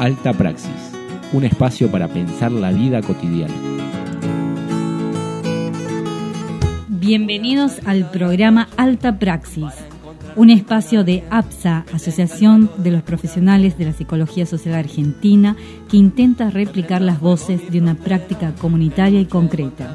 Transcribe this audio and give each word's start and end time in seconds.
Alta 0.00 0.32
Praxis, 0.32 0.94
un 1.34 1.44
espacio 1.44 1.90
para 1.90 2.08
pensar 2.08 2.50
la 2.52 2.72
vida 2.72 3.02
cotidiana. 3.02 3.52
Bienvenidos 6.88 7.80
al 7.84 8.10
programa 8.10 8.70
Alta 8.78 9.18
Praxis, 9.18 9.66
un 10.36 10.48
espacio 10.48 11.04
de 11.04 11.22
APSA, 11.28 11.84
Asociación 11.92 12.70
de 12.78 12.92
los 12.92 13.02
Profesionales 13.02 13.76
de 13.76 13.84
la 13.84 13.92
Psicología 13.92 14.46
Social 14.46 14.74
Argentina, 14.74 15.54
que 15.90 15.98
intenta 15.98 16.48
replicar 16.48 17.02
las 17.02 17.20
voces 17.20 17.70
de 17.70 17.78
una 17.78 17.94
práctica 17.94 18.54
comunitaria 18.54 19.20
y 19.20 19.26
concreta. 19.26 19.94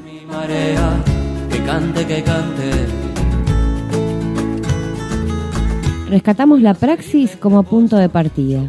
Rescatamos 6.08 6.62
la 6.62 6.76
praxis 6.76 7.36
como 7.38 7.64
punto 7.64 7.98
de 7.98 8.08
partida. 8.08 8.62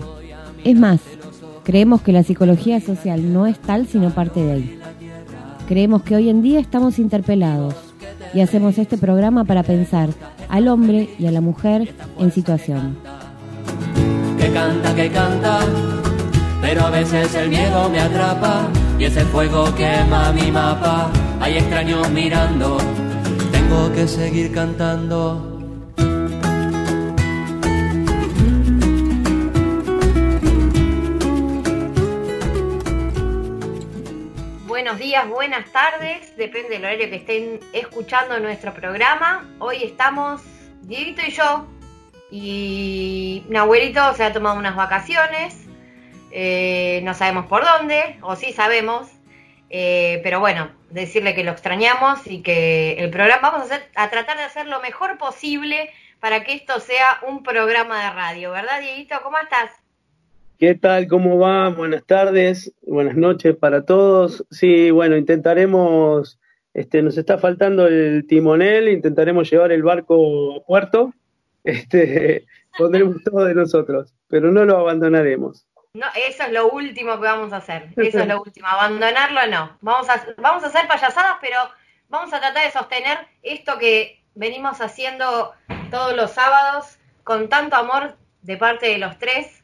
Es 0.64 0.76
más, 0.76 1.00
creemos 1.66 2.00
que 2.00 2.12
la 2.12 2.22
psicología 2.22 2.80
social 2.80 3.32
no 3.32 3.44
es 3.44 3.58
tal 3.58 3.88
sino 3.88 4.10
parte 4.10 4.40
de 4.40 4.52
ahí. 4.52 4.80
Creemos 5.66 6.02
que 6.02 6.14
hoy 6.14 6.28
en 6.28 6.40
día 6.40 6.60
estamos 6.60 7.00
interpelados 7.00 7.74
y 8.32 8.40
hacemos 8.40 8.78
este 8.78 8.96
programa 8.96 9.42
para 9.42 9.64
pensar 9.64 10.10
al 10.48 10.68
hombre 10.68 11.10
y 11.18 11.26
a 11.26 11.32
la 11.32 11.40
mujer 11.40 11.92
en 12.20 12.30
situación. 12.30 12.96
Que 14.38 14.52
canta, 14.52 14.94
que 14.94 15.10
canta, 15.10 15.58
pero 16.62 16.82
a 16.82 16.90
veces 16.90 17.34
el 17.34 17.48
miedo 17.48 17.90
me 17.90 17.98
atrapa 17.98 18.68
y 18.96 19.04
ese 19.04 19.24
fuego 19.24 19.74
quema 19.74 20.32
mi 20.32 20.52
mapa. 20.52 21.10
Hay 21.40 21.56
extraños 21.56 22.08
mirando, 22.10 22.76
tengo 23.50 23.92
que 23.92 24.06
seguir 24.06 24.52
cantando. 24.52 25.55
Buenos 34.96 35.10
días, 35.10 35.28
buenas 35.28 35.72
tardes, 35.72 36.34
depende 36.38 36.70
del 36.70 36.84
horario 36.86 37.10
que 37.10 37.16
estén 37.16 37.60
escuchando 37.74 38.40
nuestro 38.40 38.72
programa. 38.72 39.46
Hoy 39.58 39.82
estamos 39.82 40.40
Dieguito 40.84 41.20
y 41.20 41.32
yo, 41.32 41.66
y 42.30 43.44
Nahuelito 43.50 44.14
se 44.14 44.24
ha 44.24 44.32
tomado 44.32 44.58
unas 44.58 44.74
vacaciones, 44.74 45.66
eh, 46.30 47.00
no 47.04 47.12
sabemos 47.12 47.44
por 47.44 47.62
dónde, 47.62 48.16
o 48.22 48.36
sí 48.36 48.54
sabemos, 48.54 49.08
eh, 49.68 50.20
pero 50.22 50.40
bueno, 50.40 50.70
decirle 50.88 51.34
que 51.34 51.44
lo 51.44 51.50
extrañamos 51.50 52.26
y 52.26 52.40
que 52.40 52.94
el 52.94 53.10
programa 53.10 53.50
vamos 53.50 53.70
a, 53.70 53.74
hacer, 53.74 53.90
a 53.96 54.08
tratar 54.08 54.38
de 54.38 54.44
hacer 54.44 54.66
lo 54.66 54.80
mejor 54.80 55.18
posible 55.18 55.90
para 56.20 56.42
que 56.42 56.54
esto 56.54 56.80
sea 56.80 57.18
un 57.28 57.42
programa 57.42 58.02
de 58.02 58.10
radio, 58.12 58.50
¿verdad, 58.52 58.80
Dieguito? 58.80 59.20
¿Cómo 59.22 59.36
estás? 59.36 59.85
¿Qué 60.58 60.74
tal? 60.74 61.06
¿Cómo 61.06 61.38
va? 61.38 61.68
Buenas 61.68 62.06
tardes, 62.06 62.72
buenas 62.80 63.14
noches 63.14 63.54
para 63.54 63.84
todos. 63.84 64.42
Sí, 64.50 64.90
bueno, 64.90 65.14
intentaremos, 65.18 66.40
este, 66.72 67.02
nos 67.02 67.18
está 67.18 67.36
faltando 67.36 67.86
el 67.86 68.26
timonel, 68.26 68.88
intentaremos 68.88 69.50
llevar 69.50 69.70
el 69.70 69.82
barco 69.82 70.56
a 70.56 70.64
puerto, 70.64 71.12
este, 71.64 72.46
pondremos 72.78 73.22
todo 73.22 73.44
de 73.44 73.54
nosotros, 73.54 74.14
pero 74.28 74.50
no 74.50 74.64
lo 74.64 74.78
abandonaremos. 74.78 75.66
No, 75.92 76.06
eso 76.26 76.44
es 76.44 76.52
lo 76.52 76.70
último 76.70 77.20
que 77.20 77.26
vamos 77.26 77.52
a 77.52 77.58
hacer, 77.58 77.90
eso 77.94 78.20
es 78.20 78.26
lo 78.26 78.40
último, 78.40 78.66
abandonarlo 78.66 79.46
no. 79.50 79.76
Vamos 79.82 80.08
a, 80.08 80.24
vamos 80.38 80.64
a 80.64 80.68
hacer 80.68 80.88
payasadas, 80.88 81.36
pero 81.42 81.58
vamos 82.08 82.32
a 82.32 82.40
tratar 82.40 82.64
de 82.64 82.70
sostener 82.70 83.18
esto 83.42 83.78
que 83.78 84.22
venimos 84.34 84.80
haciendo 84.80 85.52
todos 85.90 86.16
los 86.16 86.30
sábados 86.30 86.96
con 87.24 87.50
tanto 87.50 87.76
amor 87.76 88.16
de 88.40 88.56
parte 88.56 88.86
de 88.86 88.96
los 88.96 89.18
tres 89.18 89.55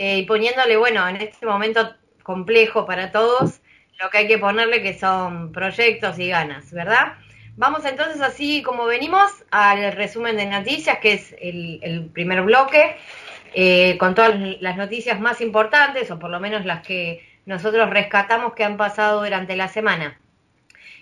eh, 0.00 0.18
y 0.18 0.22
poniéndole, 0.26 0.76
bueno, 0.76 1.08
en 1.08 1.16
este 1.16 1.44
momento 1.44 1.92
complejo 2.22 2.86
para 2.86 3.10
todos, 3.10 3.60
lo 4.00 4.10
que 4.10 4.18
hay 4.18 4.28
que 4.28 4.38
ponerle 4.38 4.80
que 4.80 4.96
son 4.96 5.50
proyectos 5.50 6.20
y 6.20 6.28
ganas, 6.28 6.72
¿verdad? 6.72 7.14
Vamos 7.56 7.84
entonces 7.84 8.20
así 8.20 8.62
como 8.62 8.86
venimos 8.86 9.28
al 9.50 9.90
resumen 9.90 10.36
de 10.36 10.46
noticias, 10.46 11.00
que 11.00 11.14
es 11.14 11.34
el, 11.40 12.10
primer 12.12 12.42
bloque, 12.42 12.96
eh, 13.54 13.98
con 13.98 14.14
todas 14.14 14.38
las 14.60 14.76
noticias 14.76 15.18
más 15.18 15.40
importantes, 15.40 16.08
o 16.12 16.18
por 16.20 16.30
lo 16.30 16.38
menos 16.38 16.64
las 16.64 16.86
que 16.86 17.26
nosotros 17.44 17.90
rescatamos 17.90 18.54
que 18.54 18.62
han 18.62 18.76
pasado 18.76 19.24
durante 19.24 19.56
la 19.56 19.66
semana. 19.66 20.20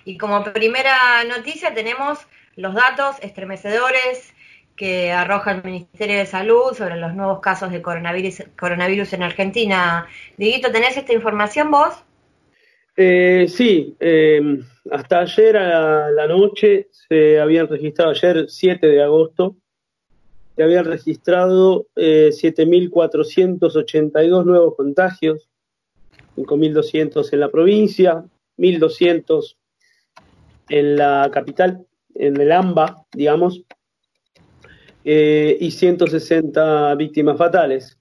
Y 0.06 0.16
como 0.16 0.42
primera 0.42 1.22
noticia 1.24 1.74
tenemos 1.74 2.26
los 2.54 2.72
datos 2.74 3.16
estremecedores 3.20 4.32
que 4.76 5.10
arroja 5.10 5.52
el 5.52 5.64
Ministerio 5.64 6.18
de 6.18 6.26
Salud 6.26 6.74
sobre 6.74 6.96
los 6.96 7.14
nuevos 7.14 7.40
casos 7.40 7.72
de 7.72 7.82
coronavirus, 7.82 8.44
coronavirus 8.58 9.14
en 9.14 9.22
Argentina. 9.22 10.06
Diguito, 10.36 10.70
¿tenés 10.70 10.96
esta 10.96 11.12
información 11.12 11.70
vos? 11.70 11.94
Eh, 12.96 13.46
sí, 13.48 13.96
eh, 14.00 14.40
hasta 14.90 15.20
ayer 15.20 15.56
a 15.56 16.10
la, 16.10 16.26
noche 16.26 16.88
se 16.90 17.38
habían 17.38 17.68
registrado, 17.68 18.10
ayer 18.10 18.46
7 18.48 18.84
de 18.86 19.02
agosto, 19.02 19.56
se 20.54 20.62
habían 20.62 20.86
registrado 20.86 21.86
eh, 21.94 22.30
7.482 22.32 24.44
nuevos 24.44 24.74
contagios, 24.76 25.50
5.200 26.36 27.32
en 27.32 27.40
la 27.40 27.50
provincia, 27.50 28.24
1.200 28.56 29.56
en 30.70 30.96
la 30.96 31.30
capital, 31.32 31.86
en 32.14 32.40
el 32.40 32.50
AMBA, 32.50 33.04
digamos, 33.12 33.62
eh, 35.08 35.56
y 35.60 35.70
160 35.70 36.92
víctimas 36.96 37.38
fatales. 37.38 37.96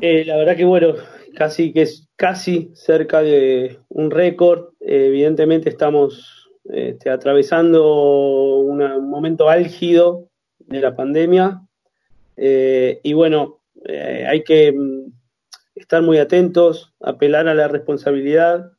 Eh, 0.00 0.24
la 0.24 0.38
verdad 0.38 0.56
que 0.56 0.64
bueno, 0.64 0.94
casi 1.34 1.74
que 1.74 1.82
es 1.82 2.08
casi 2.16 2.70
cerca 2.72 3.20
de 3.20 3.78
un 3.90 4.10
récord. 4.10 4.70
Eh, 4.80 5.08
evidentemente 5.08 5.68
estamos 5.68 6.48
este, 6.64 7.10
atravesando 7.10 8.56
un 8.60 9.10
momento 9.10 9.50
álgido 9.50 10.30
de 10.60 10.80
la 10.80 10.96
pandemia 10.96 11.60
y 12.34 13.12
bueno, 13.12 13.60
hay 13.84 14.42
que 14.42 14.72
mm, 14.72 15.12
estar 15.74 16.00
muy 16.00 16.16
atentos, 16.16 16.94
apelar 16.98 17.46
a 17.46 17.54
la 17.54 17.68
responsabilidad 17.68 18.72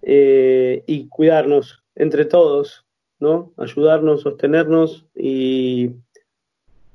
y 0.00 1.08
cuidarnos 1.08 1.84
entre 1.94 2.24
todos, 2.24 2.86
¿no? 3.20 3.52
Ayudarnos, 3.58 4.22
sostenernos 4.22 5.04
y 5.14 5.90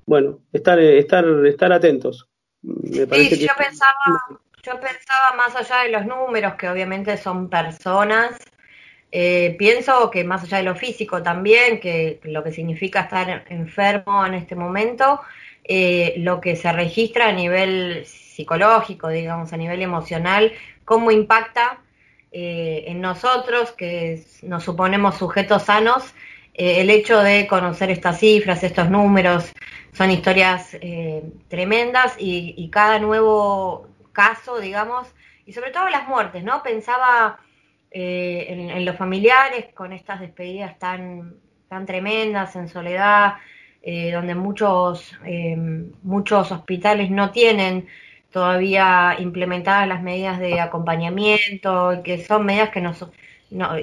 bueno, 0.05 0.39
estar, 0.51 0.79
estar, 0.79 1.25
estar 1.45 1.71
atentos. 1.71 2.27
sí, 2.61 3.39
yo 3.39 3.53
pensaba, 3.57 4.23
yo 4.63 4.79
pensaba 4.79 5.35
más 5.37 5.55
allá 5.55 5.83
de 5.83 5.89
los 5.89 6.05
números, 6.05 6.55
que 6.55 6.69
obviamente 6.69 7.17
son 7.17 7.49
personas, 7.49 8.37
eh, 9.11 9.55
pienso 9.59 10.09
que 10.09 10.23
más 10.23 10.43
allá 10.43 10.57
de 10.57 10.63
lo 10.63 10.75
físico 10.75 11.21
también, 11.21 11.79
que 11.79 12.19
lo 12.23 12.43
que 12.43 12.51
significa 12.51 13.01
estar 13.01 13.45
enfermo 13.49 14.25
en 14.25 14.33
este 14.33 14.55
momento, 14.55 15.21
eh, 15.63 16.15
lo 16.17 16.41
que 16.41 16.55
se 16.55 16.71
registra 16.73 17.27
a 17.27 17.31
nivel 17.31 18.05
psicológico, 18.07 19.09
digamos, 19.09 19.53
a 19.53 19.57
nivel 19.57 19.83
emocional, 19.83 20.51
cómo 20.83 21.11
impacta 21.11 21.77
eh, 22.31 22.85
en 22.87 23.01
nosotros, 23.01 23.71
que 23.73 24.25
nos 24.41 24.63
suponemos 24.63 25.15
sujetos 25.17 25.61
sanos, 25.61 26.15
el 26.53 26.89
hecho 26.89 27.19
de 27.21 27.47
conocer 27.47 27.89
estas 27.89 28.19
cifras, 28.19 28.63
estos 28.63 28.89
números, 28.89 29.51
son 29.93 30.11
historias 30.11 30.75
eh, 30.81 31.23
tremendas 31.47 32.15
y, 32.17 32.69
cada 32.69 32.99
nuevo 32.99 33.87
caso, 34.11 34.59
digamos, 34.59 35.07
y 35.45 35.53
sobre 35.53 35.71
todo 35.71 35.89
las 35.89 36.07
muertes, 36.07 36.43
¿no? 36.43 36.63
Pensaba 36.63 37.39
eh, 37.91 38.45
en, 38.49 38.85
los 38.85 38.95
familiares 38.97 39.67
con 39.73 39.93
estas 39.93 40.19
despedidas 40.19 40.77
tan, 40.79 41.35
tan 41.69 41.85
tremendas 41.85 42.55
en 42.55 42.67
soledad, 42.69 43.35
eh, 43.81 44.11
donde 44.11 44.33
muchos, 44.33 45.13
muchos 46.03 46.51
hospitales 46.51 47.11
no 47.11 47.31
tienen 47.31 47.87
todavía 48.31 49.15
implementadas 49.19 49.87
las 49.87 50.01
medidas 50.01 50.39
de 50.39 50.59
acompañamiento, 50.59 52.01
que 52.03 52.23
son 52.23 52.45
medidas 52.45 52.69
que 52.69 52.81
nos, 52.81 53.05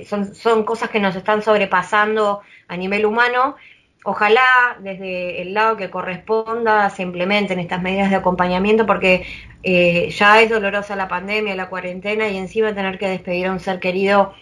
son, 0.07 0.35
son 0.35 0.65
cosas 0.65 0.91
que 0.91 0.99
nos 0.99 1.15
están 1.15 1.43
sobrepasando 1.43 2.41
a 2.71 2.77
nivel 2.77 3.05
humano 3.05 3.57
ojalá 4.05 4.79
desde 4.81 5.43
el 5.43 5.55
lado 5.55 5.77
que 5.77 5.91
corresponda 5.91 6.89
se 6.91 7.03
implementen 7.03 7.59
estas 7.59 7.83
medidas 7.83 8.11
de 8.11 8.17
acompañamiento 8.17 8.87
porque 8.87 9.25
eh, 9.63 10.11
ya 10.11 10.41
es 10.41 10.49
dolorosa 10.49 10.97
la 10.97 11.09
pandemia, 11.09 11.55
la 11.55 11.69
cuarentena 11.69 12.29
y 12.29 12.37
encima 12.37 12.75
tener 12.75 12.99
que 12.99 13.09
despedir 13.09 13.47
a 13.47 13.53
un 13.53 13.61
ser 13.61 13.79
querido 13.79 14.33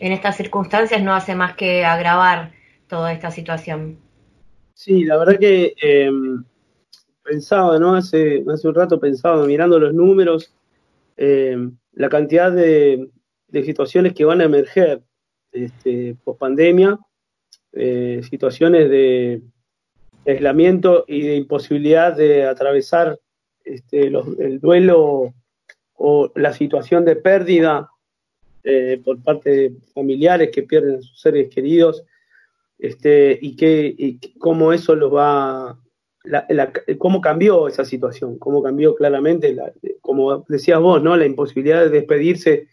en 0.00 0.12
estas 0.12 0.36
circunstancias 0.36 1.02
no 1.02 1.14
hace 1.14 1.34
más 1.34 1.54
que 1.54 1.84
agravar 1.84 2.52
toda 2.88 3.12
esta 3.12 3.30
situación. 3.30 3.98
Sí, 4.74 5.04
la 5.04 5.16
verdad 5.16 5.38
que 5.38 5.74
em, 5.80 6.44
pensaba, 7.22 7.78
¿no? 7.78 7.94
Hace, 7.94 8.44
hace 8.52 8.66
un 8.66 8.74
rato 8.74 8.98
pensaba, 8.98 9.46
mirando 9.46 9.78
los 9.78 9.94
números, 9.94 10.52
em, 11.16 11.76
la 11.92 12.08
cantidad 12.08 12.50
de, 12.50 13.08
situaciones 13.52 14.14
que 14.14 14.24
van 14.24 14.40
a 14.40 14.46
emerger 14.46 15.00
este, 15.52 16.16
post 16.24 16.40
pandemia 16.40 16.98
eh, 17.74 18.20
situaciones 18.28 18.88
de, 18.88 19.42
aislamiento 20.26 21.04
y 21.06 21.20
de 21.20 21.36
imposibilidad 21.36 22.16
de 22.16 22.44
atravesar 22.46 23.20
este, 23.62 24.06
el 24.06 24.58
duelo 24.58 25.34
o 25.96 26.32
la 26.34 26.52
situación 26.54 27.04
de 27.04 27.16
pérdida 27.16 27.90
eh, 28.62 28.98
por 29.04 29.22
parte 29.22 29.50
de 29.50 29.72
familiares 29.92 30.50
que 30.50 30.62
pierden 30.62 30.96
a 30.96 31.02
sus 31.02 31.20
seres 31.20 31.50
queridos, 31.54 32.02
este, 32.78 33.38
y, 33.40 33.56
que, 33.56 34.18
cómo 34.38 34.72
eso 34.72 34.94
los 34.94 35.14
va, 35.14 35.78
cómo 36.96 37.20
cambió 37.20 37.68
esa 37.68 37.84
situación, 37.84 38.38
cómo 38.38 38.62
cambió 38.62 38.94
claramente, 38.94 39.54
como 40.00 40.44
decías 40.48 40.80
vos, 40.80 41.02
¿no? 41.02 41.14
la 41.16 41.26
imposibilidad 41.26 41.82
de 41.82 41.90
despedirse 41.90 42.68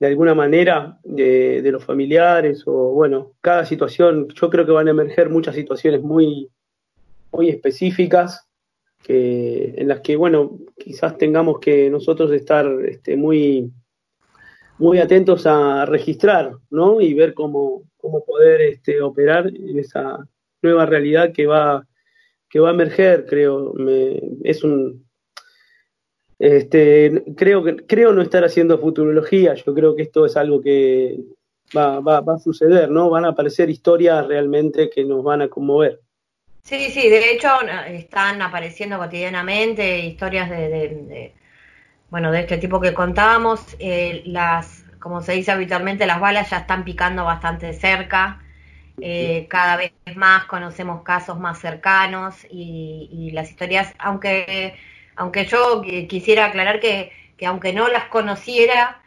de 0.00 0.06
alguna 0.06 0.34
manera 0.34 0.98
de, 1.04 1.60
de, 1.60 1.72
los 1.72 1.84
familiares 1.84 2.62
o 2.66 2.90
bueno, 2.92 3.32
cada 3.42 3.66
situación, 3.66 4.28
yo 4.28 4.48
creo 4.48 4.64
que 4.64 4.72
van 4.72 4.88
a 4.88 4.92
emerger 4.92 5.28
muchas 5.28 5.54
situaciones 5.54 6.00
muy, 6.00 6.48
muy 7.30 7.50
específicas 7.50 8.48
que, 9.02 9.74
en 9.76 9.88
las 9.88 10.00
que, 10.00 10.16
bueno, 10.16 10.58
quizás 10.78 11.18
tengamos 11.18 11.60
que 11.60 11.90
nosotros 11.90 12.32
estar 12.32 12.66
este, 12.86 13.14
muy, 13.16 13.70
muy 14.78 14.98
atentos 14.98 15.46
a 15.46 15.84
registrar, 15.84 16.52
¿no? 16.70 17.02
Y 17.02 17.12
ver 17.12 17.34
cómo, 17.34 17.82
cómo 17.98 18.24
poder 18.24 18.62
este, 18.62 19.02
operar 19.02 19.48
en 19.48 19.78
esa 19.78 20.26
nueva 20.62 20.86
realidad 20.86 21.32
que 21.32 21.46
va, 21.46 21.86
que 22.48 22.58
va 22.58 22.70
a 22.70 22.74
emerger, 22.74 23.26
creo. 23.26 23.74
es 24.44 24.64
un, 24.64 25.09
este, 26.40 27.22
creo 27.36 27.62
que 27.62 27.76
creo 27.76 28.14
no 28.14 28.22
estar 28.22 28.42
haciendo 28.44 28.78
futurología. 28.78 29.54
Yo 29.54 29.74
creo 29.74 29.94
que 29.94 30.02
esto 30.02 30.24
es 30.24 30.38
algo 30.38 30.62
que 30.62 31.18
va, 31.76 32.00
va, 32.00 32.22
va 32.22 32.36
a 32.36 32.38
suceder, 32.38 32.90
¿no? 32.90 33.10
Van 33.10 33.26
a 33.26 33.28
aparecer 33.28 33.68
historias 33.68 34.26
realmente 34.26 34.88
que 34.88 35.04
nos 35.04 35.22
van 35.22 35.42
a 35.42 35.48
conmover. 35.48 36.00
Sí, 36.62 36.90
sí, 36.90 37.10
de 37.10 37.32
hecho 37.32 37.48
están 37.88 38.40
apareciendo 38.40 38.96
cotidianamente 38.98 39.98
historias 40.00 40.48
de, 40.48 41.34
bueno, 42.08 42.32
de 42.32 42.40
este 42.40 42.56
tipo 42.56 42.80
que 42.80 42.94
contábamos. 42.94 43.76
Eh, 43.78 44.22
las, 44.24 44.84
como 44.98 45.20
se 45.20 45.32
dice 45.32 45.52
habitualmente, 45.52 46.06
las 46.06 46.20
balas 46.20 46.48
ya 46.48 46.58
están 46.58 46.84
picando 46.84 47.24
bastante 47.24 47.74
cerca. 47.74 48.42
Eh, 48.98 49.46
cada 49.48 49.76
vez 49.76 49.92
más 50.16 50.46
conocemos 50.46 51.02
casos 51.02 51.38
más 51.38 51.58
cercanos 51.58 52.46
y, 52.50 53.10
y 53.12 53.30
las 53.32 53.50
historias, 53.50 53.94
aunque 53.98 54.74
aunque 55.16 55.44
yo 55.46 55.82
quisiera 56.08 56.46
aclarar 56.46 56.80
que, 56.80 57.12
aunque 57.46 57.72
no 57.72 57.88
las 57.88 58.04
conociera, 58.06 59.02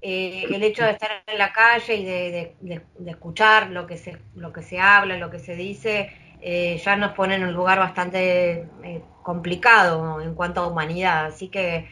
eh, 0.00 0.46
el 0.50 0.62
hecho 0.64 0.84
de 0.84 0.92
estar 0.92 1.22
en 1.26 1.38
la 1.38 1.52
calle 1.52 1.94
y 1.94 2.04
de, 2.04 2.82
escuchar 3.06 3.70
lo 3.70 3.86
que 3.86 3.96
se 3.96 4.18
lo 4.34 4.52
que 4.52 4.62
se 4.62 4.80
habla, 4.80 5.16
lo 5.16 5.30
que 5.30 5.38
se 5.38 5.54
dice, 5.54 6.10
eh, 6.40 6.80
ya 6.84 6.96
nos 6.96 7.12
pone 7.12 7.36
en 7.36 7.44
un 7.44 7.52
lugar 7.52 7.78
bastante 7.78 8.66
eh, 8.82 9.02
complicado 9.22 10.20
en 10.20 10.34
cuanto 10.34 10.60
a 10.60 10.66
humanidad. 10.66 11.26
Así 11.26 11.48
que, 11.48 11.88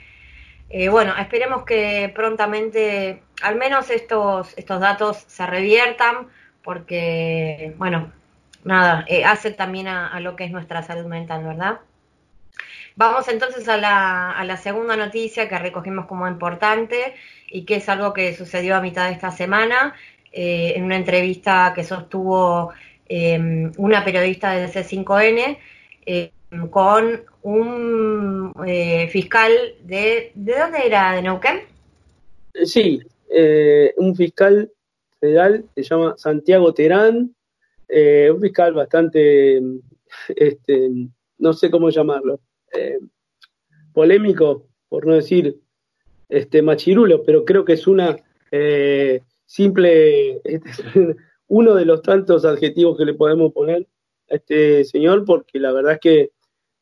bueno, 0.90 1.16
esperemos 1.16 1.64
que 1.64 2.12
prontamente, 2.14 3.22
al 3.42 3.56
menos 3.56 3.90
estos 3.90 4.56
estos 4.58 4.80
datos 4.80 5.18
se 5.28 5.46
reviertan, 5.46 6.28
porque, 6.62 7.74
bueno, 7.78 8.12
nada, 8.64 9.04
hace 9.26 9.52
también 9.52 9.88
a 9.88 10.18
lo 10.20 10.36
que 10.36 10.44
es 10.44 10.50
nuestra 10.52 10.82
salud 10.82 11.06
mental, 11.06 11.44
¿verdad? 11.44 11.80
Vamos 13.00 13.28
entonces 13.28 13.66
a 13.66 13.78
la, 13.78 14.30
a 14.30 14.44
la 14.44 14.58
segunda 14.58 14.94
noticia 14.94 15.48
que 15.48 15.58
recogimos 15.58 16.04
como 16.04 16.28
importante 16.28 17.14
y 17.50 17.64
que 17.64 17.76
es 17.76 17.88
algo 17.88 18.12
que 18.12 18.34
sucedió 18.34 18.76
a 18.76 18.82
mitad 18.82 19.06
de 19.06 19.14
esta 19.14 19.30
semana 19.30 19.94
eh, 20.30 20.74
en 20.76 20.84
una 20.84 20.98
entrevista 20.98 21.72
que 21.74 21.82
sostuvo 21.82 22.74
em, 23.08 23.72
una 23.78 24.04
periodista 24.04 24.52
de 24.52 24.66
C5N 24.66 25.56
em, 26.04 26.68
con 26.68 27.22
un 27.40 28.52
eh, 28.66 29.08
fiscal 29.08 29.50
de... 29.82 30.32
¿De 30.34 30.58
dónde 30.58 30.84
era? 30.84 31.14
¿De 31.14 31.22
Neuquén? 31.22 31.60
Sí, 32.64 33.00
eh, 33.30 33.94
un 33.96 34.14
fiscal 34.14 34.70
federal 35.18 35.64
se 35.74 35.84
llama 35.84 36.16
Santiago 36.18 36.74
Terán, 36.74 37.34
un 37.88 38.40
fiscal 38.42 38.74
bastante, 38.74 39.58
este, 40.36 40.90
no 41.38 41.54
sé 41.54 41.70
cómo 41.70 41.88
llamarlo, 41.88 42.40
eh, 42.72 42.98
polémico, 43.92 44.66
por 44.88 45.06
no 45.06 45.14
decir 45.14 45.60
este 46.28 46.62
machirulo, 46.62 47.22
pero 47.24 47.44
creo 47.44 47.64
que 47.64 47.74
es 47.74 47.86
una 47.86 48.16
eh, 48.50 49.22
simple, 49.46 50.40
este, 50.44 50.72
uno 51.48 51.74
de 51.74 51.84
los 51.84 52.02
tantos 52.02 52.44
adjetivos 52.44 52.96
que 52.96 53.04
le 53.04 53.14
podemos 53.14 53.52
poner 53.52 53.86
a 54.30 54.36
este 54.36 54.84
señor, 54.84 55.24
porque 55.24 55.58
la 55.58 55.72
verdad 55.72 55.94
es 55.94 56.00
que 56.00 56.30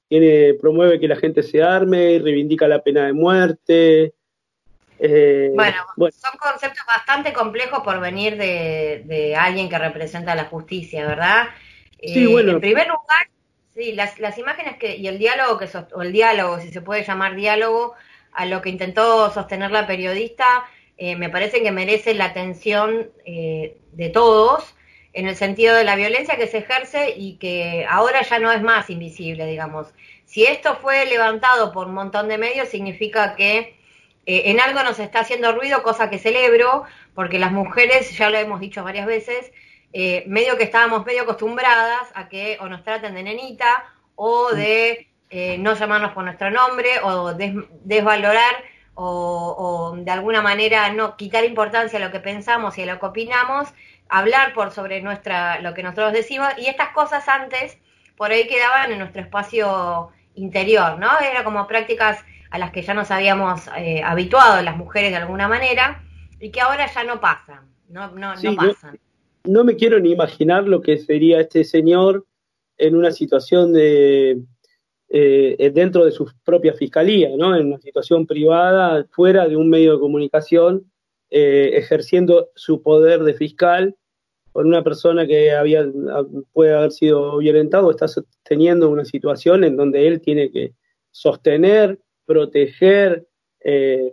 tiene, 0.09 0.55
promueve 0.55 0.99
que 0.99 1.09
la 1.09 1.17
gente 1.17 1.43
se 1.43 1.63
arme, 1.63 2.13
y 2.13 2.19
reivindica 2.19 2.67
la 2.67 2.83
pena 2.83 3.07
de 3.07 3.13
muerte. 3.13 4.15
Eh, 4.99 5.53
bueno, 5.55 5.77
son 5.97 6.39
conceptos 6.39 6.85
bastante 6.87 7.33
complejos 7.33 7.81
por 7.85 8.01
venir 8.01 8.37
de, 8.37 9.37
alguien 9.39 9.69
que 9.69 9.79
representa 9.79 10.35
la 10.35 10.47
justicia, 10.47 11.07
¿verdad? 11.07 11.49
Sí, 12.03 12.27
bueno. 12.27 12.53
En 12.53 12.61
primer 12.61 12.87
lugar, 12.87 13.29
Sí, 13.79 13.93
las, 13.93 14.39
imágenes 14.39 14.77
que, 14.77 14.97
y 14.97 15.07
el 15.07 15.19
diálogo, 15.21 15.57
que 15.57 15.69
o 15.95 16.03
el 16.03 16.11
diálogo, 16.11 16.59
si 16.59 16.73
se 16.73 16.81
puede 16.81 17.05
llamar 17.05 17.37
diálogo, 17.37 17.95
a 18.33 18.45
lo 18.45 18.61
que 18.61 18.71
intentó 18.71 19.31
sostener 19.33 19.71
la 19.71 19.87
periodista, 19.87 20.65
eh, 20.97 21.15
me 21.15 21.29
parece 21.29 21.63
que 21.63 21.71
merece 21.71 22.13
la 22.15 22.25
atención 22.25 23.13
eh, 23.25 23.77
de 23.93 24.09
todos, 24.09 24.75
en 25.13 25.29
el 25.29 25.37
sentido 25.37 25.77
de 25.77 25.85
la 25.85 25.95
violencia 25.95 26.37
que 26.37 26.49
se 26.49 26.59
ejerce 26.59 27.15
y 27.17 27.37
que 27.37 27.87
ahora 27.89 28.23
ya 28.23 28.41
no 28.41 28.51
es 28.51 28.63
más 28.63 28.91
invisible, 28.91 29.47
digamos. 29.47 29.95
Si 30.25 30.45
esto 30.45 30.77
fue 30.83 31.07
levantado 31.07 31.73
por 31.73 31.87
un 31.87 31.95
montón 31.95 32.27
de 32.27 32.37
medios, 32.37 32.71
significa 32.71 33.37
que 33.37 33.77
eh, 34.27 34.43
en 34.47 34.59
algo 34.59 34.83
nos 34.83 34.99
está 34.99 35.21
haciendo 35.21 35.53
ruido, 35.53 35.85
cosa 35.85 36.11
que 36.11 36.19
celebro, 36.19 36.83
porque 37.15 37.39
las 37.39 37.53
mujeres, 37.53 38.11
ya 38.19 38.29
lo 38.29 38.39
hemos 38.39 38.59
dicho 38.59 38.83
varias 38.83 39.07
veces, 39.07 39.53
eh, 39.93 40.25
medio 40.27 40.57
que 40.57 40.65
estábamos 40.65 41.07
medio 41.07 41.23
acostumbradas 41.23 42.09
a 42.15 42.29
que 42.29 42.59
o 42.61 42.69
nos 42.69 42.83
traten 42.83 43.15
de 43.15 43.23
nenita 43.23 43.87
o 44.17 44.51
de 44.53 45.09
eh, 45.31 45.57
no 45.59 45.75
llamarnos 45.75 46.13
por 46.13 46.25
nuestro 46.25 46.51
nombre 46.51 47.01
o 47.03 47.35
desvalorar 47.35 48.55
o, 49.01 49.95
de 49.97 50.11
alguna 50.11 50.43
manera 50.43 50.93
no 50.93 51.17
quitar 51.17 51.45
importancia 51.45 51.99
a 51.99 52.03
lo 52.03 52.11
que 52.11 52.19
pensamos 52.19 52.77
y 52.79 52.83
a 52.83 52.87
lo 52.87 52.99
que 52.99 53.07
opinamos, 53.07 53.69
hablar 54.09 54.53
por 54.55 54.73
sobre 54.73 55.01
nuestra 55.03 55.61
lo 55.61 55.73
que 55.73 55.85
nosotros 55.85 56.13
decimos 56.13 56.49
y 56.59 56.67
estas 56.67 56.89
cosas 56.89 57.29
antes 57.29 57.79
por 58.17 58.33
ahí 58.33 58.49
quedaban 58.49 58.91
en 58.91 58.99
nuestro 58.99 59.23
espacio 59.23 60.11
interior, 60.35 60.99
¿no? 60.99 61.17
Era 61.21 61.45
como 61.45 61.69
prácticas 61.69 62.25
a 62.51 62.59
las 62.59 62.73
que 62.73 62.83
ya 62.83 62.93
nos 62.93 63.13
habíamos 63.13 63.69
eh, 63.77 64.03
habituado 64.03 64.61
las 64.63 64.77
mujeres 64.77 65.13
de 65.13 65.19
alguna 65.19 65.47
manera 65.47 66.03
y 66.41 66.51
que 66.51 66.61
ahora 66.61 66.87
ya 66.87 67.05
no 67.05 67.21
pasan, 67.21 67.73
no, 67.89 68.09
no, 68.09 68.35
no 68.35 68.57
pasan 68.57 68.99
no 69.49 69.65
me 69.65 69.77
quiero 69.77 69.99
ni 69.99 70.13
imaginar 70.13 70.69
lo 70.69 70.83
que 70.83 70.99
sería 70.99 71.41
este 71.41 71.65
señor 71.65 72.27
en 72.77 72.95
una 72.95 73.11
situación 73.11 73.73
de 73.73 74.43
eh, 75.09 75.71
dentro 75.75 76.05
de 76.05 76.13
su 76.13 76.31
propia 76.45 76.75
fiscalía, 76.75 77.31
¿no? 77.37 77.57
En 77.57 77.69
una 77.69 77.81
situación 77.81 78.27
privada, 78.27 79.07
fuera 79.11 79.49
de 79.49 79.57
un 79.57 79.71
medio 79.71 79.95
de 79.95 80.01
comunicación, 80.01 80.93
eh, 81.31 81.71
ejerciendo 81.75 82.51
su 82.55 82.83
poder 82.83 83.23
de 83.25 83.33
fiscal 83.33 83.97
con 84.53 84.67
una 84.67 84.85
persona 84.85 85.27
que 85.27 85.53
había 85.53 85.87
puede 86.53 86.75
haber 86.75 86.93
sido 86.93 87.39
violentado, 87.39 87.91
está 87.91 88.07
teniendo 88.43 88.91
una 88.91 89.05
situación 89.05 89.65
en 89.65 89.77
donde 89.77 90.07
él 90.09 90.21
tiene 90.21 90.51
que 90.51 90.75
sostener, 91.11 91.99
proteger, 92.27 93.27
eh, 93.61 94.13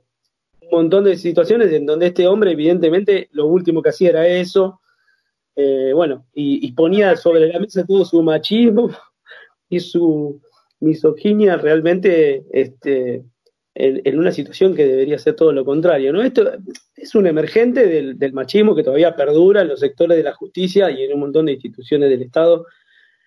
un 0.61 0.69
montón 0.71 1.03
de 1.03 1.17
situaciones 1.17 1.71
en 1.73 1.85
donde 1.85 2.07
este 2.07 2.27
hombre 2.27 2.51
evidentemente 2.51 3.27
lo 3.31 3.47
último 3.47 3.81
que 3.81 3.89
hacía 3.89 4.09
era 4.09 4.27
eso, 4.27 4.79
eh, 5.55 5.91
bueno, 5.93 6.25
y, 6.33 6.71
ponía 6.73 7.15
sobre 7.15 7.47
la 7.47 7.59
mesa 7.59 7.85
todo 7.85 8.03
su 8.03 8.21
machismo 8.21 8.89
y 9.69 9.79
su 9.79 10.41
misoginia 10.81 11.55
realmente 11.55 12.43
este, 12.51 13.23
en, 13.73 14.19
una 14.19 14.31
situación 14.31 14.75
que 14.75 14.85
debería 14.85 15.17
ser 15.17 15.35
todo 15.35 15.53
lo 15.53 15.63
contrario. 15.63 16.11
¿no? 16.11 16.21
Esto 16.21 16.51
es 16.95 17.15
un 17.15 17.27
emergente 17.27 17.87
del, 17.87 18.33
machismo 18.33 18.75
que 18.75 18.83
todavía 18.83 19.15
perdura 19.15 19.61
en 19.61 19.69
los 19.69 19.79
sectores 19.79 20.17
de 20.17 20.23
la 20.23 20.33
justicia 20.33 20.91
y 20.91 21.03
en 21.03 21.13
un 21.13 21.21
montón 21.21 21.45
de 21.45 21.53
instituciones 21.53 22.09
del 22.09 22.23
Estado 22.23 22.65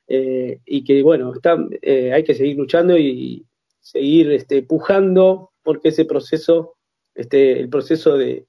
eh, 0.06 0.60
y 0.66 0.84
que, 0.84 1.02
bueno, 1.02 1.32
está, 1.34 1.56
eh, 1.82 2.12
hay 2.12 2.24
que 2.24 2.34
seguir 2.34 2.56
luchando 2.56 2.96
y 2.98 3.46
seguir 3.80 4.32
este, 4.32 4.62
pujando 4.62 5.52
porque 5.62 5.88
ese 5.88 6.04
proceso, 6.04 6.76
este, 7.14 7.60
el 7.60 7.68
proceso 7.68 8.16
de 8.16 8.46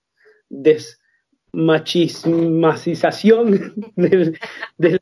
des 0.50 0.99
machismacización 1.51 3.74
de, 3.96 4.38
de, 4.77 5.00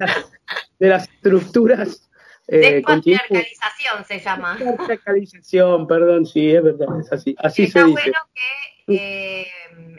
las 0.80 1.10
estructuras. 1.10 2.10
Eh, 2.48 2.76
Despatriarcalización 2.76 4.06
se 4.08 4.20
llama. 4.20 4.56
Despatriarcalización, 4.58 5.88
perdón, 5.88 6.26
sí, 6.26 6.52
es 6.52 6.64
verdad, 6.64 7.02
es 7.02 7.12
así. 7.12 7.36
Así 7.40 7.64
Está 7.64 7.82
se 7.82 7.88
dice. 7.88 8.02
bueno 8.02 8.20
que 8.34 8.42
eh, 8.96 9.48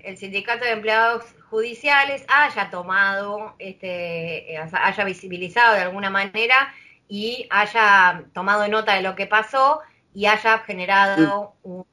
el 0.05 0.17
Sindicato 0.17 0.65
de 0.65 0.71
Empleados 0.73 1.25
Judiciales 1.51 2.25
haya 2.29 2.71
tomado, 2.71 3.55
este, 3.59 4.57
haya 4.57 5.05
visibilizado 5.05 5.75
de 5.75 5.83
alguna 5.83 6.09
manera 6.11 6.73
y 7.07 7.47
haya 7.51 8.25
tomado 8.33 8.67
nota 8.69 8.95
de 8.95 9.03
lo 9.03 9.15
que 9.15 9.27
pasó 9.27 9.81
y 10.15 10.25
haya 10.27 10.61
generado 10.61 11.55
un, 11.63 11.85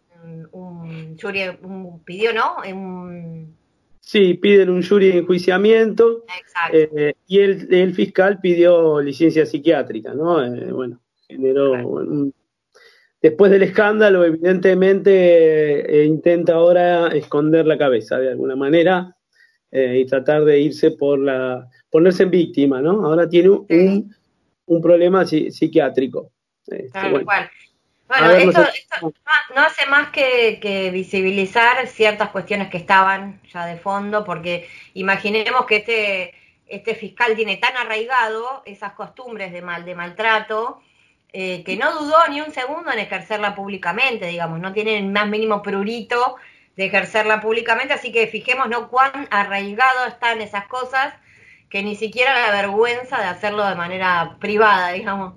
un 0.52 1.18
jury 1.20 1.58
pidió, 2.06 2.32
¿no? 2.34 2.64
Sí, 4.06 4.36
piden 4.36 4.70
un 4.70 4.84
jury 4.84 5.12
de 5.12 5.18
enjuiciamiento 5.18 6.26
eh, 6.72 7.16
y 7.26 7.40
el, 7.40 7.74
el, 7.74 7.96
fiscal 7.96 8.40
pidió 8.40 9.02
licencia 9.02 9.48
psiquiátrica, 9.48 10.14
¿no? 10.14 10.46
Eh, 10.46 10.72
bueno, 10.72 11.00
generó 11.28 11.74
después 13.20 13.52
del 13.52 13.64
escándalo, 13.64 14.24
evidentemente 14.24 16.02
eh, 16.04 16.06
intenta 16.06 16.54
ahora 16.54 17.08
esconder 17.08 17.66
la 17.66 17.80
cabeza 17.80 18.20
de 18.20 18.30
alguna 18.30 18.56
manera 18.56 19.18
y 19.72 20.06
tratar 20.06 20.46
de 20.46 20.60
irse 20.60 20.92
por 20.92 21.20
la, 21.20 21.68
ponerse 21.90 22.24
en 22.24 22.30
víctima, 22.30 22.82
¿no? 22.82 23.06
Ahora 23.06 23.28
tiene 23.28 23.50
un, 23.50 24.16
un 24.68 24.82
problema 24.82 25.26
psiquiátrico. 25.26 26.32
Este, 26.68 27.10
bueno. 27.10 27.26
Bueno, 28.08 28.32
esto, 28.32 28.64
no, 29.56 29.62
hace 29.62 29.88
más 29.88 30.10
que, 30.10 30.90
visibilizar 30.94 31.88
ciertas 31.88 32.30
cuestiones 32.30 32.70
que 32.70 32.78
estaban 32.78 33.42
ya 33.52 33.66
de 33.66 33.78
fondo, 33.78 34.24
porque 34.24 34.70
imaginemos 34.94 35.66
que 35.66 35.78
este, 35.78 36.34
este 36.68 36.94
fiscal 36.94 37.36
tiene 37.36 37.58
tan 37.58 37.76
arraigado 37.76 38.62
esas 38.66 38.94
costumbres 38.94 39.52
de 39.52 39.62
mal, 39.62 39.86
de 39.86 39.96
maltrato, 39.96 40.82
eh, 41.34 41.64
que 41.64 41.78
no 41.78 41.92
dudó 42.00 42.16
ni 42.30 42.42
un 42.42 42.54
segundo 42.54 42.92
en 42.92 43.00
ejercerla 43.00 43.56
públicamente, 43.56 44.28
digamos, 44.28 44.60
no 44.60 44.72
tiene 44.72 44.98
el 44.98 45.08
más 45.08 45.28
mínimo 45.28 45.62
prurito 45.62 46.38
de 46.76 46.86
ejercerla 46.86 47.42
públicamente, 47.42 47.94
así 47.94 48.12
que 48.12 48.28
fijémonos 48.28 48.88
cuán 48.88 49.28
arraigado 49.32 50.06
están 50.06 50.42
esas 50.42 50.68
cosas, 50.68 51.14
que 51.70 51.84
ni 51.84 51.96
siquiera 51.96 52.34
la 52.34 52.52
vergüenza 52.52 53.18
de 53.18 53.26
hacerlo 53.26 53.66
de 53.66 53.76
manera 53.76 54.38
privada, 54.40 54.92
digamos. 54.92 55.34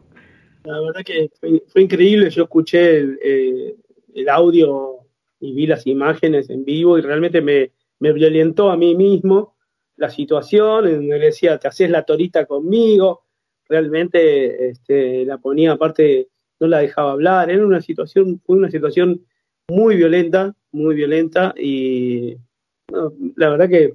La 0.69 0.81
verdad 0.81 1.03
que 1.03 1.31
fue, 1.41 1.83
increíble, 1.83 2.29
yo 2.29 2.43
escuché 2.43 3.01
eh, 3.23 3.75
el, 4.15 4.29
audio 4.29 4.99
y 5.41 5.55
vi 5.55 5.67
las 5.67 5.87
imágenes 5.87 6.51
en 6.51 6.63
vivo 6.63 6.99
y 6.99 7.01
realmente 7.01 7.41
me, 7.41 7.73
me 8.01 8.13
violentó 8.13 8.71
a 8.71 8.77
mí 8.77 8.95
mismo 8.95 9.57
la 9.97 10.11
situación, 10.11 10.87
en 10.87 11.09
le 11.09 11.19
decía, 11.19 11.57
te 11.57 11.69
haces 11.69 11.89
la 11.89 12.03
torita 12.03 12.45
conmigo, 12.45 13.25
realmente 13.67 14.69
este, 14.69 15.25
la 15.25 15.39
ponía 15.39 15.73
aparte, 15.73 16.29
no 16.61 16.67
la 16.67 16.81
dejaba 16.81 17.13
hablar, 17.13 17.51
era 17.51 17.65
una 17.65 17.81
situación, 17.81 18.39
fue 18.45 18.57
una 18.57 18.71
situación 18.71 19.25
muy 19.69 19.97
violenta, 19.97 20.55
muy 20.71 20.95
violenta 20.95 21.55
y 21.57 22.37
la 23.37 23.49
verdad 23.49 23.71
que 23.71 23.95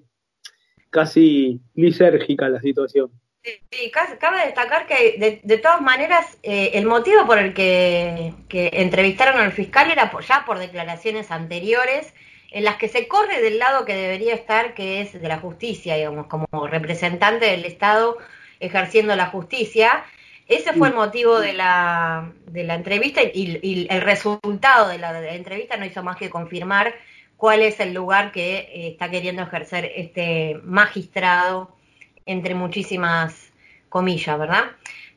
casi 0.90 1.62
lisérgica 1.76 2.50
la 2.50 2.62
situación. 2.62 3.12
Sí, 3.44 3.92
cabe 3.92 4.46
destacar 4.46 4.88
que 4.88 5.42
de, 5.44 5.58
todas 5.58 5.82
maneras 5.82 6.38
eh, 6.44 6.72
el 6.76 6.86
motivo 6.86 7.26
por 7.26 7.38
el 7.38 7.54
que, 7.54 8.34
entrevistaron 8.50 9.42
al 9.42 9.52
fiscal 9.52 9.92
era 9.92 10.10
ya 10.26 10.46
por 10.46 10.60
declaraciones 10.60 11.30
anteriores 11.30 12.14
en 12.52 12.64
las 12.64 12.78
que 12.78 12.88
se 12.88 13.10
corre 13.10 13.42
del 13.42 13.60
lado 13.60 13.84
que 13.84 13.96
debería 13.96 14.34
estar, 14.34 14.74
que 14.74 15.02
es 15.02 15.20
de 15.20 15.28
la 15.28 15.40
justicia, 15.40 15.96
digamos, 15.96 16.28
como 16.28 16.48
representante 16.68 17.48
del 17.48 17.66
Estado 17.66 18.18
ejerciendo 18.62 19.14
la 19.18 19.26
justicia. 19.26 20.06
Ese 20.48 20.72
fue 20.72 20.88
el 20.88 20.94
motivo 20.94 21.42
de 21.42 21.52
la, 21.52 22.32
de 22.46 22.64
la 22.64 22.76
entrevista 22.76 23.22
y, 23.24 23.88
el 23.90 24.02
resultado 24.02 24.88
de 24.88 25.00
la, 25.00 25.36
entrevista 25.36 25.76
no 25.76 25.86
hizo 25.86 26.02
más 26.02 26.16
que 26.16 26.30
confirmar 26.30 26.96
cuál 27.36 27.62
es 27.62 27.82
el 27.82 27.94
lugar 27.94 28.32
que 28.32 28.60
eh, 28.60 28.88
está 28.92 29.10
queriendo 29.10 29.42
ejercer 29.42 29.92
este 29.96 30.62
magistrado 30.64 31.76
entre 32.26 32.56
muchísimas 32.56 33.52
comillas, 33.90 34.40
¿verdad? 34.40 34.64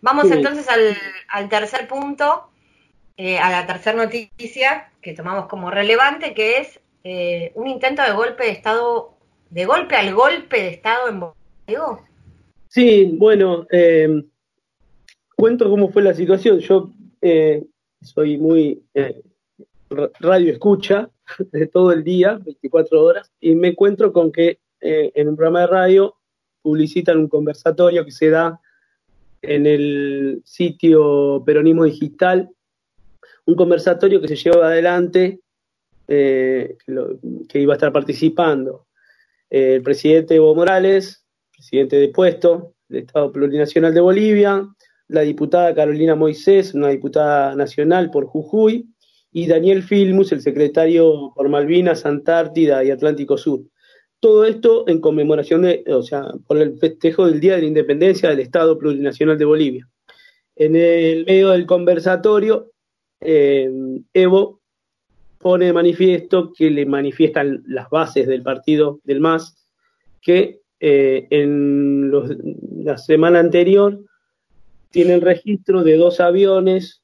Vamos 0.02 0.30
entonces 0.30 0.68
al, 0.68 1.48
tercer 1.48 1.88
punto, 1.88 2.48
eh, 3.16 3.38
a 3.38 3.50
la 3.50 3.66
tercera 3.66 3.96
noticia 4.04 4.92
que 5.00 5.14
tomamos 5.14 5.46
como 5.46 5.70
relevante, 5.70 6.34
que 6.34 6.58
es 6.58 6.78
eh, 7.02 7.52
un 7.54 7.66
intento 7.66 8.02
de 8.02 8.12
golpe 8.12 8.44
de 8.44 8.50
Estado, 8.50 9.14
de 9.50 9.64
golpe 9.64 9.96
al 9.96 10.14
golpe 10.14 10.62
de 10.62 10.68
Estado 10.68 11.08
en 11.08 11.20
Bolivia. 11.20 12.04
Sí, 12.68 13.10
bueno, 13.14 13.66
eh, 13.70 14.22
cuento 15.34 15.70
cómo 15.70 15.88
fue 15.90 16.02
la 16.02 16.14
situación. 16.14 16.60
Yo 16.60 16.90
soy 18.02 18.38
muy 18.38 18.82
radio 20.20 20.52
escucha 20.52 21.08
de 21.52 21.66
todo 21.66 21.92
el 21.92 22.04
día, 22.04 22.38
24 22.44 23.02
horas, 23.02 23.32
y 23.40 23.54
me 23.54 23.68
encuentro 23.68 24.12
con 24.12 24.30
que 24.30 24.58
en 24.80 25.28
un 25.28 25.36
programa 25.36 25.62
de 25.62 25.66
radio 25.66 26.16
publicitan 26.66 27.18
un 27.18 27.28
conversatorio 27.28 28.04
que 28.04 28.11
se 28.11 28.28
da 28.28 28.61
en 29.40 29.66
el 29.66 30.42
sitio 30.44 31.40
Peronismo 31.46 31.85
Digital, 31.85 32.50
un 33.44 33.54
conversatorio 33.54 34.20
que 34.20 34.26
se 34.26 34.35
llevó 34.35 34.64
adelante, 34.64 35.38
eh, 36.08 36.76
que, 37.49 37.61
iba 37.61 37.75
a 37.75 37.76
estar 37.76 37.92
participando 37.92 38.88
eh, 39.49 39.76
el 39.76 39.82
presidente 39.82 40.35
Evo 40.35 40.56
Morales, 40.56 41.25
presidente 41.52 41.94
de 42.00 42.08
puesto 42.08 42.75
del 42.88 43.04
Estado 43.04 43.30
Plurinacional 43.30 43.94
de 43.94 44.00
Bolivia, 44.00 44.66
la 45.06 45.20
diputada 45.20 45.73
Carolina 45.73 46.16
Moisés, 46.16 46.75
una 46.75 46.88
diputada 46.88 47.54
nacional 47.54 48.11
por 48.11 48.26
Jujuy, 48.26 48.88
y 49.30 49.46
Daniel 49.46 49.85
Filmus, 49.85 50.32
el 50.32 50.40
secretario 50.40 51.32
por 51.32 51.49
Malvinas, 51.49 52.06
Antártida 52.06 52.82
y 52.82 52.90
Atlántico 52.90 53.38
Sur. 53.38 53.61
Todo 54.20 54.44
esto 54.44 54.88
en 54.88 55.00
conmemoración 55.00 55.62
de, 55.62 55.85
o 55.88 56.02
sea, 56.02 56.32
por 56.46 56.58
el 56.58 56.78
festejo 56.78 57.26
del 57.26 57.40
Día 57.40 57.54
de 57.54 57.62
la 57.62 57.68
Independencia 57.68 58.30
del 58.30 58.40
Estado 58.40 58.78
Plurinacional 58.78 59.38
de 59.38 59.44
Bolivia. 59.44 59.88
En 60.56 60.75
el 60.75 61.26
medio 61.26 61.50
del 61.50 61.66
conversatorio, 61.66 62.73
eh, 63.20 63.70
Evo 64.14 64.61
pone 65.38 65.66
de 65.66 65.73
manifiesto 65.73 66.52
que 66.56 66.70
le 66.70 66.87
manifiestan 66.87 67.62
las 67.66 67.90
bases 67.90 68.26
del 68.26 68.42
partido 68.42 69.00
del 69.04 69.20
MAS, 69.20 69.54
que 70.23 70.61
eh, 70.80 71.26
en 71.30 72.11
la 72.85 72.99
semana 72.99 73.38
anterior 73.38 74.00
tienen 74.90 75.20
registro 75.20 75.85
de 75.85 75.96
dos 75.96 76.20
aviones, 76.20 77.02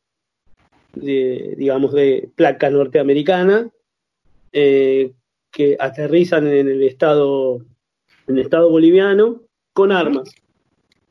de, 0.95 1.55
digamos, 1.57 1.93
de 1.93 2.31
placa 2.35 2.71
norteamericana, 2.71 3.71
eh, 4.53 5.13
que 5.53 5.77
aterrizan 5.79 6.47
en 6.47 6.69
el 6.69 6.83
estado, 6.83 7.59
en 8.27 8.39
el 8.39 8.45
estado 8.45 8.71
boliviano 8.71 9.43
con 9.73 9.93
armas. 9.93 10.35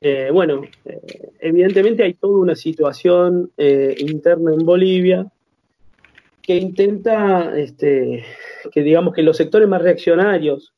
Eh, 0.01 0.29
bueno, 0.33 0.63
eh, 0.83 1.31
evidentemente 1.39 2.03
hay 2.03 2.15
toda 2.15 2.39
una 2.39 2.55
situación 2.55 3.51
eh, 3.55 3.95
interna 3.99 4.51
en 4.51 4.65
Bolivia 4.65 5.31
que 6.41 6.55
intenta, 6.55 7.55
este, 7.57 8.25
que 8.71 8.81
digamos 8.81 9.13
que 9.13 9.21
los 9.21 9.37
sectores 9.37 9.69
más 9.69 9.83
reaccionarios, 9.83 10.73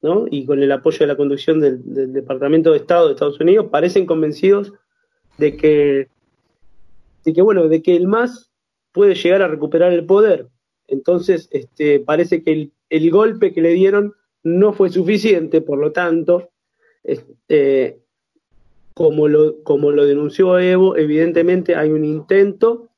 ¿no? 0.00 0.24
y 0.30 0.46
con 0.46 0.62
el 0.62 0.72
apoyo 0.72 1.00
de 1.00 1.06
la 1.06 1.16
conducción 1.16 1.60
del, 1.60 2.12
Departamento 2.12 2.72
de 2.72 2.78
Estado 2.78 3.06
de 3.06 3.12
Estados 3.12 3.38
Unidos, 3.40 3.66
parecen 3.70 4.06
convencidos 4.06 4.72
de 5.36 5.56
que, 5.56 6.08
de 7.26 7.32
que 7.32 7.42
bueno, 7.42 7.68
de 7.68 7.82
que 7.82 7.94
el 7.94 8.08
MAS 8.08 8.50
puede 8.90 9.14
llegar 9.14 9.42
a 9.42 9.48
recuperar 9.48 9.92
el 9.92 10.06
poder. 10.06 10.48
Entonces, 10.88 11.48
este, 11.52 12.00
parece 12.00 12.42
que 12.42 12.52
el 12.52 12.72
el 12.92 13.10
golpe 13.10 13.54
que 13.54 13.62
le 13.62 13.70
dieron 13.70 14.14
no 14.42 14.74
fue 14.74 14.90
suficiente, 14.90 15.62
por 15.62 15.78
lo 15.78 15.92
tanto, 15.92 16.50
este, 17.02 18.00
como, 18.92 19.28
lo, 19.28 19.62
como 19.62 19.90
lo 19.92 20.04
denunció 20.04 20.58
Evo, 20.58 20.96
evidentemente 20.96 21.74
hay 21.74 21.90
un 21.90 22.04
intento 22.04 22.90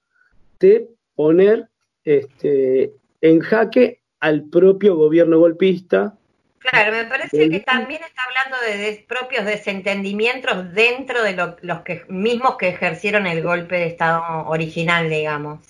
de 0.58 0.88
poner 1.14 1.68
este, 2.02 2.92
en 3.20 3.38
jaque 3.38 4.02
al 4.18 4.48
propio 4.50 4.96
gobierno 4.96 5.38
golpista. 5.38 6.18
Claro, 6.58 6.96
me 6.96 7.04
parece 7.04 7.48
que 7.48 7.60
también 7.60 8.02
está 8.02 8.22
hablando 8.24 8.56
de, 8.66 9.04
propios 9.06 9.44
desentendimientos 9.44 10.74
dentro 10.74 11.22
de 11.22 11.36
los 11.62 11.82
que, 11.82 12.02
mismos 12.08 12.56
que 12.56 12.70
ejercieron 12.70 13.28
el 13.28 13.44
golpe 13.44 13.76
de 13.76 13.86
Estado 13.86 14.48
original, 14.48 15.08
digamos. 15.08 15.60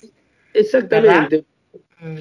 Exactamente. 0.55 1.45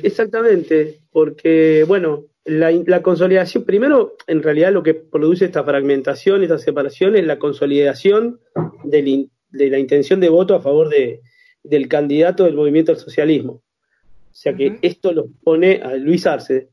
Exactamente, 0.02 1.00
porque, 1.12 1.84
bueno, 1.88 2.26
la, 2.46 3.02
consolidación, 3.02 3.64
primero, 3.64 4.16
en 4.28 4.44
realidad 4.44 4.74
lo 4.74 4.84
que 4.84 4.94
produce 4.94 5.46
esta 5.46 5.64
fragmentación, 5.64 6.44
esta 6.44 6.58
separación, 6.58 7.16
es 7.16 7.26
la 7.26 7.40
consolidación 7.40 8.40
de, 8.84 9.30
la 9.52 9.80
intención 9.80 10.20
de 10.20 10.30
voto 10.30 10.56
a 10.56 10.62
favor 10.62 10.90
de, 10.90 11.22
del 11.64 11.88
candidato 11.88 12.44
del 12.44 12.56
movimiento 12.56 12.92
al 12.92 12.98
socialismo. 12.98 13.54
O 13.54 14.36
sea 14.36 14.56
que 14.56 14.80
esto 14.82 15.14
los 15.14 15.28
pone, 15.44 15.82
a 15.84 15.96
Luis 15.96 16.26
Arce, 16.26 16.70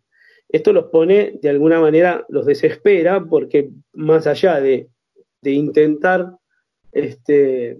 esto 0.49 0.73
los 0.73 0.87
pone, 0.87 1.38
de 1.40 1.50
alguna 1.50 1.81
manera, 1.81 2.25
los 2.29 2.47
desespera, 2.47 3.25
porque 3.25 3.71
más 3.93 4.26
allá 4.26 4.61
de, 4.61 4.88
de 5.43 5.50
intentar 5.52 6.33
este, 6.93 7.79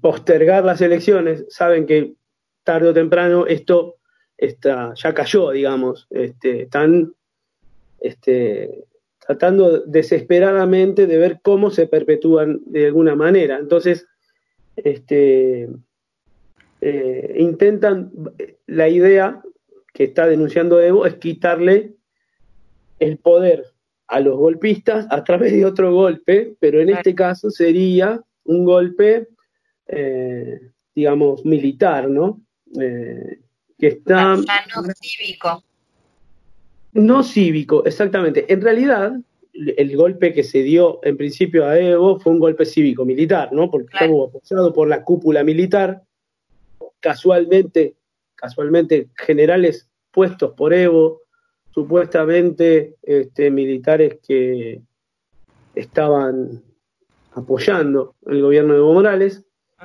postergar 0.00 0.64
las 0.64 0.80
elecciones, 0.80 1.44
saben 1.48 1.86
que 1.86 2.14
tarde 2.64 2.88
o 2.88 2.94
temprano 2.94 3.46
esto 3.46 3.96
está, 4.36 4.92
ya 4.94 5.14
cayó, 5.14 5.50
digamos. 5.50 6.06
Este, 6.10 6.62
están 6.62 7.14
este, 8.00 8.84
tratando 9.18 9.80
desesperadamente 9.80 11.06
de 11.06 11.18
ver 11.18 11.40
cómo 11.42 11.70
se 11.70 11.86
perpetúan 11.86 12.60
de 12.66 12.86
alguna 12.86 13.14
manera. 13.14 13.58
Entonces, 13.58 14.06
este, 14.76 15.68
eh, 16.80 17.34
intentan 17.38 18.10
la 18.66 18.88
idea 18.88 19.42
que 19.94 20.04
está 20.04 20.26
denunciando 20.26 20.80
Evo 20.80 21.06
es 21.06 21.14
quitarle 21.16 21.94
el 22.98 23.18
poder 23.18 23.66
a 24.08 24.20
los 24.20 24.36
golpistas 24.36 25.06
a 25.10 25.24
través 25.24 25.52
de 25.52 25.64
otro 25.64 25.92
golpe, 25.92 26.56
pero 26.58 26.80
en 26.80 26.90
este 26.90 27.14
caso 27.14 27.50
sería 27.50 28.20
un 28.44 28.64
golpe, 28.64 29.28
eh, 29.86 30.60
digamos, 30.94 31.44
militar, 31.44 32.10
¿no? 32.10 32.40
Eh, 32.80 33.38
que 33.78 33.86
está... 33.88 34.36
no 34.36 34.42
cívico. 35.00 35.64
No 36.92 37.22
cívico, 37.22 37.84
exactamente. 37.84 38.52
En 38.52 38.60
realidad, 38.60 39.12
el 39.52 39.96
golpe 39.96 40.32
que 40.32 40.44
se 40.44 40.62
dio 40.62 41.00
en 41.02 41.16
principio 41.16 41.66
a 41.66 41.78
Evo 41.78 42.18
fue 42.18 42.32
un 42.32 42.38
golpe 42.38 42.64
cívico-militar, 42.64 43.52
¿no? 43.52 43.70
Porque 43.70 43.96
estuvo 43.98 44.26
apoyado 44.26 44.72
por 44.72 44.88
la 44.88 45.02
cúpula 45.02 45.42
militar, 45.42 46.02
casualmente, 47.00 47.96
casualmente 48.34 49.08
generales 49.16 49.88
puestos 50.10 50.52
por 50.52 50.72
Evo, 50.72 51.22
supuestamente 51.72 52.96
este, 53.02 53.50
militares 53.50 54.18
que 54.26 54.82
estaban 55.74 56.62
apoyando 57.32 58.14
el 58.26 58.42
gobierno 58.42 58.74
de 58.74 58.78
Evo 58.80 58.92
Morales, 58.92 59.44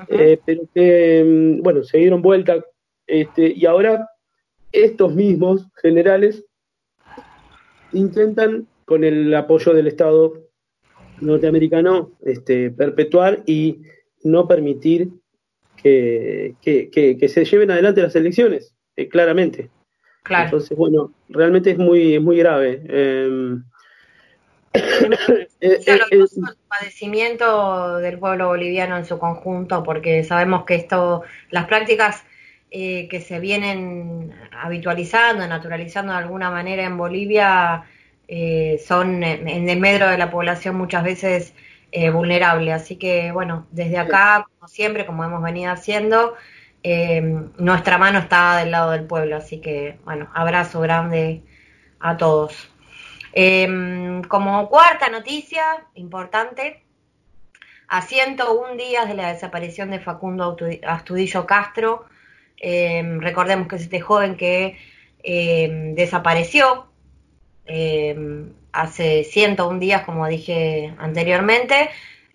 eh, 0.10 0.40
pero 0.46 0.64
que, 0.74 1.24
mm, 1.26 1.64
bueno, 1.64 1.84
se 1.84 1.98
dieron 1.98 2.22
vuelta 2.22 2.64
este, 3.08 3.54
y 3.56 3.66
ahora 3.66 4.10
estos 4.72 5.16
mismos 5.16 5.68
generales 5.82 6.46
intentan, 7.94 8.68
con 8.86 9.04
el 9.04 9.34
apoyo 9.36 9.74
del 9.74 9.88
Estado 9.88 10.34
norteamericano, 11.20 12.12
este, 12.24 12.72
perpetuar 12.72 13.44
y 13.46 13.82
no 14.24 14.48
permitir 14.48 15.10
que, 15.82 16.56
se 17.28 17.46
lleven 17.46 17.72
adelante 17.72 18.02
las 18.02 18.16
elecciones, 18.16 18.74
eh, 18.96 19.08
claramente. 19.08 19.70
Entonces, 20.30 20.78
bueno, 20.78 21.14
realmente 21.30 21.72
es 21.72 21.78
muy, 21.78 22.20
muy 22.20 22.38
grave. 22.38 22.84
Eh, 25.60 25.80
eh, 25.88 26.00
el 26.12 26.28
padecimiento 26.68 27.98
del 27.98 28.20
pueblo 28.20 28.50
boliviano 28.50 28.96
en 28.96 29.06
su 29.06 29.18
conjunto, 29.18 29.82
porque 29.82 30.24
sabemos 30.24 30.66
que 30.66 30.76
esto, 30.76 31.24
las 31.50 31.66
prácticas 31.66 32.24
que 32.70 33.24
se 33.26 33.40
vienen 33.40 34.34
habitualizando, 34.52 35.48
naturalizando 35.48 36.12
de 36.14 36.20
alguna 36.20 36.52
manera 36.52 36.84
en 36.84 36.98
Bolivia, 36.98 37.86
son 38.86 39.24
en 39.24 39.70
el 39.70 39.80
medio 39.80 40.08
de 40.08 40.18
la 40.18 40.30
población 40.30 40.76
muchas 40.76 41.04
veces 41.04 41.54
vulnerable. 42.14 42.74
Así 42.74 42.98
que, 42.98 43.32
bueno, 43.32 43.68
desde 43.72 43.98
acá, 43.98 44.48
como 44.60 44.68
siempre, 44.68 45.06
como 45.06 45.24
hemos 45.24 45.42
venido 45.42 45.72
haciendo, 45.72 46.36
eh, 46.84 47.22
nuestra 47.58 47.98
mano 47.98 48.20
está 48.20 48.58
del 48.60 48.72
lado 48.72 48.92
del 48.92 49.06
pueblo, 49.06 49.36
así 49.36 49.60
que 49.60 50.00
bueno, 50.06 50.30
abrazo 50.34 50.80
grande 50.80 51.44
a 52.00 52.16
todos. 52.16 52.70
Em, 53.34 54.24
como 54.24 54.70
cuarta 54.70 55.10
noticia 55.10 55.86
importante, 55.96 56.84
a 57.90 58.02
101 58.02 58.76
días 58.78 59.08
de 59.08 59.16
la 59.16 59.34
desaparición 59.34 59.92
de 59.92 60.00
Facundo 60.00 60.56
Astudillo 60.88 61.46
Castro, 61.46 62.06
em, 62.58 63.20
recordemos 63.20 63.68
que 63.68 63.78
es 63.78 63.84
este 63.84 64.02
joven 64.02 64.36
que 64.36 64.78
em, 65.24 65.96
desapareció 65.96 66.88
hace 68.72 69.24
101 69.24 69.80
días, 69.80 70.04
como 70.04 70.28
dije 70.28 70.94
anteriormente, 71.00 71.90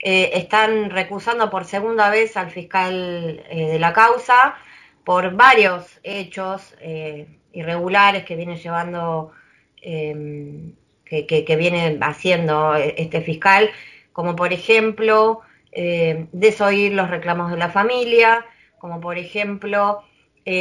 eh, 0.05 0.33
están 0.35 0.91
recusando 0.91 1.49
por 1.49 1.65
segunda 1.65 2.11
vez 2.11 2.37
al 2.37 2.51
fiscal 2.51 3.45
eh, 3.49 3.69
de 3.69 3.79
la 3.79 3.93
causa 3.93 4.57
por 5.05 5.37
varios 5.37 6.01
hechos 6.03 6.75
eh, 6.81 7.29
irregulares 7.53 8.25
que 8.25 8.35
viene 8.35 8.57
llevando, 8.57 9.33
que, 9.81 10.75
que, 11.27 11.57
viene 11.57 11.99
haciendo 12.01 12.75
este 12.75 13.21
fiscal, 13.21 13.71
como 14.13 14.37
por 14.37 14.53
ejemplo 14.53 15.41
desoír 15.73 16.93
los 16.93 17.11
reclamos 17.11 17.51
de 17.51 17.57
la 17.57 17.69
familia, 17.69 18.47
como 18.79 19.01
por 19.01 19.19
ejemplo 19.19 20.05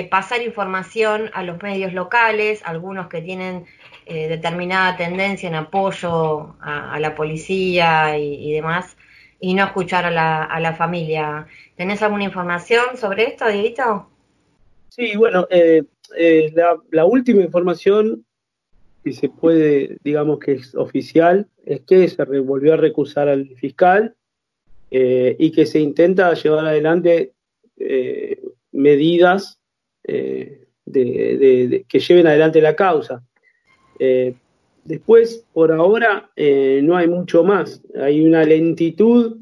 pasar 0.10 0.41
información 0.41 1.32
a 1.34 1.44
los 1.44 1.62
medios 1.63 1.94
locales, 1.94 2.62
algunos 2.65 3.08
que 3.08 3.22
tienen 3.22 3.65
determinada 4.06 4.96
tendencia 4.96 5.50
en 5.50 5.56
apoyo 5.56 6.56
a, 6.62 7.00
la 7.00 7.15
policía 7.15 8.17
y 8.17 8.52
demás, 8.52 8.96
y 9.39 9.56
no 9.56 9.65
escuchar 9.65 10.06
a 10.06 10.12
la, 10.12 10.44
a 10.44 10.60
la 10.60 10.76
familia. 10.76 11.48
¿Tenés 11.76 12.02
alguna 12.04 12.24
información 12.24 12.96
sobre 12.96 13.24
esto, 13.24 13.48
Dieguito? 13.48 14.08
Sí, 14.89 15.15
bueno, 15.15 15.48
eh, 15.50 15.84
eh, 16.17 16.54
la, 16.91 17.06
última 17.06 17.41
información 17.41 18.26
que 19.04 19.13
se 19.13 19.30
puede, 19.30 19.98
digamos 20.04 20.39
que 20.39 20.54
es 20.54 20.76
oficial, 20.76 21.48
es 21.65 21.82
que 21.82 22.10
se 22.10 22.24
volvió 22.39 22.74
a 22.74 22.78
recusar 22.78 23.30
al 23.30 23.48
fiscal 23.56 24.15
eh, 24.91 25.38
y 25.39 25.54
que 25.54 25.65
se 25.65 25.80
intenta 25.80 26.34
llevar 26.34 26.65
adelante 26.67 27.34
medidas 28.72 29.61
de, 30.04 31.86
que 31.88 32.00
lleven 32.00 32.28
adelante 32.28 32.62
la 32.62 32.76
causa. 32.76 33.24
Después, 34.84 35.46
por 35.54 35.72
ahora, 35.72 36.32
eh, 36.36 36.82
no 36.84 36.98
hay 36.98 37.08
mucho 37.08 37.44
más. 37.44 37.82
Hay 38.00 38.26
una 38.26 38.44
lentitud 38.44 39.38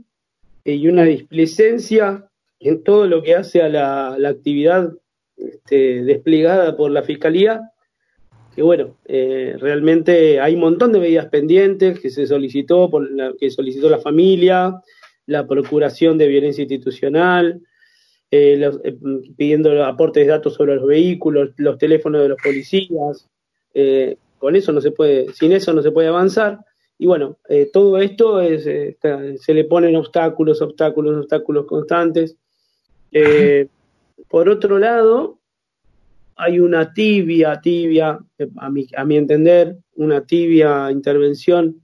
y 0.65 0.87
una 0.87 1.03
displicencia 1.03 2.29
en 2.59 2.83
todo 2.83 3.07
lo 3.07 3.23
que 3.23 3.35
hace 3.35 3.61
a 3.61 3.69
la, 3.69 4.29
actividad 4.29 4.91
este, 5.37 6.03
desplegada 6.03 6.75
por 6.75 6.91
la 6.91 7.03
Fiscalía, 7.03 7.71
que 8.53 8.61
bueno, 8.61 8.97
eh, 9.05 9.55
realmente 9.59 10.41
hay 10.41 10.55
un 10.55 10.59
montón 10.59 10.91
de 10.91 10.99
medidas 10.99 11.27
pendientes 11.27 11.99
que 12.01 12.09
se 12.09 12.27
solicitó, 12.27 12.89
por 12.89 13.09
la, 13.09 13.33
que 13.39 13.49
solicitó 13.49 13.89
la 13.89 13.99
familia, 13.99 14.81
la 15.25 15.47
Procuración 15.47 16.17
de 16.17 16.27
Violencia 16.27 16.63
Institucional, 16.63 17.61
eh, 18.31 18.71
pidiendo 19.37 19.83
aportes 19.85 20.25
de 20.25 20.31
datos 20.31 20.53
sobre 20.53 20.75
los 20.75 20.85
vehículos, 20.85 21.51
los 21.57 21.77
teléfonos 21.77 22.21
de 22.21 22.29
los 22.29 22.41
policías, 22.41 23.27
con 24.39 24.55
eso 24.55 24.71
no 24.71 24.81
se 24.81 24.91
puede, 24.91 25.33
sin 25.33 25.51
eso 25.51 25.73
no 25.73 25.81
se 25.81 25.91
puede 25.91 26.07
avanzar. 26.07 26.59
Y 26.97 27.05
bueno, 27.05 27.37
eh, 27.47 27.69
todo 27.71 27.97
esto 27.97 28.41
es, 28.41 28.67
eh, 28.67 28.97
se 29.39 29.53
le 29.53 29.63
ponen 29.63 29.95
obstáculos, 29.95 30.61
obstáculos, 30.61 31.17
obstáculos 31.17 31.65
constantes. 31.65 32.35
Eh, 33.11 33.67
por 34.27 34.49
otro 34.49 34.77
lado, 34.79 35.39
hay 36.35 36.59
una 36.59 36.93
tibia, 36.93 37.61
tibia, 37.61 38.19
a 38.57 38.69
mi, 38.69 38.85
a 38.95 39.05
mi 39.05 39.15
entender, 39.15 39.77
una 39.95 40.25
tibia 40.25 40.91
intervención 40.91 41.81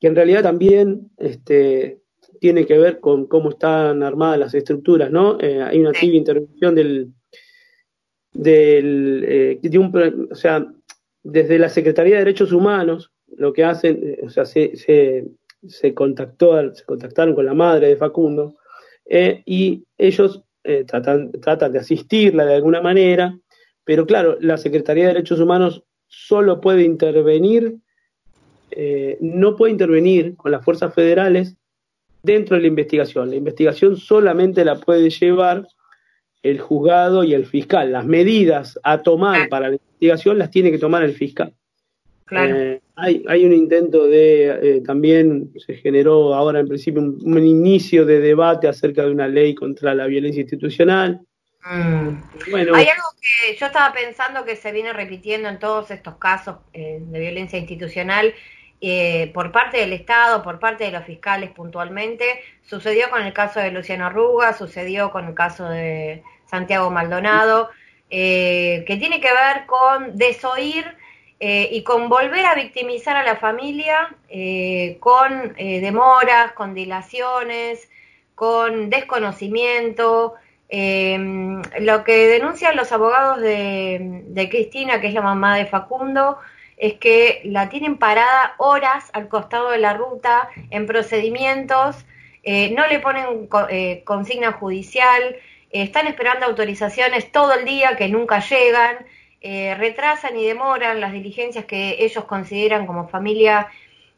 que 0.00 0.06
en 0.06 0.16
realidad 0.16 0.42
también 0.42 1.10
este, 1.18 1.99
tiene 2.40 2.66
que 2.66 2.78
ver 2.78 2.98
con 2.98 3.26
cómo 3.26 3.50
están 3.50 4.02
armadas 4.02 4.38
las 4.38 4.54
estructuras, 4.54 5.10
¿no? 5.10 5.38
hay 5.40 5.78
una 5.78 5.92
tibia 5.92 6.16
intervención 6.16 6.74
del, 6.74 7.12
del 8.32 9.58
de 9.62 9.78
un, 9.78 10.28
o 10.30 10.34
sea, 10.34 10.66
desde 11.22 11.58
la 11.58 11.68
Secretaría 11.68 12.14
de 12.14 12.24
Derechos 12.24 12.52
Humanos, 12.52 13.12
lo 13.36 13.52
que 13.52 13.64
hacen, 13.64 14.00
eh, 14.02 14.20
o 14.22 14.30
sea, 14.30 14.44
se, 14.44 14.76
se, 14.76 15.94
contactó, 15.94 16.74
se 16.74 16.84
contactaron 16.84 17.34
con 17.34 17.46
la 17.46 17.54
madre 17.54 17.88
de 17.88 17.96
Facundo 17.96 18.56
eh, 19.04 19.42
y 19.44 19.84
ellos 19.98 20.42
eh, 20.64 20.84
tratan, 20.84 21.30
tratan 21.32 21.72
de 21.72 21.80
asistirla 21.80 22.44
de 22.44 22.54
alguna 22.54 22.80
manera, 22.80 23.38
pero 23.84 24.06
claro, 24.06 24.36
la 24.40 24.56
Secretaría 24.56 25.04
de 25.04 25.14
Derechos 25.14 25.40
Humanos 25.40 25.84
solo 26.06 26.60
puede 26.60 26.82
intervenir, 26.82 27.76
no 29.20 29.56
puede 29.56 29.72
intervenir 29.72 30.36
con 30.36 30.52
las 30.52 30.64
fuerzas 30.64 30.94
federales 30.94 31.56
dentro 32.22 32.56
de 32.56 32.62
la 32.62 32.68
investigación. 32.68 33.30
La 33.30 33.36
investigación 33.36 33.96
solamente 33.96 34.64
la 34.64 34.76
puede 34.76 35.10
llevar 35.10 35.66
el 36.42 36.60
juzgado 36.60 37.24
y 37.24 37.34
el 37.34 37.46
fiscal. 37.46 37.92
Las 37.92 38.06
medidas 38.06 38.78
a 38.82 39.02
tomar 39.02 39.48
para 39.48 39.68
la 39.68 39.74
investigación 39.76 40.38
las 40.38 40.50
tiene 40.50 40.70
que 40.70 40.78
tomar 40.78 41.02
el 41.02 41.14
fiscal. 41.14 41.54
Claro. 42.24 42.56
Eh, 42.56 42.80
hay, 42.94 43.24
hay 43.26 43.44
un 43.44 43.52
intento 43.52 44.06
de, 44.06 44.76
eh, 44.76 44.82
también 44.86 45.50
se 45.66 45.74
generó 45.74 46.34
ahora 46.34 46.60
en 46.60 46.68
principio 46.68 47.02
un, 47.02 47.44
inicio 47.44 48.04
de 48.04 48.20
debate 48.20 48.68
acerca 48.68 49.02
de 49.02 49.10
una 49.10 49.26
ley 49.26 49.54
contra 49.54 49.94
la 49.94 50.06
violencia 50.06 50.40
institucional. 50.40 51.20
Mm. 51.64 52.50
Bueno, 52.50 52.74
hay 52.74 52.86
algo 52.86 53.08
que 53.20 53.56
yo 53.56 53.66
estaba 53.66 53.92
pensando 53.92 54.44
que 54.44 54.54
se 54.54 54.70
viene 54.70 54.92
repitiendo 54.92 55.48
en 55.48 55.58
todos 55.58 55.90
estos 55.90 56.16
casos 56.16 56.58
eh, 56.72 57.00
de 57.00 57.20
violencia 57.20 57.58
institucional 57.58 58.32
por 59.34 59.52
parte 59.52 59.78
del 59.78 59.92
Estado, 59.92 60.42
por 60.42 60.58
parte 60.58 60.84
de 60.84 60.90
los 60.90 61.04
fiscales 61.04 61.50
puntualmente. 61.50 62.40
Sucedió 62.62 63.10
con 63.10 63.22
el 63.22 63.32
caso 63.32 63.60
de 63.60 63.70
Luciano 63.70 64.06
Arruga, 64.06 64.54
sucedió 64.54 65.10
con 65.10 65.26
el 65.26 65.34
caso 65.34 65.68
de 65.68 66.22
Santiago 66.46 66.90
Maldonado. 66.90 67.70
Eh, 68.12 68.84
que 68.88 68.96
tiene 68.96 69.20
que 69.20 69.28
ver 69.28 69.66
con 69.66 70.16
desoír 70.16 70.84
eh, 71.38 71.68
y 71.70 71.84
con 71.84 72.08
volver 72.08 72.44
a 72.44 72.56
victimizar 72.56 73.16
a 73.16 73.22
la 73.22 73.36
familia 73.36 74.16
eh, 74.28 74.96
con 74.98 75.54
demoras, 75.54 76.52
con 76.52 76.74
dilaciones, 76.74 77.88
con 78.34 78.90
desconocimiento, 78.90 80.34
Em, 80.72 81.60
lo 81.80 82.04
que 82.04 82.28
denuncian 82.28 82.76
los 82.76 82.92
abogados 82.92 83.40
de, 83.40 84.22
de, 84.28 84.48
Cristina, 84.48 85.00
que 85.00 85.08
es 85.08 85.14
la 85.14 85.20
mamá 85.20 85.56
de 85.56 85.66
Facundo, 85.66 86.38
es 86.80 86.94
que 86.94 87.42
la 87.44 87.68
tienen 87.68 87.98
parada 87.98 88.54
horas 88.56 89.10
al 89.12 89.28
costado 89.28 89.70
de 89.70 89.78
la 89.78 89.92
ruta 89.92 90.48
en 90.70 90.86
procedimientos, 90.86 92.06
eh, 92.42 92.70
no 92.70 92.86
le 92.86 93.00
ponen 93.00 93.48
eh, 93.68 94.00
consigna 94.04 94.52
judicial, 94.52 95.22
eh, 95.70 95.82
están 95.82 96.06
esperando 96.06 96.46
autorizaciones 96.46 97.30
todo 97.30 97.52
el 97.52 97.66
día 97.66 97.96
que 97.96 98.08
nunca 98.08 98.40
llegan, 98.40 98.96
retrasan 99.42 100.36
y 100.38 100.44
demoran 100.44 101.00
las 101.00 101.12
diligencias 101.12 101.64
que 101.64 101.96
ellos 102.00 102.24
consideran 102.24 102.86
como 102.86 103.08
familia 103.08 103.68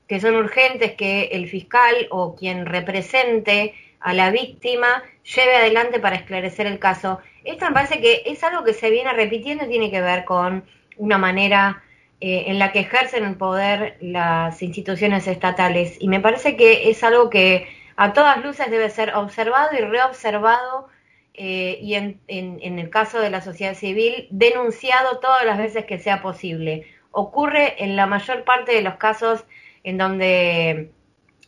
que 0.08 0.20
son 0.20 0.34
urgentes, 0.34 0.92
que 0.92 1.30
el 1.32 1.48
fiscal 1.48 2.08
o 2.10 2.34
quien 2.34 2.66
represente 2.66 3.74
a 4.00 4.12
la 4.14 4.30
víctima 4.30 5.04
lleve 5.22 5.54
adelante 5.54 6.00
para 6.00 6.16
esclarecer 6.16 6.66
el 6.66 6.80
caso. 6.80 7.20
Esto 7.44 7.66
me 7.66 7.72
parece 7.72 8.00
que 8.00 8.22
es 8.26 8.42
algo 8.42 8.64
que 8.64 8.74
se 8.74 8.90
viene 8.90 9.12
repitiendo 9.12 9.64
y 9.64 9.68
tiene 9.68 9.92
que 9.92 10.00
ver 10.00 10.24
con 10.24 10.64
una 10.96 11.18
manera 11.18 11.82
eh, 12.24 12.44
en 12.46 12.60
la 12.60 12.70
que 12.70 12.78
ejercen 12.78 13.24
el 13.24 13.36
poder 13.36 13.96
las 14.00 14.62
instituciones 14.62 15.26
estatales. 15.26 15.96
Y 15.98 16.06
me 16.06 16.20
parece 16.20 16.56
que 16.56 16.88
es 16.88 17.02
algo 17.02 17.28
que 17.30 17.66
a 17.96 18.12
todas 18.12 18.44
luces 18.44 18.70
debe 18.70 18.90
ser 18.90 19.14
observado 19.16 19.70
y 19.76 19.80
reobservado 19.80 20.88
eh, 21.34 21.78
y 21.82 21.94
en, 21.94 22.20
en, 22.28 22.78
el 22.78 22.90
caso 22.90 23.18
de 23.18 23.30
la 23.30 23.40
sociedad 23.40 23.74
civil 23.74 24.28
denunciado 24.30 25.18
todas 25.18 25.44
las 25.44 25.58
veces 25.58 25.84
que 25.84 25.98
sea 25.98 26.22
posible. 26.22 26.86
Ocurre 27.10 27.82
en 27.82 27.96
la 27.96 28.06
mayor 28.06 28.44
parte 28.44 28.72
de 28.72 28.82
los 28.82 28.94
casos 28.98 29.44
en 29.82 29.98
donde 29.98 30.92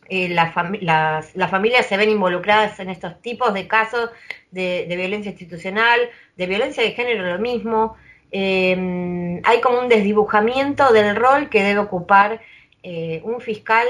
eh, 0.07 0.29
las, 0.29 0.53
familias 0.53 1.85
se 1.87 1.97
ven 1.97 2.09
involucradas 2.09 2.79
en 2.79 2.89
estos 2.89 3.21
tipos 3.21 3.53
de 3.53 3.67
casos 3.67 4.11
de, 4.51 4.85
violencia 4.87 5.31
institucional, 5.31 5.99
de 6.35 6.45
violencia 6.45 6.83
de 6.83 6.91
género 6.91 7.25
lo 7.25 7.39
mismo. 7.39 7.95
Em, 8.31 9.41
hay 9.43 9.61
como 9.61 9.79
un 9.79 9.89
desdibujamiento 9.89 10.91
del 10.91 11.15
rol 11.15 11.49
que 11.49 11.63
debe 11.63 11.79
ocupar 11.79 12.41
eh, 12.83 13.21
un 13.23 13.39
fiscal 13.41 13.87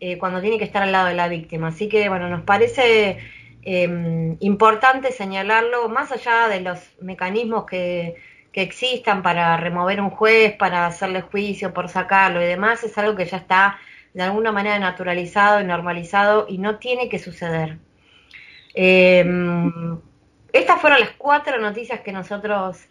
eh, 0.00 0.18
cuando 0.18 0.40
tiene 0.40 0.58
que 0.58 0.64
estar 0.64 0.82
al 0.82 0.92
lado 0.92 1.06
de 1.06 1.14
la 1.14 1.28
víctima. 1.28 1.68
Así 1.68 1.88
que, 1.88 2.08
bueno, 2.08 2.28
nos 2.28 2.42
parece 2.42 3.18
em, 3.62 4.36
importante 4.40 5.12
señalarlo, 5.12 5.88
más 5.88 6.12
allá 6.12 6.48
de 6.48 6.60
los 6.60 6.78
mecanismos 7.00 7.64
que, 7.66 8.16
existan 8.52 9.22
para 9.22 9.54
remover 9.58 10.00
un 10.00 10.08
juez, 10.08 10.54
para 10.56 10.86
hacerle 10.86 11.20
juicio, 11.20 11.74
por 11.74 11.90
sacarlo 11.90 12.40
y 12.40 12.46
demás, 12.46 12.82
es 12.84 12.96
algo 12.96 13.14
que 13.14 13.26
ya 13.26 13.36
está 13.36 13.78
de 14.14 14.22
alguna 14.22 14.50
manera 14.50 14.78
naturalizado 14.78 15.60
y 15.60 15.64
normalizado 15.64 16.46
y 16.48 16.56
no 16.56 16.78
tiene 16.78 17.10
que 17.10 17.18
suceder. 17.18 17.76
Em, 18.74 20.00
estas 20.54 20.80
fueron 20.80 21.00
las 21.00 21.10
cuatro 21.18 21.58
noticias 21.58 22.00
que 22.00 22.12
nosotros 22.12 22.88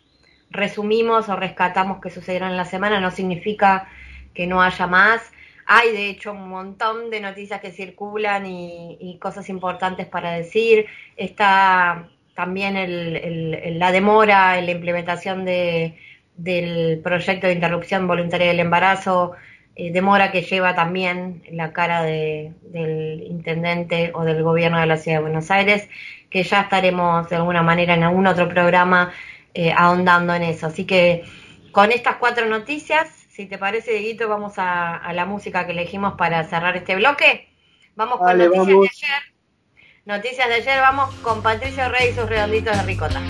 resumimos 0.55 1.29
o 1.29 1.35
rescatamos 1.35 2.01
que 2.01 2.09
sucedieron 2.09 2.51
en 2.51 2.57
la 2.57 2.65
semana, 2.65 2.99
no 2.99 3.11
significa 3.11 3.87
que 4.33 4.47
no 4.47 4.61
haya 4.61 4.87
más. 4.87 5.31
Hay 5.65 5.91
de 5.91 6.09
hecho 6.09 6.33
un 6.33 6.49
montón 6.49 7.09
de 7.09 7.21
noticias 7.21 7.61
que 7.61 7.71
circulan 7.71 8.45
y, 8.45 9.17
cosas 9.21 9.49
importantes 9.49 10.05
para 10.05 10.31
decir. 10.31 10.85
Está 11.17 12.09
también 12.35 13.79
la 13.79 13.91
demora 13.91 14.59
en 14.59 14.65
la 14.65 14.71
implementación 14.71 15.45
de, 15.45 15.97
del 16.35 16.99
proyecto 17.03 17.47
de 17.47 17.53
interrupción 17.53 18.07
voluntaria 18.07 18.47
del 18.47 18.59
embarazo 18.59 19.35
eh, 19.77 19.91
demora 19.91 20.31
que 20.31 20.41
lleva 20.41 20.73
también 20.73 21.43
la 21.51 21.73
cara 21.73 22.01
del 22.01 23.23
intendente 23.27 24.11
o 24.13 24.23
del 24.23 24.41
gobierno 24.41 24.79
de 24.79 24.85
la 24.85 24.95
ciudad 24.95 25.17
de 25.17 25.23
Buenos 25.23 25.51
Aires, 25.51 25.89
que 26.29 26.43
ya 26.43 26.61
estaremos 26.61 27.29
de 27.29 27.35
alguna 27.35 27.61
manera 27.61 27.93
en 27.93 28.03
algún 28.03 28.25
otro 28.25 28.47
programa 28.47 29.11
eh, 29.55 29.73
ahondando 29.75 30.33
en 30.33 30.43
eso. 30.43 30.67
Así 30.67 30.85
que 30.85 31.23
con 31.71 31.91
estas 31.91 32.17
cuatro 32.17 32.45
noticias, 32.45 33.09
si 33.29 33.45
te 33.45 33.57
parece, 33.57 33.91
Dieguito, 33.93 34.27
vamos 34.27 34.53
a, 34.57 35.11
la 35.13 35.25
música 35.25 35.65
que 35.65 35.71
elegimos 35.71 36.15
para 36.15 36.43
cerrar 36.43 36.75
este 36.75 36.95
bloque. 36.95 37.49
Vamos 37.95 38.19
con 38.19 38.37
noticias 38.37 38.67
de 38.67 38.73
ayer. 38.73 39.21
Noticias 40.05 40.47
de 40.49 40.53
ayer, 40.55 40.79
vamos 40.81 41.15
con 41.15 41.41
Patricio 41.41 41.89
Rey 41.89 42.11
y 42.11 42.13
sus 42.13 42.29
redonditos 42.29 42.77
de 42.77 42.83
ricota. 42.83 43.21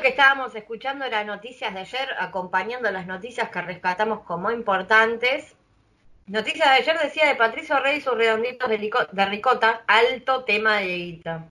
Que 0.00 0.08
estábamos 0.08 0.54
escuchando 0.54 1.04
era 1.04 1.24
noticias 1.24 1.72
de 1.72 1.80
ayer, 1.80 2.08
acompañando 2.18 2.90
las 2.90 3.06
noticias 3.06 3.50
que 3.50 3.60
rescatamos 3.60 4.20
como 4.20 4.50
importantes. 4.50 5.54
Noticias 6.26 6.68
de 6.68 6.74
ayer 6.76 6.98
decía 7.02 7.26
de 7.26 7.34
Patricio 7.34 7.78
Rey 7.80 7.98
y 7.98 8.00
sus 8.00 8.14
redonditos 8.14 8.68
de, 8.68 9.26
ricota, 9.26 9.82
alto 9.86 10.44
tema 10.44 10.78
de 10.78 10.96
guita. 10.96 11.48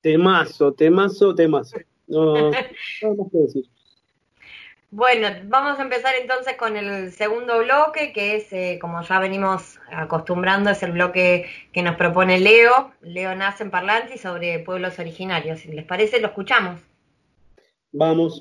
Temazo, 0.00 0.72
temazo, 0.72 1.34
temazo. 1.34 1.78
No, 2.06 2.50
no, 2.50 3.30
decir. 3.32 3.64
Bueno, 4.90 5.28
vamos 5.44 5.78
a 5.78 5.82
empezar 5.82 6.14
entonces 6.20 6.56
con 6.56 6.76
el 6.76 7.12
segundo 7.12 7.60
bloque, 7.60 8.12
que 8.12 8.36
es, 8.36 8.52
eh, 8.52 8.78
como 8.78 9.00
ya 9.02 9.18
venimos 9.18 9.80
acostumbrando, 9.90 10.68
es 10.68 10.82
el 10.82 10.92
bloque 10.92 11.46
que 11.72 11.82
nos 11.82 11.96
propone 11.96 12.38
Leo. 12.38 12.92
Leo 13.00 13.34
nace 13.34 13.62
en 13.62 13.70
Parlanti 13.70 14.18
sobre 14.18 14.58
pueblos 14.58 14.98
originarios. 14.98 15.60
Si 15.60 15.68
les 15.68 15.86
parece, 15.86 16.20
lo 16.20 16.28
escuchamos. 16.28 16.91
Vamos. 17.92 18.40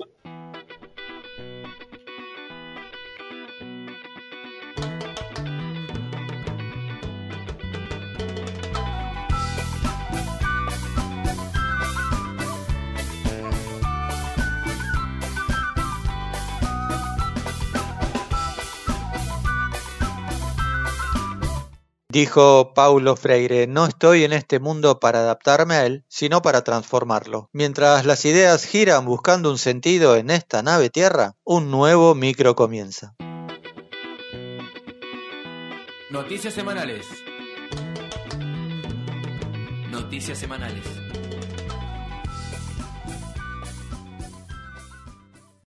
Dijo 22.12 22.74
Paulo 22.74 23.16
Freire, 23.16 23.68
no 23.68 23.86
estoy 23.86 24.26
en 24.26 24.34
este 24.34 24.60
mundo 24.60 25.00
para 25.00 25.20
adaptarme 25.20 25.76
a 25.76 25.86
él, 25.86 26.04
sino 26.10 26.42
para 26.42 26.62
transformarlo. 26.62 27.50
Mientras 27.54 28.06
las 28.06 28.26
ideas 28.26 28.66
giran 28.66 29.06
buscando 29.06 29.50
un 29.50 29.58
sentido 29.58 30.18
en 30.18 30.30
esta 30.30 30.62
nave 30.62 30.90
tierra, 30.90 31.38
un 31.46 31.72
nuevo 31.72 32.14
micro 32.14 32.54
comienza. 32.54 33.16
Noticias 36.10 36.54
semanales. 36.54 37.08
Noticias 39.90 40.38
semanales. 40.38 41.01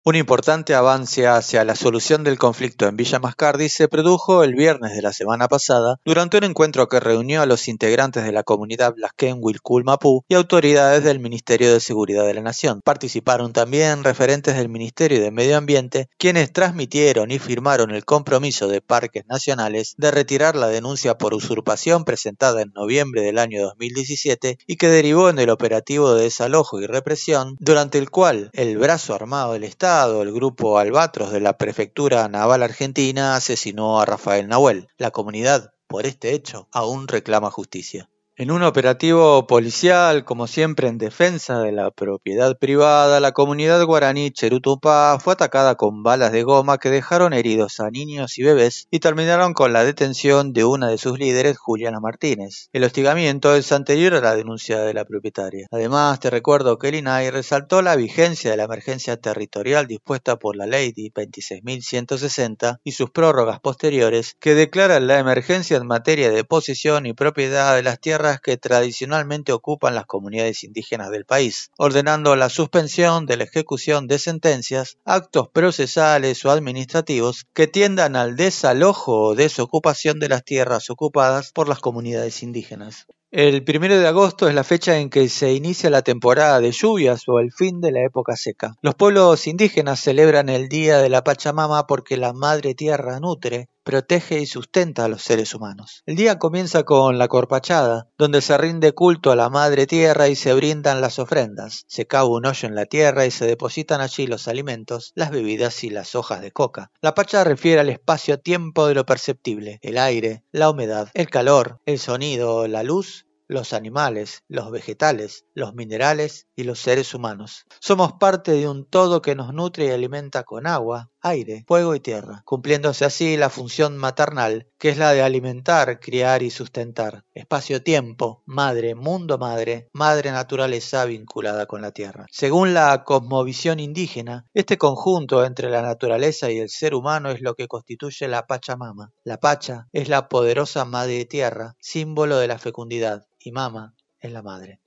Un 0.04 0.16
importante 0.16 0.74
avance 0.74 1.28
hacia 1.28 1.64
la 1.64 1.76
solución 1.76 2.24
del 2.24 2.40
conflicto 2.40 2.88
en 2.88 2.98
Villa 2.98 3.20
Mascardi 3.20 3.70
se 3.70 3.88
produjo 3.88 4.44
el 4.44 4.56
viernes 4.56 4.96
de 4.96 5.04
la 5.04 5.14
semana 5.14 5.48
pasada 5.48 5.98
durante 6.04 6.40
un 6.40 6.44
encuentro 6.44 6.88
que 6.88 7.00
reunió 7.00 7.44
a 7.44 7.46
los 7.46 7.68
integrantes 7.68 8.24
de 8.24 8.32
la 8.32 8.42
comunidad 8.42 8.96
Blasquén 8.96 9.38
Wilcul 9.40 9.84
Mapú 9.84 10.24
y 10.28 10.34
autoridades 10.34 11.04
del 11.04 11.20
Ministerio 11.20 11.72
de 11.72 11.80
Seguridad 11.80 12.26
de 12.26 12.34
la 12.34 12.42
Nación. 12.42 12.82
Participaron 12.84 13.54
también 13.54 14.04
referentes 14.04 14.56
del 14.56 14.70
Ministerio 14.70 15.22
de 15.22 15.30
Medio 15.30 15.56
Ambiente, 15.56 16.10
quienes 16.18 16.52
transmitieron 16.52 17.30
y 17.30 17.38
firmaron 17.38 17.92
el 17.92 18.04
compromiso 18.04 18.68
de 18.68 18.82
Parques 18.82 19.28
Nacionales 19.28 19.94
de 20.00 20.10
retirar 20.10 20.56
la 20.56 20.70
denuncia 20.70 21.20
por 21.20 21.36
usurpación 21.36 22.06
presentada 22.06 22.64
en 22.64 22.74
noviembre 22.74 23.22
del 23.22 23.38
año 23.38 23.62
2017 23.66 24.58
y 24.66 24.78
que 24.78 24.88
derivó 24.88 25.30
en 25.30 25.38
el 25.38 25.52
operativo 25.52 26.16
de 26.16 26.24
desalojo 26.24 26.82
y 26.82 26.88
represión, 26.88 27.56
durante 27.60 28.00
el 28.00 28.10
cual 28.10 28.50
el 28.54 28.80
brazo 28.80 29.14
armado 29.14 29.54
del 29.54 29.64
Estado 29.66 29.91
el 29.92 30.32
grupo 30.32 30.80
Albatros 30.80 31.32
de 31.34 31.42
la 31.42 31.58
Prefectura 31.58 32.28
Naval 32.30 32.64
Argentina 32.64 33.36
asesinó 33.36 34.00
a 34.00 34.06
Rafael 34.06 34.48
Nahuel. 34.48 34.88
La 34.98 35.12
comunidad, 35.12 35.74
por 35.88 36.06
este 36.06 36.34
hecho, 36.34 36.70
aún 36.72 37.10
reclama 37.10 37.52
justicia. 37.52 38.10
En 38.42 38.50
un 38.50 38.64
operativo 38.64 39.46
policial, 39.46 40.26
como 40.26 40.48
siempre 40.48 40.88
en 40.88 40.98
defensa 40.98 41.60
de 41.60 41.72
la 41.72 41.92
propiedad 41.92 42.58
privada, 42.58 43.20
la 43.20 43.34
comunidad 43.34 43.86
guaraní 43.86 44.32
Cherutupá 44.32 45.20
fue 45.20 45.34
atacada 45.34 45.76
con 45.76 46.02
balas 46.02 46.32
de 46.32 46.42
goma 46.42 46.80
que 46.80 46.90
dejaron 46.90 47.34
heridos 47.34 47.80
a 47.80 47.92
niños 47.92 48.40
y 48.40 48.44
bebés 48.44 48.88
y 48.90 48.98
terminaron 48.98 49.54
con 49.54 49.74
la 49.74 49.84
detención 49.84 50.54
de 50.54 50.66
una 50.66 50.90
de 50.90 50.98
sus 50.98 51.20
líderes, 51.20 51.60
Juliana 51.60 52.00
Martínez. 52.00 52.70
El 52.74 52.84
hostigamiento 52.84 53.54
es 53.54 53.72
anterior 53.72 54.16
a 54.16 54.22
la 54.22 54.36
denuncia 54.36 54.80
de 54.80 54.96
la 54.96 55.06
propietaria. 55.06 55.68
Además, 55.70 56.20
te 56.20 56.32
recuerdo 56.32 56.80
que 56.80 56.88
el 56.88 56.96
INAI 56.96 57.30
resaltó 57.30 57.84
la 57.84 57.96
vigencia 57.96 58.50
de 58.50 58.58
la 58.58 58.64
emergencia 58.64 59.18
territorial 59.18 59.86
dispuesta 59.86 60.38
por 60.38 60.56
la 60.56 60.66
Ley 60.66 60.92
26.160 60.94 62.80
y 62.84 62.94
sus 62.94 63.12
prórrogas 63.12 63.60
posteriores 63.60 64.36
que 64.40 64.56
declaran 64.56 65.06
la 65.06 65.20
emergencia 65.20 65.78
en 65.78 65.86
materia 65.86 66.32
de 66.32 66.44
posesión 66.44 67.06
y 67.06 67.14
propiedad 67.14 67.76
de 67.76 67.84
las 67.84 68.00
tierras 68.00 68.31
que 68.40 68.56
tradicionalmente 68.58 69.52
ocupan 69.52 69.96
las 69.96 70.06
comunidades 70.06 70.64
indígenas 70.64 71.12
del 71.12 71.26
país, 71.26 71.72
ordenando 71.78 72.36
la 72.36 72.50
suspensión 72.50 73.26
de 73.26 73.38
la 73.38 73.44
ejecución 73.44 74.08
de 74.08 74.20
sentencias, 74.20 74.98
actos 75.04 75.50
procesales 75.50 76.46
o 76.46 76.52
administrativos 76.52 77.48
que 77.54 77.68
tiendan 77.68 78.16
al 78.16 78.36
desalojo 78.36 79.30
o 79.30 79.36
desocupación 79.36 80.20
de 80.20 80.30
las 80.30 80.46
tierras 80.46 80.90
ocupadas 80.90 81.52
por 81.52 81.68
las 81.68 81.80
comunidades 81.80 82.44
indígenas. 82.44 83.08
El 83.32 83.64
primero 83.64 83.98
de 83.98 84.06
agosto 84.06 84.50
es 84.50 84.54
la 84.54 84.66
fecha 84.66 84.98
en 84.98 85.10
que 85.10 85.30
se 85.30 85.54
inicia 85.54 85.90
la 85.90 86.02
temporada 86.02 86.60
de 86.60 86.74
lluvias 86.74 87.24
o 87.28 87.40
el 87.40 87.54
fin 87.54 87.80
de 87.80 87.94
la 87.94 88.04
época 88.04 88.36
seca. 88.36 88.76
Los 88.82 88.96
pueblos 88.96 89.48
indígenas 89.48 90.02
celebran 90.02 90.50
el 90.50 90.68
Día 90.68 90.98
de 90.98 91.08
la 91.08 91.24
Pachamama 91.24 91.88
porque 91.88 92.18
la 92.18 92.34
Madre 92.34 92.76
Tierra 92.76 93.22
nutre, 93.22 93.70
protege 93.92 94.40
y 94.40 94.46
sustenta 94.46 95.04
a 95.04 95.10
los 95.10 95.22
seres 95.22 95.54
humanos. 95.54 96.02
El 96.06 96.16
día 96.16 96.40
comienza 96.40 96.84
con 96.84 97.18
la 97.18 97.28
corpachada, 97.28 98.08
donde 98.18 98.40
se 98.40 98.58
rinde 98.58 98.94
culto 98.94 99.32
a 99.32 99.36
la 99.36 99.50
Madre 99.50 99.86
Tierra 99.86 100.30
y 100.30 100.36
se 100.38 100.54
brindan 100.54 101.02
las 101.02 101.20
ofrendas. 101.20 101.84
Se 101.88 102.08
cava 102.08 102.30
un 102.30 102.46
hoyo 102.46 102.70
en 102.70 102.76
la 102.76 102.86
tierra 102.86 103.26
y 103.26 103.32
se 103.32 103.46
depositan 103.46 104.00
allí 104.00 104.28
los 104.28 104.48
alimentos, 104.48 105.12
las 105.14 105.30
bebidas 105.30 105.84
y 105.84 105.90
las 105.90 106.16
hojas 106.16 106.40
de 106.40 106.54
coca. 106.54 106.90
La 107.02 107.14
pacha 107.14 107.44
refiere 107.44 107.82
al 107.82 107.90
espacio-tiempo 107.90 108.88
de 108.88 108.96
lo 108.96 109.06
perceptible, 109.06 109.80
el 109.82 109.98
aire, 109.98 110.46
la 110.54 110.70
humedad, 110.70 111.10
el 111.14 111.30
calor, 111.30 111.82
el 111.86 112.00
sonido, 112.00 112.70
la 112.70 112.84
luz 112.84 113.26
los 113.52 113.74
animales, 113.74 114.44
los 114.48 114.72
vegetales, 114.72 115.46
los 115.54 115.74
minerales 115.74 116.48
y 116.56 116.64
los 116.64 116.80
seres 116.80 117.14
humanos. 117.14 117.66
Somos 117.80 118.14
parte 118.14 118.52
de 118.52 118.68
un 118.68 118.86
todo 118.86 119.22
que 119.22 119.36
nos 119.36 119.54
nutre 119.54 119.86
y 119.86 119.90
alimenta 119.90 120.44
con 120.44 120.68
agua, 120.68 121.10
aire, 121.22 121.64
fuego 121.68 121.96
y 121.96 122.00
tierra, 122.00 122.42
cumpliéndose 122.46 123.06
así 123.06 123.38
la 123.38 123.50
función 123.50 123.98
maternal, 123.98 124.68
que 124.78 124.90
es 124.90 124.98
la 124.98 125.14
de 125.14 125.22
alimentar, 125.22 126.00
criar 126.00 126.44
y 126.44 126.50
sustentar. 126.50 127.26
Espacio-tiempo, 127.34 128.44
madre, 128.46 128.96
mundo 128.96 129.38
madre, 129.38 129.90
madre 129.94 130.32
naturaleza 130.32 131.06
vinculada 131.06 131.66
con 131.66 131.82
la 131.82 131.92
tierra. 131.92 132.26
Según 132.32 132.74
la 132.74 133.04
cosmovisión 133.04 133.80
indígena, 133.80 134.46
este 134.54 134.78
conjunto 134.78 135.46
entre 135.46 135.70
la 135.70 135.82
naturaleza 135.82 136.52
y 136.52 136.60
el 136.60 136.70
ser 136.70 136.96
humano 136.96 137.30
es 137.30 137.42
lo 137.42 137.56
que 137.56 137.68
constituye 137.68 138.28
la 138.28 138.48
Pachamama. 138.48 139.12
La 139.24 139.38
Pacha 139.38 139.88
es 139.92 140.10
la 140.10 140.28
poderosa 140.28 140.86
madre 140.86 141.26
tierra, 141.26 141.76
símbolo 141.80 142.38
de 142.38 142.48
la 142.48 142.58
fecundidad, 142.58 143.26
y 143.40 143.52
mama 143.52 143.96
es 144.20 144.32
la 144.32 144.42
madre. 144.42 144.80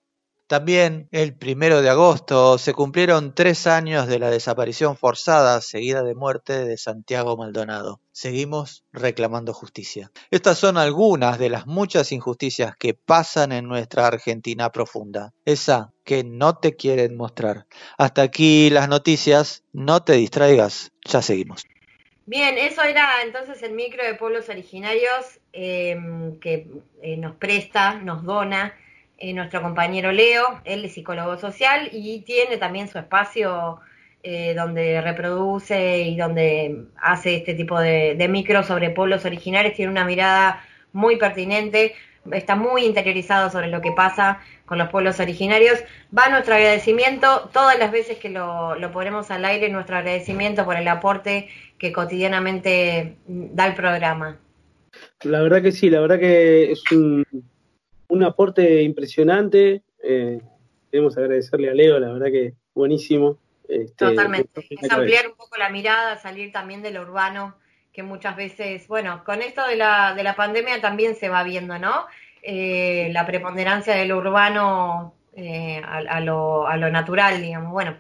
También 0.47 1.09
el 1.11 1.35
primero 1.35 1.81
de 1.81 1.89
agosto 1.89 2.59
se 2.59 2.75
cumplieron 2.75 3.35
tres 3.35 3.67
años 3.67 4.07
de 4.07 4.19
la 4.19 4.29
desaparición 4.29 4.97
forzada 4.99 5.61
seguida 5.63 6.03
de 6.03 6.15
muerte 6.15 6.67
de 6.67 6.77
Santiago 6.77 7.39
Maldonado. 7.39 8.01
Seguimos 8.13 8.85
reclamando 8.93 9.55
justicia. 9.55 10.11
Estas 10.31 10.59
son 10.59 10.77
algunas 10.77 11.39
de 11.39 11.49
las 11.49 11.67
muchas 11.67 12.13
injusticias 12.13 12.77
que 12.77 12.93
pasan 12.93 13.53
en 13.53 13.67
nuestra 13.67 14.07
Argentina 14.07 14.71
profunda. 14.71 15.33
Esa 15.47 15.95
que 16.05 16.25
no 16.25 16.59
te 16.59 16.77
quieren 16.77 17.17
mostrar. 17.17 17.67
Hasta 17.97 18.21
aquí 18.21 18.69
las 18.69 18.91
noticias. 18.91 19.65
No 19.73 20.03
te 20.03 20.13
distraigas. 20.13 20.93
Ya 21.05 21.23
seguimos. 21.23 21.65
Bien, 22.27 22.57
eso 22.59 22.83
era 22.83 23.23
entonces 23.23 23.63
el 23.63 23.73
micro 23.73 24.05
de 24.05 24.15
pueblos 24.15 24.49
originarios 24.51 25.41
em, 25.53 26.39
que 26.39 26.67
eh, 27.03 27.17
nos 27.17 27.37
presta, 27.37 27.95
nos 27.95 28.25
dona 28.25 28.75
eh, 29.19 29.33
nuestro 29.33 29.63
compañero 29.63 30.13
Leo, 30.13 30.61
él 30.65 30.85
es 30.85 30.95
psicólogo 30.95 31.39
social 31.39 31.89
y 31.93 32.21
tiene 32.21 32.57
también 32.57 32.89
su 32.89 32.99
espacio 32.99 33.81
eh, 34.23 34.55
donde 34.55 35.01
reproduce 35.01 36.03
y 36.03 36.17
donde 36.17 36.87
hace 36.97 37.37
este 37.37 37.55
tipo 37.55 37.79
de, 37.79 38.15
de 38.17 38.29
micros 38.29 38.67
sobre 38.67 38.91
pueblos 38.91 39.25
originarios, 39.25 39.75
tiene 39.75 39.93
una 39.93 40.05
mirada 40.05 40.65
muy 40.93 41.17
pertinente, 41.17 41.95
está 42.33 42.57
muy 42.57 42.85
interiorizado 42.85 43.51
sobre 43.51 43.69
lo 43.69 43.81
que 43.81 43.93
pasa 43.93 44.41
con 44.65 44.79
los 44.79 44.89
pueblos 44.89 45.21
originarios. 45.21 45.79
Va 46.17 46.29
nuestro 46.29 46.55
agradecimiento, 46.55 47.51
todas 47.53 47.79
las 47.79 47.93
veces 47.93 48.19
que 48.19 48.31
lo, 48.31 48.75
lo 48.77 48.91
ponemos 48.91 49.31
al 49.31 49.45
aire, 49.45 49.69
nuestro 49.69 49.97
agradecimiento 49.97 50.65
por 50.65 50.77
el 50.77 50.89
aporte 50.89 51.49
que 51.79 51.93
cotidianamente 51.93 53.17
da 53.27 53.67
el 53.67 53.75
programa. 53.75 54.39
La 55.23 55.43
verdad 55.43 55.63
que 55.63 55.73
sí, 55.73 55.91
la 55.91 56.01
verdad 56.01 56.19
que 56.19 56.73
es 56.73 56.83
un, 56.93 57.25
un 58.09 58.23
aporte 58.23 58.83
impresionante. 58.83 59.83
Eh, 60.03 60.41
queremos 60.91 61.17
agradecerle 61.17 61.71
a 61.71 61.75
Leo, 61.75 61.99
la 61.99 62.13
verdad 62.13 62.27
que 62.27 62.55
buenísimo. 62.75 63.39
Este, 63.69 63.95
Totalmente. 63.95 64.67
Es 64.71 64.91
ampliar 64.91 65.29
un 65.29 65.37
poco 65.37 65.57
la 65.57 65.71
mirada, 65.71 66.19
salir 66.19 66.53
también 66.53 66.83
de 66.83 66.91
lo 66.91 67.03
urbano, 67.03 67.57
que 67.93 68.03
muchas 68.03 68.37
veces, 68.37 68.87
bueno, 68.89 69.23
con 69.25 69.43
esto 69.43 69.67
de 69.67 69.77
la, 69.77 70.15
de 70.15 70.23
la 70.23 70.37
pandemia 70.37 70.81
también 70.81 71.15
se 71.17 71.29
va 71.29 71.43
viendo, 71.43 71.79
¿no? 71.79 72.07
Eh, 72.43 73.09
la 73.13 73.25
preponderancia 73.27 73.95
de 73.95 74.05
lo 74.05 74.19
urbano 74.19 75.15
eh, 75.35 75.81
a, 75.85 76.21
lo, 76.21 76.67
a 76.67 76.77
lo 76.77 76.91
natural, 76.91 77.41
digamos. 77.41 77.73
Bueno, 77.73 77.97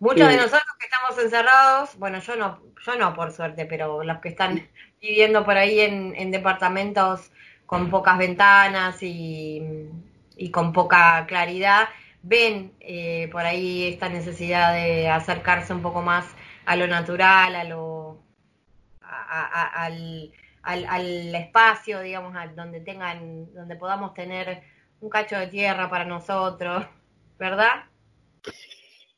Muchos 0.00 0.28
de 0.28 0.36
nosotros 0.38 0.62
que 0.78 0.86
estamos 0.86 1.22
encerrados, 1.22 1.94
bueno, 1.98 2.20
yo 2.20 2.34
no, 2.34 2.62
yo 2.86 2.96
no 2.96 3.14
por 3.14 3.32
suerte, 3.32 3.66
pero 3.66 4.02
los 4.02 4.18
que 4.20 4.30
están 4.30 4.66
viviendo 4.98 5.44
por 5.44 5.58
ahí 5.58 5.78
en, 5.80 6.14
en 6.16 6.30
departamentos 6.30 7.30
con 7.70 7.88
pocas 7.88 8.18
ventanas 8.18 9.00
y, 9.00 9.62
y 10.36 10.50
con 10.50 10.72
poca 10.72 11.24
claridad, 11.28 11.88
ven 12.20 12.72
eh, 12.80 13.28
por 13.30 13.42
ahí 13.42 13.84
esta 13.86 14.08
necesidad 14.08 14.74
de 14.74 15.08
acercarse 15.08 15.72
un 15.72 15.80
poco 15.80 16.02
más 16.02 16.26
a 16.66 16.74
lo 16.74 16.88
natural, 16.88 17.54
a 17.54 17.62
lo 17.64 18.18
a- 19.02 19.46
a- 19.62 19.84
al, 19.84 20.32
al, 20.62 20.84
al 20.86 21.34
espacio, 21.36 22.00
digamos, 22.00 22.34
al- 22.34 22.56
donde 22.56 22.80
tengan, 22.80 23.54
donde 23.54 23.76
podamos 23.76 24.14
tener 24.14 24.62
un 25.00 25.08
cacho 25.08 25.38
de 25.38 25.46
tierra 25.46 25.88
para 25.88 26.04
nosotros, 26.04 26.86
¿verdad? 27.38 27.84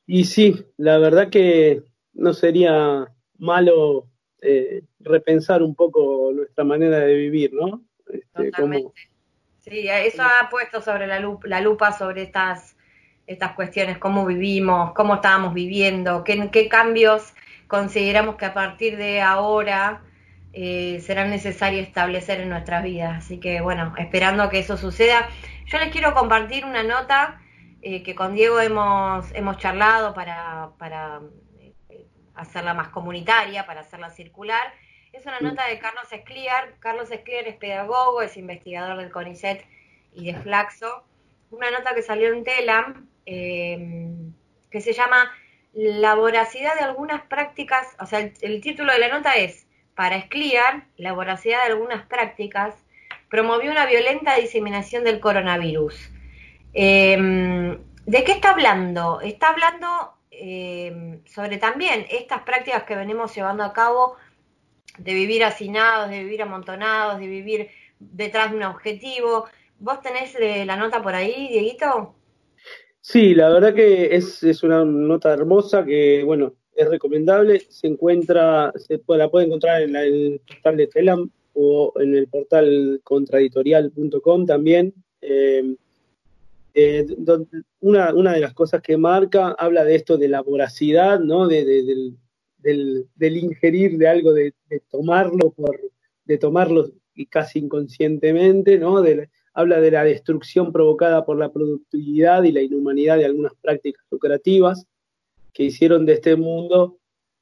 Y 0.06 0.24
sí, 0.24 0.66
la 0.76 0.98
verdad 0.98 1.30
que 1.30 1.84
no 2.12 2.34
sería 2.34 3.06
malo 3.38 4.08
eh, 4.42 4.82
repensar 5.00 5.62
un 5.62 5.74
poco 5.74 6.30
nuestra 6.34 6.64
manera 6.64 6.98
de 7.00 7.14
vivir, 7.14 7.54
¿no? 7.54 7.82
Este, 8.12 8.50
Totalmente. 8.50 8.92
Sí, 9.60 9.88
eso 9.88 10.22
ha 10.22 10.48
puesto 10.50 10.80
sobre 10.80 11.06
la 11.06 11.20
lupa, 11.20 11.46
la 11.48 11.60
lupa 11.60 11.92
sobre 11.92 12.22
estas, 12.22 12.76
estas 13.26 13.52
cuestiones, 13.52 13.98
cómo 13.98 14.26
vivimos, 14.26 14.92
cómo 14.92 15.16
estábamos 15.16 15.54
viviendo, 15.54 16.24
qué, 16.24 16.50
qué 16.50 16.68
cambios 16.68 17.32
consideramos 17.72 18.36
que 18.36 18.44
a 18.44 18.52
partir 18.52 18.98
de 18.98 19.22
ahora 19.22 20.02
eh, 20.52 21.00
serán 21.00 21.30
necesarios 21.30 21.86
establecer 21.86 22.40
en 22.40 22.50
nuestras 22.50 22.84
vidas. 22.84 23.24
Así 23.24 23.40
que 23.40 23.62
bueno, 23.62 23.94
esperando 23.96 24.50
que 24.50 24.58
eso 24.58 24.76
suceda. 24.76 25.28
Yo 25.64 25.78
les 25.78 25.90
quiero 25.90 26.12
compartir 26.12 26.66
una 26.66 26.82
nota 26.82 27.40
eh, 27.80 28.02
que 28.02 28.14
con 28.14 28.34
Diego 28.34 28.60
hemos, 28.60 29.32
hemos 29.34 29.56
charlado 29.56 30.12
para, 30.12 30.72
para 30.78 31.22
eh, 31.60 31.74
hacerla 32.34 32.74
más 32.74 32.88
comunitaria, 32.88 33.64
para 33.64 33.80
hacerla 33.80 34.10
circular. 34.10 34.74
Es 35.12 35.26
una 35.26 35.40
nota 35.40 35.66
de 35.66 35.78
Carlos 35.78 36.10
Escliar. 36.10 36.74
Carlos 36.78 37.10
Escliar 37.10 37.46
es 37.46 37.56
pedagogo, 37.56 38.22
es 38.22 38.36
investigador 38.38 38.96
del 38.96 39.10
CONICET 39.10 39.62
y 40.14 40.32
de 40.32 40.40
Flaxo. 40.40 41.04
Una 41.50 41.70
nota 41.70 41.94
que 41.94 42.00
salió 42.00 42.32
en 42.32 42.44
Telam 42.44 43.08
eh, 43.26 44.08
que 44.70 44.80
se 44.80 44.94
llama 44.94 45.30
La 45.74 46.14
voracidad 46.14 46.74
de 46.76 46.80
algunas 46.80 47.22
prácticas, 47.22 47.86
o 48.00 48.06
sea, 48.06 48.20
el, 48.20 48.32
el 48.40 48.62
título 48.62 48.90
de 48.90 49.00
la 49.00 49.08
nota 49.08 49.36
es 49.36 49.66
Para 49.94 50.16
Escliar, 50.16 50.86
la 50.96 51.12
voracidad 51.12 51.58
de 51.58 51.72
algunas 51.72 52.06
prácticas 52.06 52.74
promovió 53.28 53.70
una 53.70 53.84
violenta 53.84 54.36
diseminación 54.36 55.04
del 55.04 55.20
coronavirus. 55.20 56.10
Eh, 56.72 57.78
¿De 58.06 58.24
qué 58.24 58.32
está 58.32 58.50
hablando? 58.52 59.20
Está 59.20 59.50
hablando 59.50 60.14
eh, 60.30 61.20
sobre 61.26 61.58
también 61.58 62.06
estas 62.10 62.42
prácticas 62.42 62.84
que 62.84 62.96
venimos 62.96 63.34
llevando 63.34 63.62
a 63.62 63.74
cabo 63.74 64.16
de 64.98 65.14
vivir 65.14 65.44
hacinados, 65.44 66.10
de 66.10 66.22
vivir 66.22 66.42
amontonados, 66.42 67.18
de 67.20 67.26
vivir 67.26 67.68
detrás 67.98 68.50
de 68.50 68.56
un 68.56 68.62
objetivo. 68.64 69.46
¿Vos 69.78 70.00
tenés 70.00 70.34
eh, 70.36 70.64
la 70.66 70.76
nota 70.76 71.02
por 71.02 71.14
ahí, 71.14 71.48
Dieguito? 71.48 72.14
Sí, 73.00 73.34
la 73.34 73.48
verdad 73.48 73.74
que 73.74 74.14
es, 74.14 74.42
es 74.42 74.62
una 74.62 74.84
nota 74.84 75.32
hermosa 75.32 75.84
que, 75.84 76.22
bueno, 76.24 76.54
es 76.76 76.88
recomendable. 76.88 77.60
Se 77.68 77.88
encuentra, 77.88 78.72
se 78.76 79.00
la 79.08 79.28
puede 79.30 79.46
encontrar 79.46 79.82
en 79.82 79.92
la- 79.92 80.04
el 80.04 80.40
portal 80.46 80.76
de 80.76 80.86
Telam 80.86 81.30
o 81.54 81.92
en 81.96 82.14
el 82.14 82.28
portal 82.28 83.00
contraditorial.com 83.02 84.46
también. 84.46 84.94
Eh, 85.20 85.74
eh, 86.74 87.06
una, 87.80 88.14
una 88.14 88.32
de 88.32 88.40
las 88.40 88.54
cosas 88.54 88.80
que 88.80 88.96
marca 88.96 89.54
habla 89.58 89.84
de 89.84 89.94
esto 89.96 90.16
de 90.16 90.28
la 90.28 90.40
voracidad, 90.40 91.20
¿no? 91.20 91.46
De, 91.48 91.64
de- 91.64 91.82
del, 91.82 92.16
del, 92.62 93.06
del 93.16 93.36
ingerir 93.36 93.98
de 93.98 94.08
algo, 94.08 94.32
de, 94.32 94.54
de 94.70 94.80
tomarlo 94.90 95.50
por, 95.50 95.78
de 96.24 96.38
tomarlo 96.38 96.90
y 97.14 97.26
casi 97.26 97.58
inconscientemente, 97.58 98.78
¿no? 98.78 99.02
De, 99.02 99.28
habla 99.54 99.80
de 99.80 99.90
la 99.90 100.04
destrucción 100.04 100.72
provocada 100.72 101.24
por 101.26 101.36
la 101.38 101.52
productividad 101.52 102.42
y 102.44 102.52
la 102.52 102.62
inhumanidad 102.62 103.18
de 103.18 103.26
algunas 103.26 103.52
prácticas 103.60 104.04
lucrativas 104.10 104.86
que 105.52 105.64
hicieron 105.64 106.06
de 106.06 106.14
este 106.14 106.36
mundo 106.36 106.98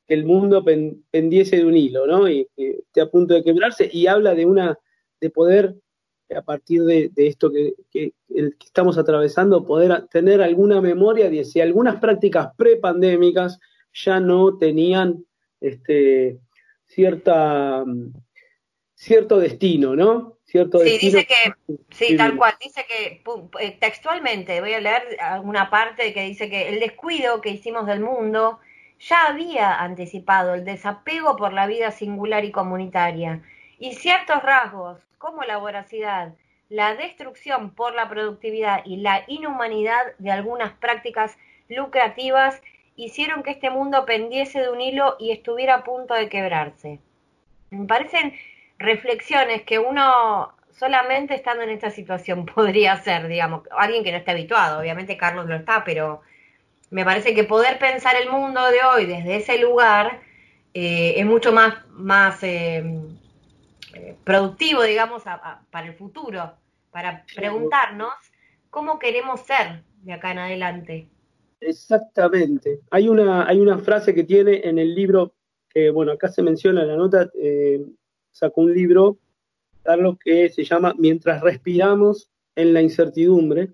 que 0.09 0.15
el 0.15 0.25
mundo 0.25 0.65
pen- 0.65 1.05
pendiese 1.13 1.59
de 1.59 1.65
un 1.67 1.77
hilo, 1.77 2.07
¿no? 2.07 2.29
Y 2.29 2.49
que 2.57 2.71
esté 2.81 3.01
a 3.01 3.09
punto 3.11 3.35
de 3.35 3.45
quebrarse 3.45 3.89
y 3.93 4.09
habla 4.09 4.35
de 4.35 4.45
una 4.45 4.77
de 5.21 5.31
poder 5.31 5.77
a 6.35 6.43
partir 6.43 6.83
de, 6.85 7.11
esto 7.17 7.51
que, 7.51 7.75
que- 7.91 8.13
que 8.29 8.53
estamos 8.65 8.99
atravesando 8.99 9.65
poder 9.65 10.07
tener 10.11 10.41
alguna 10.43 10.81
memoria 10.81 11.29
de 11.31 11.45
si 11.45 11.61
algunas 11.61 12.01
prácticas 12.01 12.49
prepandémicas 12.57 13.59
ya 13.93 14.21
no 14.21 14.59
tenían 14.59 15.25
este 15.61 16.39
cierta 16.87 17.85
mm, 17.87 18.13
cierto 18.95 19.39
destino, 19.39 19.97
¿no? 19.97 20.37
Cierto 20.45 20.79
Sí, 20.79 20.91
destino 20.91 21.19
dice 21.19 21.27
que, 21.27 21.75
sí, 21.91 22.17
tal 22.17 22.37
cual, 22.37 22.55
dice 22.61 22.85
que 22.87 23.23
eh, 23.61 23.79
textualmente, 23.81 24.61
voy 24.61 24.75
a 24.75 24.81
leer 24.81 25.17
alguna 25.21 25.71
parte 25.71 26.13
que 26.13 26.25
dice 26.25 26.51
que 26.51 26.69
el 26.69 26.81
descuido 26.81 27.41
que 27.41 27.51
hicimos 27.51 27.87
del 27.87 28.01
mundo 28.01 28.59
ya 28.99 29.29
había 29.29 29.81
anticipado 29.81 30.53
el 30.53 30.65
desapego 30.65 31.37
por 31.37 31.55
la 31.55 31.67
vida 31.67 31.91
singular 31.93 32.45
y 32.45 32.51
comunitaria, 32.51 33.43
y 33.79 33.95
ciertos 33.95 34.43
rasgos, 34.43 35.01
como 35.17 35.45
la 35.45 35.57
voracidad, 35.57 36.35
la 36.69 36.95
destrucción 36.95 37.75
por 37.75 37.95
la 37.95 38.09
productividad 38.09 38.83
y 38.85 38.99
la 38.99 39.25
inhumanidad 39.29 40.03
de 40.19 40.31
algunas 40.31 40.73
prácticas 40.73 41.39
lucrativas, 41.69 42.61
hicieron 43.05 43.43
que 43.43 43.51
este 43.53 43.71
mundo 43.71 44.05
pendiese 44.07 44.61
de 44.61 44.71
un 44.71 44.81
hilo 44.81 45.17
y 45.19 45.31
estuviera 45.33 45.77
a 45.77 45.85
punto 45.85 46.15
de 46.15 46.29
quebrarse. 46.29 47.01
Me 47.71 47.87
parecen 47.87 48.35
reflexiones 48.79 49.63
que 49.63 49.79
uno 49.79 50.55
solamente 50.73 51.35
estando 51.35 51.63
en 51.63 51.71
esta 51.71 51.91
situación 51.91 52.47
podría 52.55 52.93
hacer, 52.95 53.29
digamos, 53.29 53.63
alguien 53.77 54.05
que 54.05 54.13
no 54.13 54.19
esté 54.19 54.33
habituado, 54.33 54.81
obviamente 54.81 55.17
Carlos 55.17 55.47
lo 55.47 55.57
está, 55.57 55.85
pero 55.85 56.23
me 56.91 57.05
parece 57.05 57.35
que 57.35 57.45
poder 57.45 57.79
pensar 57.79 58.17
el 58.17 58.31
mundo 58.31 58.65
de 58.71 58.83
hoy 58.85 59.07
desde 59.07 59.37
ese 59.37 59.59
lugar 59.59 60.21
eh, 60.75 61.15
es 61.17 61.27
mucho 61.27 61.53
más, 61.53 61.75
más 61.91 62.43
eh, 62.43 62.83
eh, 63.95 64.17
productivo, 64.25 64.83
digamos, 64.83 65.27
a- 65.27 65.35
a- 65.35 65.63
para 65.71 65.87
el 65.87 65.95
futuro, 65.95 66.55
para 66.91 67.25
preguntarnos 67.35 68.13
cómo 68.71 68.99
queremos 68.99 69.41
ser 69.41 69.83
de 70.03 70.13
acá 70.13 70.31
en 70.33 70.39
adelante. 70.39 71.09
Exactamente. 71.61 72.81
Hay 72.91 73.09
una, 73.09 73.47
hay 73.47 73.61
una 73.61 73.79
frase 73.79 74.15
que 74.15 74.25
tiene 74.25 74.61
en 74.65 74.79
el 74.79 74.95
libro, 74.95 75.35
que 75.69 75.91
bueno, 75.91 76.13
acá 76.13 76.29
se 76.29 76.43
menciona 76.43 76.83
en 76.83 76.89
la 76.89 76.97
nota, 76.97 77.31
eh, 77.35 77.85
sacó 78.33 78.63
un 78.63 78.75
libro, 78.75 79.19
Carlos, 79.83 80.17
que 80.23 80.49
se 80.51 80.65
llama 80.65 80.95
Mientras 80.99 81.43
respiramos 81.43 82.31
en 82.57 82.73
la 82.75 82.83
incertidumbre, 82.83 83.71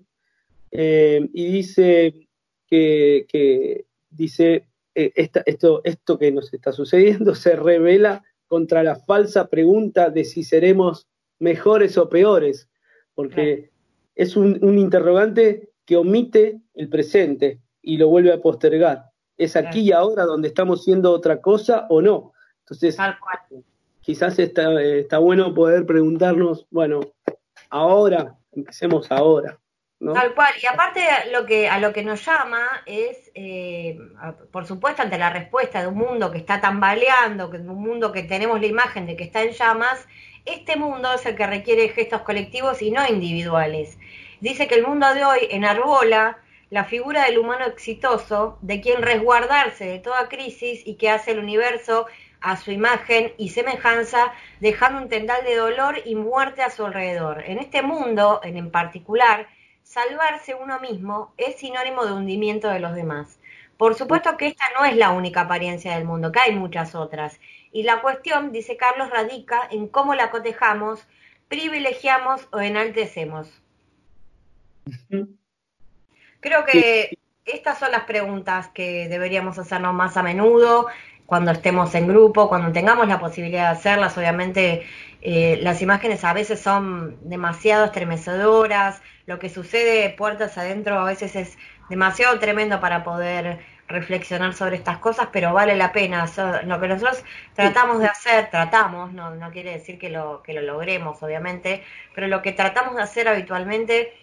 eh, 0.71 1.27
y 1.33 1.45
dice 1.51 2.27
que, 2.67 3.25
que 3.29 3.85
dice 4.09 4.67
eh, 4.95 5.11
esta- 5.15 5.43
esto, 5.45 5.81
esto 5.83 6.17
que 6.17 6.31
nos 6.31 6.53
está 6.53 6.71
sucediendo 6.71 7.35
se 7.35 7.55
revela 7.55 8.23
contra 8.47 8.83
la 8.83 8.95
falsa 8.95 9.47
pregunta 9.49 10.09
de 10.09 10.25
si 10.25 10.43
seremos 10.43 11.07
mejores 11.39 11.97
o 11.97 12.09
peores, 12.09 12.69
porque 13.13 13.69
es 14.15 14.35
un, 14.35 14.59
un 14.63 14.77
interrogante 14.79 15.69
que 15.85 15.95
omite 15.97 16.59
el 16.73 16.89
presente 16.89 17.59
y 17.87 17.95
lo 17.95 18.09
vuelve 18.09 18.33
a 18.33 18.41
postergar. 18.41 19.05
Es 19.37 19.55
aquí 19.55 19.79
y 19.79 19.91
ahora 19.93 20.25
donde 20.25 20.49
estamos 20.49 20.83
siendo 20.83 21.11
otra 21.11 21.39
cosa 21.41 21.87
o 21.89 22.01
no. 22.01 22.33
Entonces, 22.59 22.97
Tal 22.97 23.17
cual. 23.17 23.63
quizás 24.01 24.37
está, 24.39 24.81
está 24.81 25.19
bueno 25.19 25.53
poder 25.53 25.85
preguntarnos, 25.85 26.67
bueno, 26.69 26.99
ahora, 27.69 28.35
empecemos 28.51 29.09
ahora. 29.09 29.57
¿no? 30.01 30.11
Tal 30.11 30.35
cual, 30.35 30.53
y 30.61 30.65
aparte 30.65 30.99
lo 31.31 31.45
que, 31.45 31.69
a 31.69 31.79
lo 31.79 31.93
que 31.93 32.03
nos 32.03 32.25
llama 32.25 32.59
es, 32.85 33.31
eh, 33.35 33.97
por 34.51 34.65
supuesto, 34.65 35.01
ante 35.01 35.17
la 35.17 35.29
respuesta 35.29 35.81
de 35.81 35.87
un 35.87 35.95
mundo 35.97 36.29
que 36.29 36.39
está 36.39 36.59
tambaleando, 36.59 37.49
que 37.49 37.57
un 37.57 37.81
mundo 37.81 38.11
que 38.11 38.23
tenemos 38.23 38.59
la 38.59 38.67
imagen 38.67 39.05
de 39.05 39.15
que 39.15 39.23
está 39.23 39.43
en 39.43 39.53
llamas, 39.53 40.05
este 40.43 40.75
mundo 40.75 41.13
es 41.13 41.25
el 41.25 41.37
que 41.37 41.47
requiere 41.47 41.87
gestos 41.87 42.23
colectivos 42.23 42.81
y 42.81 42.91
no 42.91 43.07
individuales. 43.07 43.97
Dice 44.41 44.67
que 44.67 44.75
el 44.75 44.85
mundo 44.85 45.13
de 45.13 45.23
hoy 45.23 45.47
enarbola 45.51 46.39
la 46.69 46.83
figura 46.83 47.25
del 47.25 47.37
humano 47.37 47.65
exitoso, 47.65 48.57
de 48.61 48.81
quien 48.81 49.01
resguardarse 49.01 49.85
de 49.85 49.99
toda 49.99 50.27
crisis 50.27 50.85
y 50.85 50.95
que 50.95 51.09
hace 51.09 51.31
el 51.31 51.39
universo 51.39 52.07
a 52.41 52.57
su 52.57 52.71
imagen 52.71 53.33
y 53.37 53.49
semejanza, 53.49 54.33
dejando 54.59 55.01
un 55.01 55.09
tendal 55.09 55.43
de 55.43 55.55
dolor 55.55 56.01
y 56.05 56.15
muerte 56.15 56.61
a 56.61 56.69
su 56.69 56.85
alrededor. 56.85 57.43
En 57.45 57.59
este 57.59 57.81
mundo, 57.81 58.41
en, 58.43 58.57
en 58.57 58.69
particular, 58.69 59.47
salvarse 59.83 60.53
uno 60.55 60.79
mismo 60.79 61.33
es 61.37 61.55
sinónimo 61.55 62.05
de 62.05 62.11
hundimiento 62.11 62.69
de 62.69 62.79
los 62.79 62.93
demás. 62.93 63.39
Por 63.77 63.95
supuesto 63.95 64.37
que 64.37 64.47
esta 64.47 64.65
no 64.77 64.85
es 64.85 64.95
la 64.97 65.11
única 65.11 65.41
apariencia 65.41 65.95
del 65.95 66.05
mundo, 66.05 66.31
que 66.31 66.39
hay 66.39 66.55
muchas 66.55 66.95
otras. 66.95 67.39
Y 67.71 67.83
la 67.83 68.01
cuestión, 68.01 68.51
dice 68.51 68.75
Carlos, 68.75 69.09
radica 69.09 69.67
en 69.71 69.87
cómo 69.87 70.15
la 70.15 70.31
cotejamos, 70.31 71.07
privilegiamos 71.47 72.47
o 72.51 72.59
enaltecemos. 72.59 73.61
Creo 76.47 76.63
que, 76.63 77.17
estas 77.43 77.77
son 77.77 77.91
las 77.91 78.03
preguntas 78.03 78.69
que 78.69 79.09
deberíamos 79.09 79.59
hacernos 79.59 79.93
más 79.93 80.15
a 80.15 80.23
menudo 80.23 80.87
cuando 81.25 81.51
estemos 81.51 81.93
en 81.93 82.07
grupo, 82.07 82.47
cuando 82.47 82.71
tengamos 82.71 83.05
la 83.09 83.19
posibilidad 83.19 83.63
de 83.63 83.77
hacerlas. 83.77 84.17
Obviamente 84.17 84.85
eh, 85.21 85.59
las 85.61 85.81
imágenes 85.81 86.23
a 86.23 86.31
veces 86.31 86.61
son 86.61 87.17
demasiado 87.27 87.83
estremecedoras, 87.83 89.01
lo 89.25 89.39
que 89.39 89.49
sucede 89.49 90.09
puertas 90.11 90.57
adentro 90.57 90.97
a 90.97 91.03
veces 91.03 91.35
es 91.35 91.57
demasiado 91.89 92.39
tremendo 92.39 92.79
para 92.79 93.03
poder 93.03 93.59
reflexionar 93.89 94.53
sobre 94.53 94.77
estas 94.77 94.99
cosas, 94.99 95.27
pero 95.33 95.51
vale 95.51 95.75
la 95.75 95.91
pena. 95.91 96.27
lo 96.63 96.79
que 96.79 96.87
nosotros 96.87 97.25
tratamos 97.55 97.99
de 97.99 98.05
hacer, 98.07 98.49
tratamos, 98.49 99.11
no, 99.11 99.35
no 99.35 99.51
quiere 99.51 99.71
decir 99.73 99.99
que 99.99 100.09
lo, 100.09 100.41
que 100.43 100.53
lo 100.53 100.61
logremos, 100.61 101.21
obviamente, 101.21 101.83
pero 102.15 102.27
lo 102.27 102.41
que 102.41 102.53
tratamos 102.53 102.95
de 102.95 103.01
hacer 103.01 103.27
habitualmente 103.27 104.13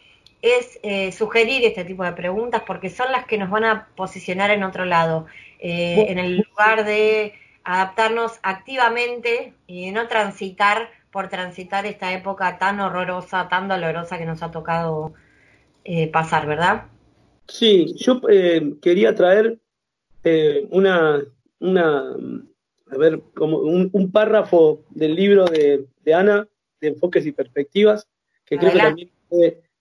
es 0.45 0.79
eh, 0.83 1.11
sugerir 1.11 1.65
este 1.65 1.87
tipo 1.87 2.05
de 2.05 2.13
preguntas 2.13 2.63
porque 2.67 2.91
son 2.91 3.11
las 3.11 3.25
que 3.25 3.39
nos 3.39 3.49
van 3.49 3.65
a 3.65 3.89
posicionar 3.97 4.51
en 4.51 4.63
otro 4.63 4.85
lado, 4.85 5.25
eh, 5.59 6.05
en 6.09 6.19
el 6.19 6.37
lugar 6.37 6.85
de 6.85 7.33
adaptarnos 7.65 8.41
activamente 8.43 9.55
y 9.67 9.91
no 9.91 10.07
transitar 10.07 10.91
por 11.11 11.29
transitar 11.29 11.87
esta 11.87 12.13
época 12.13 12.59
tan 12.59 12.79
horrorosa, 12.81 13.49
tan 13.49 13.69
dolorosa 13.69 14.19
que 14.19 14.27
nos 14.27 14.43
ha 14.43 14.51
tocado 14.51 15.15
eh, 15.83 16.09
pasar, 16.09 16.47
¿verdad? 16.47 16.89
Sí, 17.49 17.95
yo 17.97 18.21
quería 18.83 19.15
traer 19.15 19.59
una, 20.71 21.25
una, 21.59 22.17
a 22.91 22.97
ver, 22.99 23.23
como 23.35 23.59
un, 23.59 24.11
párrafo 24.13 24.83
del 24.91 25.15
libro 25.15 25.47
de, 25.47 25.87
Ana, 26.15 26.47
de 26.83 26.89
Enfoques 26.89 27.25
y 27.25 27.33
Perspectivas, 27.33 28.07
que 28.45 28.59
creo 28.59 28.73
que 28.73 28.79
también 28.79 29.11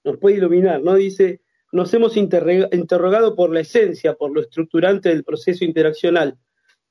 nos 0.03 0.17
puede 0.17 0.37
iluminar, 0.37 0.81
¿no? 0.81 0.95
Dice, 0.95 1.41
nos 1.71 1.93
hemos 1.93 2.17
interrogado 2.17 3.35
por 3.35 3.51
la 3.51 3.61
esencia, 3.61 4.13
por 4.13 4.31
lo 4.31 4.41
estructurante 4.41 5.09
del 5.09 5.23
proceso 5.23 5.65
interaccional. 5.65 6.37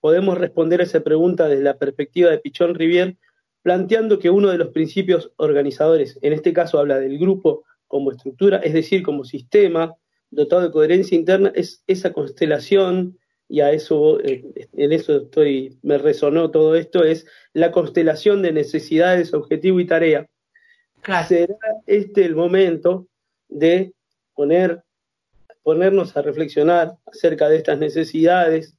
Podemos 0.01 0.39
responder 0.39 0.81
a 0.81 0.85
esa 0.85 1.01
pregunta 1.01 1.49
desde 1.49 1.63
la 1.63 1.79
perspectiva 1.79 2.31
de 2.31 2.39
Pichón 2.39 2.75
Rivier, 2.75 3.17
planteando 3.63 4.19
que 4.19 4.31
uno 4.31 4.51
de 4.51 4.59
los 4.59 4.69
principios 4.69 5.33
organizadores, 5.37 6.19
en 6.21 6.33
este 6.33 6.53
caso 6.53 6.79
habla 6.79 6.99
del 6.99 7.19
grupo 7.19 7.65
como 7.87 8.11
estructura, 8.11 8.59
es 8.59 8.73
decir, 8.73 9.03
como 9.03 9.25
sistema 9.25 9.95
dotado 10.31 10.63
de 10.63 10.73
coherencia 10.73 11.17
interna, 11.17 11.53
es 11.55 11.85
esa 11.87 12.13
constelación, 12.13 13.19
y 13.53 13.61
a 13.61 13.71
eso, 13.71 14.19
eh, 14.21 14.43
en 14.73 14.93
eso 14.93 15.25
estoy, 15.25 15.79
me 15.83 15.99
resonó 15.99 16.51
todo 16.51 16.75
esto, 16.75 17.05
es 17.05 17.27
la 17.53 17.71
constelación 17.71 18.41
de 18.41 18.51
necesidades, 18.51 19.35
objetivo 19.35 19.79
y 19.79 19.87
tarea 19.87 20.27
será 21.26 21.57
este 21.86 22.24
el 22.24 22.34
momento 22.34 23.07
de 23.48 23.92
poner, 24.34 24.82
ponernos 25.62 26.16
a 26.16 26.22
reflexionar 26.22 26.96
acerca 27.07 27.48
de 27.48 27.57
estas 27.57 27.78
necesidades, 27.78 28.76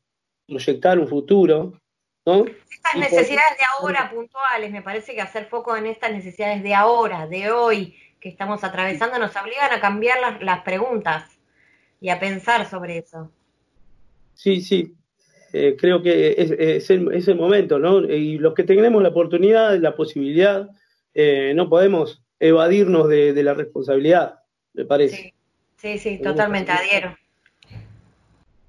proyectar 0.48 1.00
un 1.00 1.08
futuro, 1.08 1.80
¿no? 2.26 2.46
Estas 2.72 2.96
necesidades 2.96 3.58
de 3.58 3.66
ahora 3.80 4.10
puntuales, 4.10 4.72
me 4.72 4.82
parece 4.82 5.14
que 5.14 5.22
hacer 5.22 5.46
foco 5.46 5.76
en 5.76 5.86
estas 5.86 6.12
necesidades 6.12 6.64
de 6.64 6.74
ahora, 6.74 7.28
de 7.28 7.52
hoy, 7.52 7.96
que 8.20 8.30
estamos 8.30 8.64
atravesando, 8.64 9.20
nos 9.20 9.36
obligan 9.36 9.72
a 9.72 9.80
cambiar 9.80 10.20
las, 10.20 10.42
las 10.42 10.62
preguntas 10.62 11.30
y 12.00 12.10
a 12.10 12.20
pensar 12.20 12.70
sobre 12.70 12.98
eso. 12.98 13.32
Sí, 14.34 14.62
sí, 14.62 14.96
eh, 15.56 15.78
creo 15.78 16.02
que 16.02 16.34
es, 16.36 16.90
el, 16.90 17.36
momento, 17.36 17.78
¿no? 17.78 18.00
Y 18.04 18.40
los 18.40 18.56
que 18.56 18.64
tenemos 18.64 19.04
la 19.04 19.10
oportunidad, 19.10 19.78
la 19.78 19.96
posibilidad, 19.96 20.68
eh, 21.14 21.54
no 21.56 21.70
podemos 21.70 22.24
evadirnos 22.40 23.08
de, 23.08 23.42
la 23.44 23.54
responsabilidad, 23.54 24.40
me 24.74 24.86
parece. 24.86 25.34
Sí, 25.78 25.98
sí, 25.98 26.18
totalmente, 26.20 26.72
adhiero. 26.72 27.18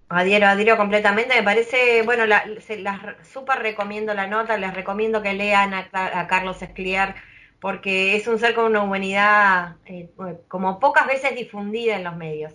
Adhiero, 0.09 0.47
adhiero 0.47 0.76
completamente. 0.76 1.34
Me 1.34 1.42
parece, 1.42 2.03
bueno, 2.03 2.26
la, 2.26 2.45
las 2.78 3.26
súper 3.26 3.61
recomiendo 3.61 4.14
la 4.14 4.26
nota, 4.26 4.57
les 4.59 4.74
recomiendo 4.74 5.22
que 5.22 5.32
lean 5.32 5.74
a, 5.74 6.26
Carlos 6.28 6.62
Escliar, 6.62 7.16
porque 7.61 8.16
es 8.16 8.28
un 8.28 8.38
ser 8.38 8.55
con 8.55 8.66
una 8.66 8.82
humanidad 8.82 9.76
eh, 9.86 10.11
como 10.49 10.78
pocas 10.78 11.07
veces 11.07 11.34
difundida 11.34 11.97
en 11.97 12.05
los 12.05 12.16
medios. 12.16 12.53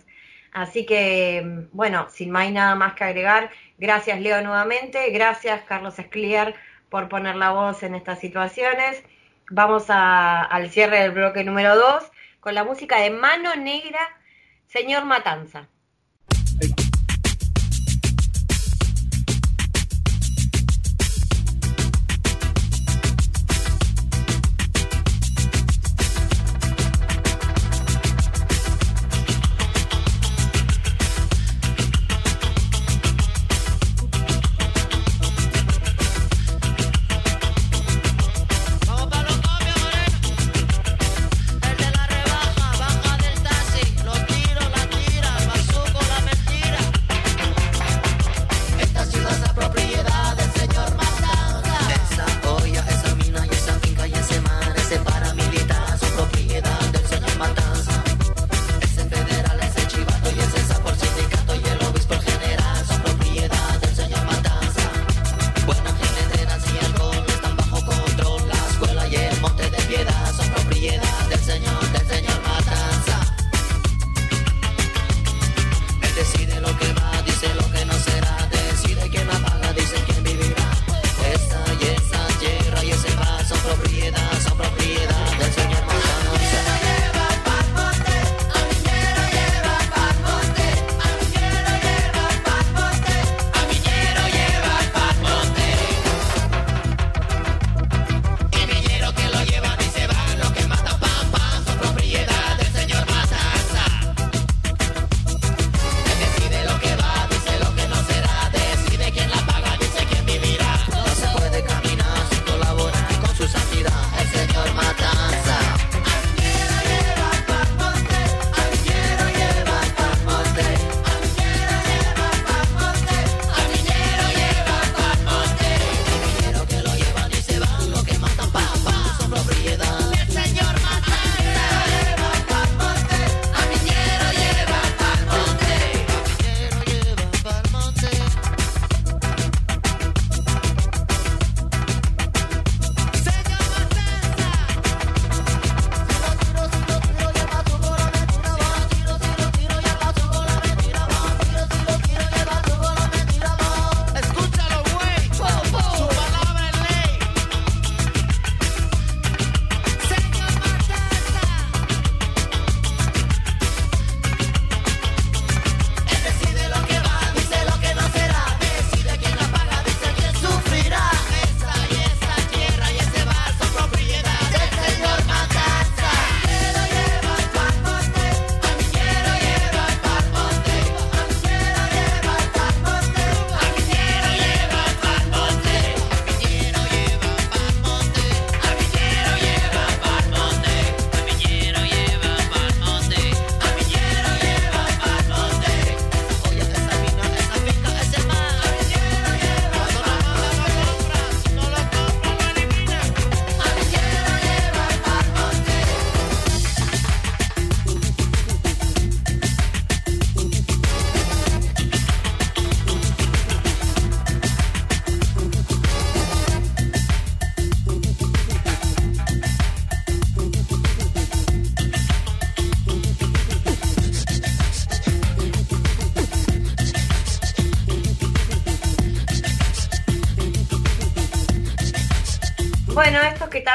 Así 0.51 0.85
que, 0.85 1.67
bueno, 1.71 2.07
sin 2.09 2.31
más 2.31 2.51
nada 2.51 2.75
más 2.75 2.93
que 2.93 3.03
agregar, 3.03 3.49
gracias 3.77 4.19
Leo 4.19 4.41
nuevamente, 4.41 5.09
gracias 5.11 5.61
Carlos 5.63 5.99
Escliar 5.99 6.55
por 6.89 7.07
poner 7.07 7.35
la 7.35 7.51
voz 7.51 7.83
en 7.83 7.93
estas 7.93 8.19
situaciones 8.19 9.03
vamos 9.49 9.85
al 9.89 10.69
cierre 10.69 11.01
del 11.01 11.11
bloque 11.11 11.43
número 11.43 11.75
2 11.75 12.11
con 12.39 12.55
la 12.55 12.63
música 12.63 12.99
de 12.99 13.09
Mano 13.09 13.55
Negra, 13.55 13.99
Señor 14.67 15.05
Matanza. 15.05 15.67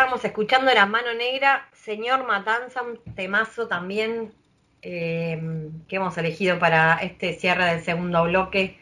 Estábamos 0.04 0.24
escuchando 0.26 0.70
era 0.70 0.84
Mano 0.84 1.14
Negra, 1.14 1.66
Señor 1.72 2.26
Matanza, 2.26 2.82
un 2.82 2.98
temazo 3.14 3.68
también 3.68 4.34
eh, 4.82 5.70
que 5.88 5.96
hemos 5.96 6.18
elegido 6.18 6.58
para 6.58 6.96
este 6.96 7.32
cierre 7.32 7.64
del 7.64 7.82
segundo 7.82 8.22
bloque. 8.24 8.76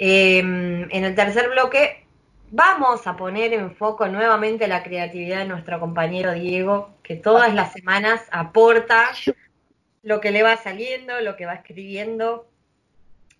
Eh, 0.00 0.40
en 0.40 1.04
el 1.04 1.14
tercer 1.14 1.48
bloque 1.48 2.04
vamos 2.50 3.06
a 3.06 3.16
poner 3.16 3.52
en 3.52 3.76
foco 3.76 4.08
nuevamente 4.08 4.66
la 4.66 4.82
creatividad 4.82 5.38
de 5.38 5.44
nuestro 5.44 5.78
compañero 5.78 6.32
Diego, 6.32 6.90
que 7.04 7.14
todas 7.14 7.54
las 7.54 7.72
semanas 7.72 8.26
aporta 8.32 9.12
lo 10.02 10.20
que 10.20 10.32
le 10.32 10.42
va 10.42 10.56
saliendo, 10.56 11.20
lo 11.20 11.36
que 11.36 11.46
va 11.46 11.54
escribiendo. 11.54 12.48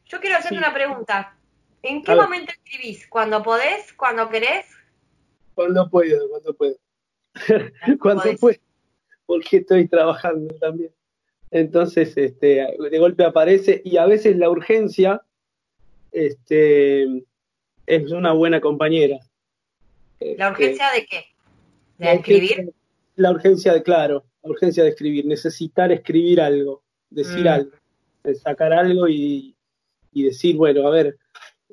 Yo 0.05 0.21
quiero 0.21 0.37
hacerte 0.37 0.57
una 0.57 0.73
pregunta. 0.73 1.35
¿En 1.83 2.05
qué 2.05 2.15
momento 2.15 2.53
escribís? 2.53 3.09
¿Cuando 3.09 3.43
podés? 3.43 3.93
¿Cuando 3.95 4.29
querés? 4.29 4.67
Cuando 5.57 5.91
puedo, 5.91 6.29
cuando 6.29 6.55
puedo. 6.55 6.77
cuando 8.01 8.25
puedo, 8.39 8.59
porque 9.27 9.59
estoy 9.59 9.89
trabajando 9.89 10.55
también. 10.57 10.91
Entonces, 11.51 12.17
este, 12.17 12.67
de 12.79 12.99
golpe 12.99 13.25
aparece 13.25 13.83
y 13.85 13.99
a 13.99 14.07
veces 14.07 14.37
la 14.37 14.49
urgencia 14.49 15.23
este, 16.11 17.25
es 17.87 18.11
una 18.11 18.33
buena 18.33 18.61
compañera. 18.61 19.19
¿La 20.21 20.51
urgencia 20.51 20.91
de 20.93 21.07
qué? 21.07 21.25
¿De 21.99 22.13
escribir? 22.13 22.73
la 23.17 23.31
urgencia 23.31 23.73
de, 23.73 23.83
claro, 23.83 24.25
la 24.43 24.51
urgencia 24.51 24.83
de 24.83 24.91
escribir, 24.91 25.27
necesitar 25.27 25.93
escribir 25.93 26.41
algo, 26.41 26.83
decir 27.11 27.45
mm. 27.45 27.49
algo, 27.49 27.71
sacar 28.43 28.73
algo 28.73 29.09
y, 29.09 29.55
y 30.13 30.25
decir, 30.25 30.57
bueno, 30.57 30.87
a 30.87 30.91
ver, 30.91 31.17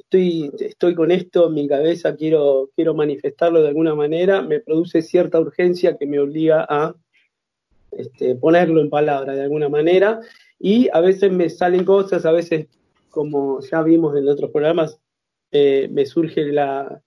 estoy, 0.10 0.52
estoy 0.60 0.96
con 0.96 1.12
esto 1.12 1.48
en 1.48 1.54
mi 1.54 1.68
cabeza, 1.68 2.16
quiero, 2.16 2.72
quiero 2.76 2.96
manifestarlo 2.96 3.62
de 3.62 3.68
alguna 3.68 3.94
manera, 3.94 4.42
me 4.42 4.60
produce 4.60 5.04
cierta 5.04 5.40
urgencia 5.40 5.98
que 5.98 6.08
me 6.08 6.20
obliga 6.20 6.66
a 6.68 6.96
este, 7.92 8.36
ponerlo 8.36 8.82
en 8.82 8.90
palabra 8.90 9.36
de 9.36 9.44
alguna 9.44 9.70
manera 9.70 10.20
y 10.60 10.90
a 10.94 11.00
veces 11.00 11.32
me 11.32 11.50
salen 11.50 11.86
cosas, 11.86 12.26
a 12.26 12.32
veces, 12.32 12.68
como 13.10 13.62
ya 13.62 13.84
vimos 13.84 14.18
en 14.18 14.28
otros 14.28 14.50
programas, 14.50 15.00
eh, 15.52 15.88
me 15.92 16.08
surge 16.08 16.44
la, 16.52 17.04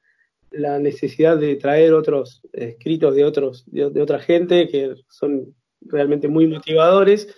la, 0.52 0.78
necesidad 0.78 1.36
de 1.36 1.56
traer 1.56 1.94
otros 1.94 2.40
escritos 2.52 3.14
de, 3.16 3.24
otros, 3.24 3.64
de, 3.66 4.00
otra 4.00 4.20
gente 4.20 4.68
que 4.68 4.94
son 5.08 5.54
realmente 5.80 6.28
muy 6.28 6.46
motivadores. 6.46 7.34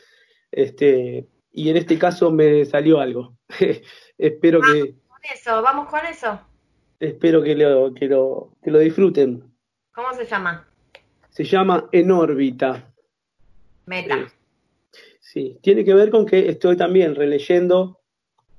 Este, 0.50 1.26
y 1.52 1.68
en 1.68 1.76
este 1.76 1.98
caso 1.98 2.30
me 2.30 2.64
salió 2.64 3.00
algo. 3.00 3.36
Espero 4.18 4.60
que 4.60 4.94
eso, 5.32 5.62
vamos 5.62 5.88
con 5.88 6.04
eso. 6.06 6.40
Espero 7.00 7.42
que 7.42 7.54
lo, 7.54 7.92
que 7.94 8.06
lo, 8.06 8.52
que 8.62 8.70
lo 8.70 8.78
disfruten. 8.78 9.42
¿Cómo 9.92 10.12
se 10.14 10.24
llama? 10.24 10.66
Se 11.30 11.44
llama 11.44 11.88
En 11.92 12.10
órbita. 12.10 12.92
Meta. 13.86 14.16
Eh, 14.16 14.26
sí, 15.20 15.58
tiene 15.62 15.84
que 15.84 15.94
ver 15.94 16.10
con 16.10 16.24
que 16.24 16.48
estoy 16.48 16.76
también 16.76 17.14
releyendo 17.14 18.00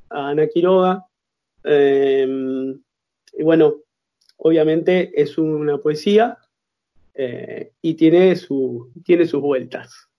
a 0.09 0.29
Ana 0.29 0.47
Quiroga. 0.47 1.05
Em, 1.63 2.79
y 3.33 3.43
bueno, 3.43 3.77
obviamente 4.37 5.11
es 5.19 5.37
una 5.37 5.77
poesía 5.77 6.37
eh, 7.13 7.71
y 7.81 7.95
tiene, 7.95 8.35
su, 8.35 8.91
tiene 9.03 9.25
sus 9.25 9.41
vueltas. 9.41 10.09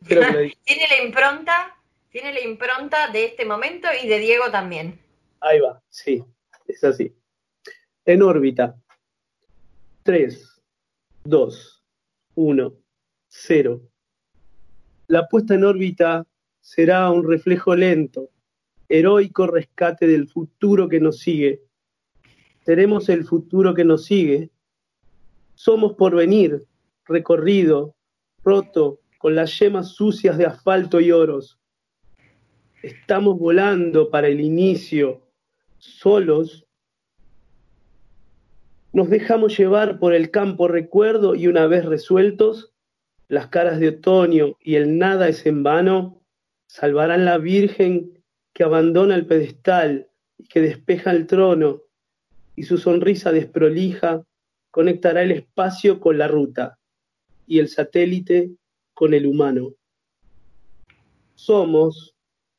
tiene 0.06 0.86
la 0.88 1.04
impronta, 1.04 1.76
tiene 2.10 2.32
la 2.32 2.40
impronta 2.40 3.08
de 3.08 3.26
este 3.26 3.44
momento 3.44 3.88
y 4.02 4.08
de 4.08 4.18
Diego 4.18 4.50
también. 4.50 4.98
Ahí 5.40 5.60
va, 5.60 5.82
sí, 5.88 6.22
es 6.66 6.84
así. 6.84 7.14
En 8.04 8.22
órbita. 8.22 8.76
3, 10.02 10.62
2, 11.24 11.84
1, 12.34 12.74
0. 13.28 13.82
La 15.06 15.28
puesta 15.28 15.54
en 15.54 15.64
órbita 15.64 16.26
será 16.60 17.10
un 17.10 17.26
reflejo 17.26 17.74
lento, 17.74 18.30
heroico 18.88 19.46
rescate 19.46 20.06
del 20.06 20.28
futuro 20.28 20.88
que 20.88 21.00
nos 21.00 21.18
sigue. 21.18 21.62
Seremos 22.64 23.08
el 23.08 23.24
futuro 23.24 23.74
que 23.74 23.84
nos 23.84 24.04
sigue. 24.04 24.50
Somos 25.54 25.94
por 25.94 26.14
venir, 26.14 26.66
recorrido, 27.06 27.94
roto, 28.44 29.00
con 29.18 29.34
las 29.34 29.58
yemas 29.58 29.88
sucias 29.88 30.38
de 30.38 30.46
asfalto 30.46 31.00
y 31.00 31.12
oros. 31.12 31.58
Estamos 32.82 33.38
volando 33.38 34.10
para 34.10 34.28
el 34.28 34.40
inicio, 34.40 35.29
solos, 35.80 36.66
nos 38.92 39.08
dejamos 39.08 39.58
llevar 39.58 39.98
por 39.98 40.14
el 40.14 40.30
campo 40.30 40.68
recuerdo 40.68 41.34
y 41.34 41.46
una 41.46 41.66
vez 41.66 41.84
resueltos, 41.84 42.72
las 43.28 43.48
caras 43.48 43.78
de 43.80 43.88
otoño 43.88 44.56
y 44.60 44.74
el 44.74 44.98
nada 44.98 45.28
es 45.28 45.46
en 45.46 45.62
vano, 45.62 46.22
salvarán 46.66 47.24
la 47.24 47.38
Virgen 47.38 48.22
que 48.52 48.64
abandona 48.64 49.14
el 49.14 49.26
pedestal 49.26 50.08
y 50.36 50.44
que 50.44 50.60
despeja 50.60 51.12
el 51.12 51.26
trono, 51.26 51.82
y 52.56 52.64
su 52.64 52.78
sonrisa 52.78 53.32
desprolija 53.32 54.24
conectará 54.70 55.22
el 55.22 55.30
espacio 55.30 56.00
con 56.00 56.18
la 56.18 56.28
ruta 56.28 56.78
y 57.46 57.58
el 57.58 57.68
satélite 57.68 58.50
con 58.92 59.14
el 59.14 59.26
humano. 59.26 59.74
Somos 61.36 62.14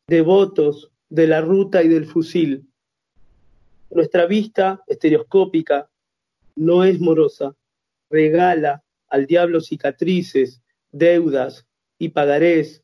devotos 0.07 0.91
de 1.09 1.27
la 1.27 1.41
ruta 1.41 1.83
y 1.83 1.89
del 1.89 2.05
fusil 2.05 2.70
nuestra 3.91 4.25
vista 4.25 4.83
estereoscópica 4.87 5.89
no 6.55 6.83
es 6.83 6.99
morosa, 6.99 7.55
regala 8.09 8.83
al 9.07 9.25
diablo 9.25 9.61
cicatrices, 9.61 10.61
deudas 10.91 11.67
y 11.97 12.09
pagarés 12.09 12.83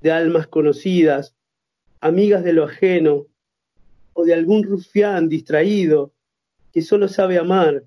de 0.00 0.12
almas 0.12 0.46
conocidas, 0.46 1.34
amigas 2.00 2.44
de 2.44 2.52
lo 2.52 2.64
ajeno, 2.64 3.26
o 4.12 4.24
de 4.24 4.32
algún 4.32 4.62
rufián 4.62 5.28
distraído 5.28 6.14
que 6.72 6.80
solo 6.80 7.08
sabe 7.08 7.38
amar, 7.38 7.84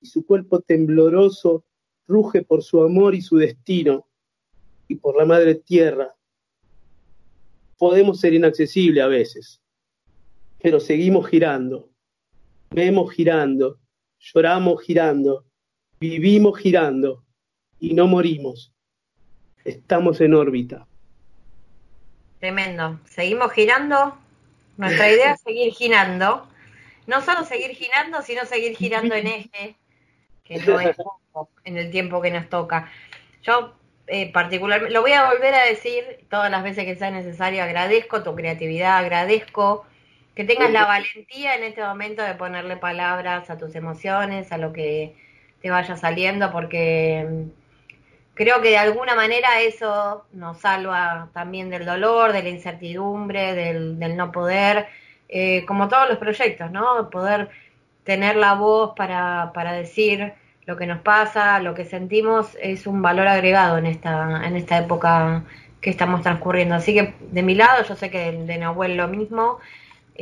y 0.00 0.06
su 0.06 0.26
cuerpo 0.26 0.60
tembloroso 0.60 1.64
ruge 2.06 2.42
por 2.42 2.62
su 2.62 2.82
amor 2.82 3.14
y 3.14 3.22
su 3.22 3.36
destino, 3.36 4.06
y 4.88 4.96
por 4.96 5.16
la 5.16 5.24
madre 5.24 5.54
tierra. 5.54 6.14
Podemos 7.78 8.20
ser 8.20 8.34
inaccesibles 8.34 9.02
a 9.02 9.06
veces, 9.06 9.61
pero 10.62 10.80
seguimos 10.80 11.28
girando. 11.28 11.90
Vemos 12.70 13.12
girando, 13.12 13.78
lloramos 14.18 14.82
girando, 14.82 15.44
vivimos 16.00 16.58
girando 16.58 17.24
y 17.78 17.92
no 17.92 18.06
morimos. 18.06 18.72
Estamos 19.64 20.20
en 20.20 20.34
órbita. 20.34 20.86
Tremendo. 22.38 22.98
Seguimos 23.04 23.52
girando. 23.52 24.16
Nuestra 24.76 25.10
idea 25.10 25.32
es 25.32 25.40
seguir 25.42 25.72
girando. 25.72 26.48
No 27.06 27.20
solo 27.20 27.44
seguir 27.44 27.72
girando, 27.72 28.22
sino 28.22 28.44
seguir 28.46 28.76
girando 28.76 29.14
en 29.14 29.26
eje, 29.28 29.76
que 30.44 30.58
no 30.60 30.80
es 30.80 30.96
poco 31.32 31.52
en 31.64 31.76
el 31.76 31.90
tiempo 31.90 32.22
que 32.22 32.30
nos 32.30 32.48
toca. 32.48 32.90
Yo 33.42 33.74
eh, 34.06 34.32
particularmente, 34.32 34.92
lo 34.92 35.02
voy 35.02 35.12
a 35.12 35.30
volver 35.30 35.54
a 35.54 35.64
decir 35.64 36.26
todas 36.30 36.50
las 36.50 36.62
veces 36.62 36.84
que 36.84 36.96
sea 36.96 37.10
necesario, 37.10 37.62
agradezco 37.62 38.22
tu 38.22 38.34
creatividad, 38.34 38.98
agradezco 38.98 39.86
que 40.34 40.44
tengas 40.44 40.70
la 40.70 40.86
valentía 40.86 41.54
en 41.54 41.64
este 41.64 41.82
momento 41.82 42.22
de 42.22 42.34
ponerle 42.34 42.76
palabras 42.76 43.50
a 43.50 43.58
tus 43.58 43.74
emociones, 43.74 44.50
a 44.52 44.58
lo 44.58 44.72
que 44.72 45.14
te 45.60 45.70
vaya 45.70 45.96
saliendo, 45.96 46.50
porque 46.50 47.26
mm, 47.28 47.50
creo 48.34 48.62
que 48.62 48.70
de 48.70 48.78
alguna 48.78 49.14
manera 49.14 49.60
eso 49.60 50.24
nos 50.32 50.58
salva 50.58 51.28
también 51.34 51.70
del 51.70 51.84
dolor, 51.84 52.32
de 52.32 52.42
la 52.42 52.48
incertidumbre, 52.48 53.54
del, 53.54 54.16
no 54.16 54.32
poder, 54.32 54.88
eh, 55.28 55.64
como 55.66 55.88
todos 55.88 56.08
los 56.08 56.18
proyectos, 56.18 56.70
¿no? 56.70 57.10
Poder 57.10 57.50
tener 58.04 58.36
la 58.36 58.54
voz 58.54 58.94
para, 58.96 59.52
para 59.54 59.72
decir 59.72 60.34
lo 60.64 60.76
que 60.76 60.86
nos 60.86 61.00
pasa, 61.00 61.58
lo 61.60 61.74
que 61.74 61.84
sentimos, 61.84 62.56
es 62.60 62.86
un 62.86 63.02
valor 63.02 63.28
agregado 63.28 63.78
en 63.78 63.86
esta, 63.86 64.46
en 64.46 64.56
esta 64.56 64.78
época 64.78 65.44
que 65.80 65.90
estamos 65.90 66.22
transcurriendo. 66.22 66.74
Así 66.74 66.94
que 66.94 67.14
de 67.20 67.42
mi 67.42 67.54
lado, 67.54 67.84
yo 67.84 67.96
sé 67.96 68.10
que 68.10 68.32
de, 68.32 68.44
de 68.46 68.58
Nahuel 68.58 68.96
lo 68.96 69.08
mismo, 69.08 69.58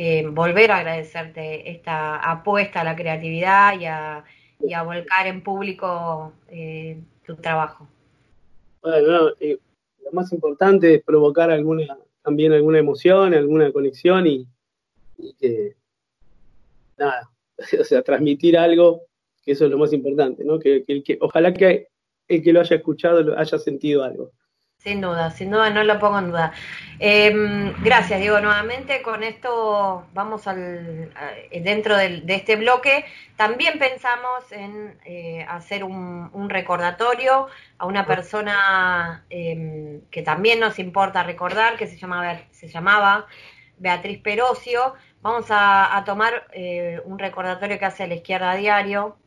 eh, 0.03 0.27
volver 0.27 0.71
a 0.71 0.79
agradecerte 0.79 1.71
esta 1.71 2.17
apuesta 2.17 2.81
a 2.81 2.85
la 2.85 2.97
creatividad 2.97 3.79
y 3.79 3.85
a, 3.85 4.25
a 4.75 4.83
volcar 4.83 5.27
en 5.27 5.43
público 5.43 6.33
eh, 6.49 6.99
tu 7.23 7.37
trabajo. 7.37 7.87
Bueno, 8.81 9.29
eh, 9.39 9.59
lo 10.03 10.13
más 10.13 10.33
importante 10.33 10.95
es 10.95 11.03
provocar 11.03 11.51
alguna 11.51 11.99
también 12.23 12.55
alguna 12.55 12.79
emoción, 12.79 13.35
alguna 13.35 13.71
conexión 13.73 14.27
y, 14.27 14.49
que 15.39 15.77
nada, 16.97 17.29
o 17.79 17.85
sea, 17.85 18.01
transmitir 18.01 18.57
algo, 18.57 19.03
que 19.45 19.53
eso 19.53 19.67
es 19.67 19.71
lo 19.71 19.77
más 19.77 19.93
importante, 19.93 20.45
¿no? 20.45 20.59
Que, 20.59 20.83
que, 20.83 21.03
que 21.03 21.19
ojalá 21.21 21.53
que 21.53 21.89
el 22.27 22.43
que 22.43 22.55
lo 22.55 22.61
haya 22.61 22.77
escuchado 22.77 23.23
lo 23.23 23.39
haya 23.39 23.59
sentido 23.59 24.03
algo. 24.03 24.33
Sin 24.83 25.03
duda, 25.03 25.31
sin 25.31 25.51
duda, 25.51 25.69
no 25.69 25.85
lo 25.85 25.99
pongo 25.99 26.21
en 26.21 26.29
duda. 26.29 26.53
Em, 26.99 27.75
gracias, 27.83 28.19
Diego, 28.19 28.41
nuevamente. 28.41 29.03
Con 29.03 29.23
esto 29.23 30.07
vamos 30.15 30.47
al, 30.47 31.13
dentro 31.53 31.99
de 31.99 32.23
este 32.29 32.57
bloque. 32.57 33.05
También 33.37 33.79
pensamos 33.79 34.51
en 34.53 34.99
eh, 35.05 35.45
hacer 35.47 35.85
un, 35.85 36.49
recordatorio 36.49 37.49
a 37.77 37.85
una 37.85 38.07
persona 38.07 39.27
em, 39.29 40.01
que 40.11 40.23
también 40.23 40.61
nos 40.61 40.79
importa 40.79 41.25
recordar, 41.25 41.77
que 41.77 41.87
se 41.87 41.99
llamaba, 41.99 42.41
se 42.51 42.69
llamaba 42.69 43.27
Beatriz 43.77 44.19
Perocio. 44.23 44.95
Vamos 45.21 45.49
a, 45.51 46.03
tomar 46.07 46.47
eh, 46.55 47.03
un 47.05 47.19
recordatorio 47.19 47.79
que 47.79 47.85
hace 47.85 48.07
la 48.07 48.15
izquierda 48.15 48.55
diario, 48.55 49.19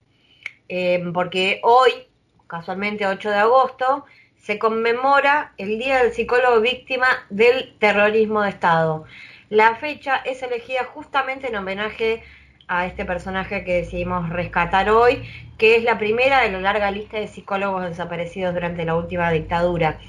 em, 0.67 1.13
porque 1.13 1.61
hoy, 1.61 2.07
casualmente 2.47 3.05
8 3.05 3.29
de 3.29 3.37
agosto, 3.37 4.05
se 4.43 4.59
conmemora 4.59 5.53
el 5.57 5.79
Día 5.79 6.03
del 6.03 6.11
Psicólogo 6.11 6.59
Víctima 6.59 7.07
del 7.29 7.73
Terrorismo 7.79 8.41
de 8.41 8.49
Estado. 8.49 9.05
La 9.49 9.75
fecha 9.75 10.17
es 10.17 10.43
elegida 10.43 10.83
justamente 10.83 11.47
en 11.47 11.55
homenaje 11.55 12.23
a 12.67 12.85
este 12.85 13.05
personaje 13.05 13.63
que 13.63 13.75
decidimos 13.75 14.29
rescatar 14.29 14.89
hoy, 14.89 15.23
que 15.57 15.77
es 15.77 15.83
la 15.83 15.97
primera 15.97 16.41
de 16.41 16.51
la 16.51 16.59
larga 16.59 16.91
lista 16.91 17.17
de 17.17 17.27
psicólogos 17.27 17.83
desaparecidos 17.85 18.53
durante 18.53 18.83
la 18.83 18.95
última 18.95 19.31
dictadura. 19.31 19.99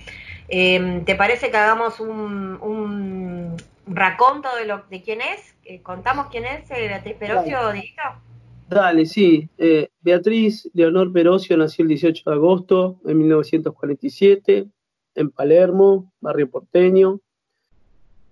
Em, 0.49 1.05
¿Te 1.05 1.15
parece 1.15 1.53
que 1.53 1.57
hagamos 1.57 2.01
un, 2.01 2.59
un 2.61 3.57
raconto 3.87 4.49
de, 4.57 4.65
lo, 4.65 4.79
de 4.91 5.01
quién 5.03 5.21
es? 5.21 5.55
Eh, 5.65 5.81
¿Contamos 5.81 6.27
quién 6.27 6.45
es 6.45 6.69
eh, 6.73 6.89
Beatriz 6.89 7.15
Perocio, 7.15 7.73
Dale, 8.69 9.05
sí. 9.05 9.49
Eh, 9.59 9.89
Beatriz 10.01 10.71
Leonor 10.73 11.13
Perocio 11.13 11.57
nació 11.57 11.83
el 11.83 11.89
18 11.91 12.31
de 12.31 12.35
agosto 12.35 12.99
de 13.05 13.15
1947 13.15 14.67
en 15.15 15.31
Palermo, 15.31 16.13
barrio 16.21 16.51
porteño. 16.51 17.21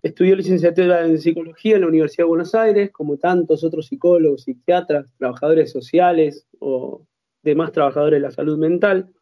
Estudió 0.02 0.34
licenciatura 0.34 1.04
en 1.04 1.18
psicología 1.18 1.76
en 1.76 1.82
la 1.82 1.88
Universidad 1.88 2.24
de 2.24 2.28
Buenos 2.28 2.54
Aires, 2.54 2.90
como 2.90 3.18
tantos 3.18 3.62
otros 3.62 3.86
psicólogos, 3.86 4.42
psiquiatras, 4.42 5.06
trabajadores 5.18 5.70
sociales 5.70 6.46
o 6.58 7.02
demás 7.42 7.70
trabajadores 7.72 8.16
de 8.16 8.26
la 8.26 8.32
salud 8.32 8.58
mental. 8.58 9.12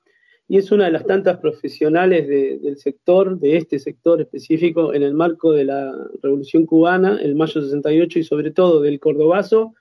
Y 0.49 0.57
es 0.57 0.73
una 0.73 0.87
de 0.87 0.93
las 0.93 1.07
tantas 1.07 1.39
profesionales 1.39 2.27
del 2.27 2.77
sector, 2.79 3.39
de 3.39 3.57
este 3.57 3.79
sector 3.79 4.21
específico, 4.21 4.95
en 4.95 5.03
el 5.03 5.15
marco 5.15 5.53
de 5.53 5.65
la 5.65 5.93
Revolución 6.23 6.67
Cubana, 6.67 7.19
el 7.21 7.35
mayo 7.35 7.61
68 7.61 8.19
y 8.19 8.25
sobre 8.25 8.51
todo 8.51 8.81
del 8.81 8.99
Cordobazo, 8.99 9.75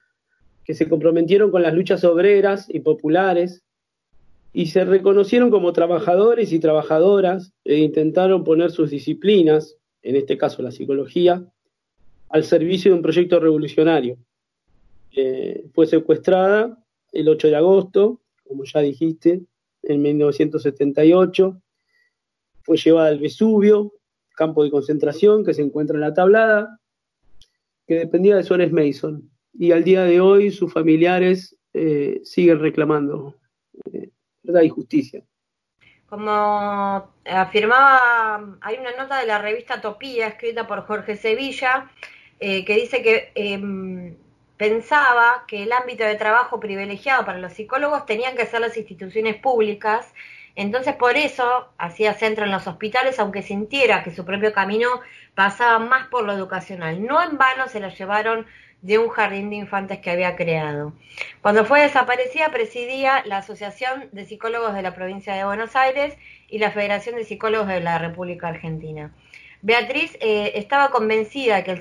que 0.69 0.75
se 0.75 0.87
comprometieron 0.87 1.49
con 1.49 1.63
las 1.63 1.73
luchas 1.73 2.03
obreras 2.03 2.67
y 2.69 2.81
populares 2.81 3.63
y 4.53 4.67
se 4.67 4.85
reconocieron 4.85 5.49
como 5.49 5.73
trabajadores 5.73 6.53
y 6.53 6.59
trabajadoras 6.59 7.53
e 7.65 7.77
intentaron 7.77 8.43
poner 8.43 8.69
sus 8.69 8.91
disciplinas, 8.91 9.77
en 10.03 10.15
este 10.15 10.37
caso 10.37 10.61
la 10.61 10.69
psicología, 10.69 11.43
al 12.29 12.43
servicio 12.43 12.91
de 12.91 12.97
un 12.97 13.01
proyecto 13.01 13.39
revolucionario. 13.39 14.19
Eh, 15.15 15.65
fue 15.73 15.87
secuestrada 15.87 16.77
el 17.13 17.29
8 17.29 17.47
de 17.47 17.55
agosto, 17.55 18.21
como 18.47 18.63
ya 18.63 18.81
dijiste, 18.81 19.41
en 19.81 20.01
1978. 20.03 21.59
Fue 22.61 22.77
llevada 22.77 23.07
al 23.07 23.17
Vesubio, 23.17 23.95
campo 24.35 24.63
de 24.63 24.69
concentración 24.69 25.43
que 25.43 25.55
se 25.55 25.63
encuentra 25.63 25.95
en 25.95 26.01
la 26.01 26.13
tablada, 26.13 26.79
que 27.87 27.95
dependía 27.95 28.35
de 28.35 28.43
Suárez 28.43 28.71
Mason 28.71 29.31
y 29.53 29.71
al 29.71 29.83
día 29.83 30.03
de 30.03 30.21
hoy 30.21 30.51
sus 30.51 30.71
familiares 30.71 31.55
eh, 31.73 32.21
siguen 32.23 32.59
reclamando 32.59 33.35
eh, 33.91 34.09
verdad 34.43 34.61
y 34.61 34.69
justicia. 34.69 35.23
Como 36.07 36.31
afirmaba, 37.25 38.57
hay 38.61 38.77
una 38.77 38.95
nota 38.97 39.19
de 39.19 39.27
la 39.27 39.37
revista 39.37 39.79
Topía 39.79 40.27
escrita 40.27 40.65
por 40.65 40.85
Jorge 40.87 41.15
Sevilla 41.15 41.91
eh, 42.39 42.63
que 42.63 42.75
dice 42.75 43.03
que 43.03 43.31
em, 43.35 44.15
pensaba 44.55 45.43
que 45.45 45.63
el 45.63 45.71
ámbito 45.73 46.05
de 46.05 46.15
trabajo 46.15 46.59
privilegiado 46.59 47.25
para 47.25 47.37
los 47.37 47.53
psicólogos 47.53 48.05
tenían 48.05 48.35
que 48.35 48.45
ser 48.45 48.61
las 48.61 48.77
instituciones 48.77 49.35
públicas, 49.35 50.13
entonces 50.55 50.95
por 50.95 51.17
eso 51.17 51.69
hacía 51.77 52.13
centro 52.13 52.45
en 52.45 52.51
los 52.51 52.65
hospitales, 52.65 53.19
aunque 53.19 53.41
sintiera 53.41 54.03
que 54.03 54.15
su 54.15 54.25
propio 54.25 54.53
camino 54.53 54.87
pasaba 55.35 55.79
más 55.79 56.07
por 56.07 56.25
lo 56.25 56.33
educacional. 56.33 57.05
No 57.05 57.21
en 57.21 57.37
vano 57.37 57.67
se 57.67 57.79
lo 57.81 57.89
llevaron 57.89 58.47
de 58.81 58.97
un 58.97 59.09
jardín 59.09 59.49
de 59.49 59.57
infantes 59.57 59.99
que 59.99 60.11
había 60.11 60.35
creado. 60.35 60.93
Cuando 61.41 61.65
fue 61.65 61.81
desaparecida 61.81 62.49
presidía 62.49 63.23
la 63.25 63.37
Asociación 63.37 64.09
de 64.11 64.25
Psicólogos 64.25 64.73
de 64.73 64.81
la 64.81 64.95
Provincia 64.95 65.33
de 65.33 65.43
Buenos 65.43 65.75
Aires 65.75 66.17
y 66.47 66.59
la 66.59 66.71
Federación 66.71 67.15
de 67.15 67.25
Psicólogos 67.25 67.67
de 67.67 67.81
la 67.81 67.97
República 67.97 68.47
Argentina. 68.47 69.13
Beatriz 69.61 70.17
eh, 70.21 70.53
estaba 70.55 70.89
convencida 70.89 71.63
que 71.63 71.71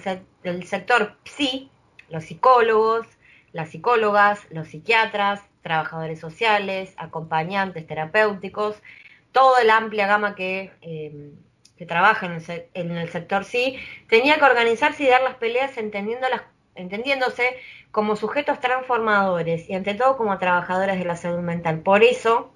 el, 0.42 0.66
sector 0.66 1.16
psi, 1.24 1.70
los 2.08 2.24
psicólogos, 2.24 3.06
las 3.52 3.70
psicólogas, 3.70 4.40
los 4.50 4.68
psiquiatras, 4.68 5.40
trabajadores 5.62 6.18
sociales, 6.18 6.92
acompañantes 6.96 7.86
terapéuticos, 7.86 8.82
toda 9.30 9.62
la 9.62 9.76
amplia 9.76 10.08
gama 10.08 10.34
que, 10.34 10.72
eh, 10.82 11.30
que 11.76 11.86
trabaja 11.86 12.26
en 12.26 12.32
el, 12.32 12.66
en 12.74 12.90
el 12.90 13.08
sector 13.10 13.44
sí, 13.44 13.78
tenía 14.08 14.38
que 14.38 14.44
organizarse 14.44 15.04
y 15.04 15.08
dar 15.08 15.22
las 15.22 15.36
peleas 15.36 15.76
entendiendo 15.78 16.28
las 16.28 16.42
entendiéndose 16.78 17.56
como 17.90 18.16
sujetos 18.16 18.60
transformadores 18.60 19.68
y 19.68 19.74
ante 19.74 19.94
todo 19.94 20.16
como 20.16 20.38
trabajadoras 20.38 20.98
de 20.98 21.04
la 21.04 21.16
salud 21.16 21.40
mental. 21.40 21.80
Por 21.80 22.02
eso, 22.02 22.52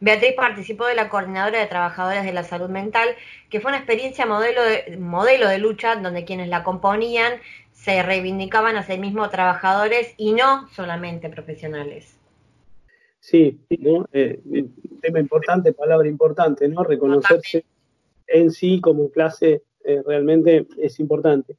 Beatriz 0.00 0.34
participó 0.34 0.86
de 0.86 0.94
la 0.94 1.08
Coordinadora 1.08 1.60
de 1.60 1.66
Trabajadores 1.66 2.24
de 2.24 2.32
la 2.32 2.44
Salud 2.44 2.68
Mental, 2.68 3.08
que 3.48 3.60
fue 3.60 3.70
una 3.70 3.78
experiencia 3.78 4.26
modelo 4.26 4.62
de, 4.62 4.96
modelo 4.98 5.48
de 5.48 5.58
lucha 5.58 5.96
donde 5.96 6.24
quienes 6.24 6.48
la 6.48 6.62
componían 6.62 7.34
se 7.72 8.02
reivindicaban 8.02 8.76
a 8.76 8.82
sí 8.82 8.98
mismos 8.98 9.30
trabajadores 9.30 10.14
y 10.16 10.32
no 10.32 10.68
solamente 10.68 11.28
profesionales. 11.28 12.18
Sí, 13.20 13.58
¿no? 13.78 14.06
Eh, 14.12 14.40
tema 15.00 15.20
importante, 15.20 15.72
palabra 15.72 16.06
importante, 16.08 16.68
¿no? 16.68 16.84
Reconocerse 16.84 17.64
en 18.26 18.50
sí 18.50 18.80
como 18.80 19.10
clase 19.10 19.62
eh, 19.84 20.02
realmente 20.04 20.66
es 20.78 21.00
importante 21.00 21.56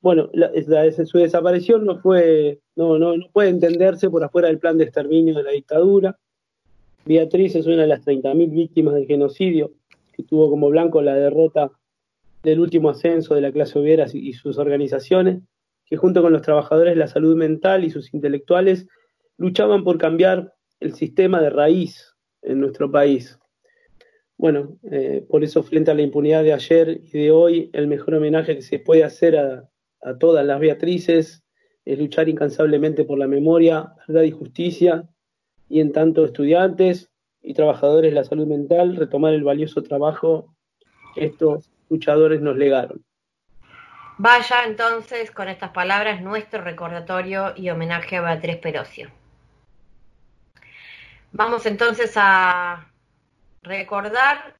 bueno, 0.00 0.30
la, 0.32 0.50
su 0.92 1.18
desaparición 1.18 1.84
no 1.84 1.98
fue, 2.00 2.60
no, 2.74 2.98
no, 2.98 3.16
no 3.16 3.26
puede 3.32 3.50
entenderse 3.50 4.08
por 4.08 4.24
afuera 4.24 4.48
del 4.48 4.58
plan 4.58 4.78
de 4.78 4.84
exterminio 4.84 5.34
de 5.34 5.42
la 5.42 5.50
dictadura. 5.50 6.18
Beatriz 7.04 7.54
es 7.54 7.66
una 7.66 7.82
de 7.82 7.88
las 7.88 8.04
30.000 8.04 8.50
víctimas 8.50 8.94
del 8.94 9.06
genocidio 9.06 9.72
que 10.12 10.22
tuvo 10.22 10.50
como 10.50 10.70
blanco 10.70 11.02
la 11.02 11.14
derrota 11.14 11.70
del 12.42 12.60
último 12.60 12.90
ascenso 12.90 13.34
de 13.34 13.42
la 13.42 13.52
clase 13.52 13.78
obrera 13.78 14.06
y 14.12 14.32
sus 14.32 14.58
organizaciones, 14.58 15.42
que 15.84 15.96
junto 15.96 16.22
con 16.22 16.32
los 16.32 16.42
trabajadores 16.42 16.94
de 16.94 17.00
la 17.00 17.06
salud 17.06 17.36
mental 17.36 17.84
y 17.84 17.90
sus 17.90 18.14
intelectuales 18.14 18.86
luchaban 19.36 19.84
por 19.84 19.98
cambiar 19.98 20.54
el 20.80 20.94
sistema 20.94 21.42
de 21.42 21.50
raíz 21.50 22.14
en 22.42 22.60
nuestro 22.60 22.90
país. 22.90 23.38
Bueno, 24.38 24.78
eh, 24.90 25.26
por 25.28 25.44
eso 25.44 25.62
frente 25.62 25.90
a 25.90 25.94
la 25.94 26.00
impunidad 26.00 26.42
de 26.42 26.54
ayer 26.54 27.00
y 27.02 27.10
de 27.10 27.30
hoy, 27.30 27.68
el 27.74 27.88
mejor 27.88 28.14
homenaje 28.14 28.56
que 28.56 28.62
se 28.62 28.78
puede 28.78 29.04
hacer 29.04 29.36
a, 29.36 29.69
a 30.02 30.16
todas 30.18 30.44
las 30.44 30.60
Beatrices, 30.60 31.42
es 31.84 31.98
luchar 31.98 32.28
incansablemente 32.28 33.04
por 33.04 33.18
la 33.18 33.26
memoria, 33.26 33.94
verdad 34.06 34.22
y 34.22 34.30
justicia, 34.30 35.08
y 35.68 35.80
en 35.80 35.92
tanto 35.92 36.24
estudiantes 36.24 37.10
y 37.42 37.54
trabajadores 37.54 38.10
de 38.10 38.14
la 38.14 38.24
salud 38.24 38.46
mental, 38.46 38.96
retomar 38.96 39.34
el 39.34 39.44
valioso 39.44 39.82
trabajo 39.82 40.54
que 41.14 41.26
estos 41.26 41.70
luchadores 41.88 42.40
nos 42.40 42.56
legaron. 42.56 43.04
Vaya 44.18 44.64
entonces 44.66 45.30
con 45.30 45.48
estas 45.48 45.70
palabras 45.70 46.20
nuestro 46.20 46.60
recordatorio 46.60 47.54
y 47.56 47.70
homenaje 47.70 48.16
a 48.16 48.20
Beatriz 48.20 48.56
Perocio. 48.58 49.10
Vamos 51.32 51.64
entonces 51.64 52.12
a 52.16 52.86
recordar 53.62 54.59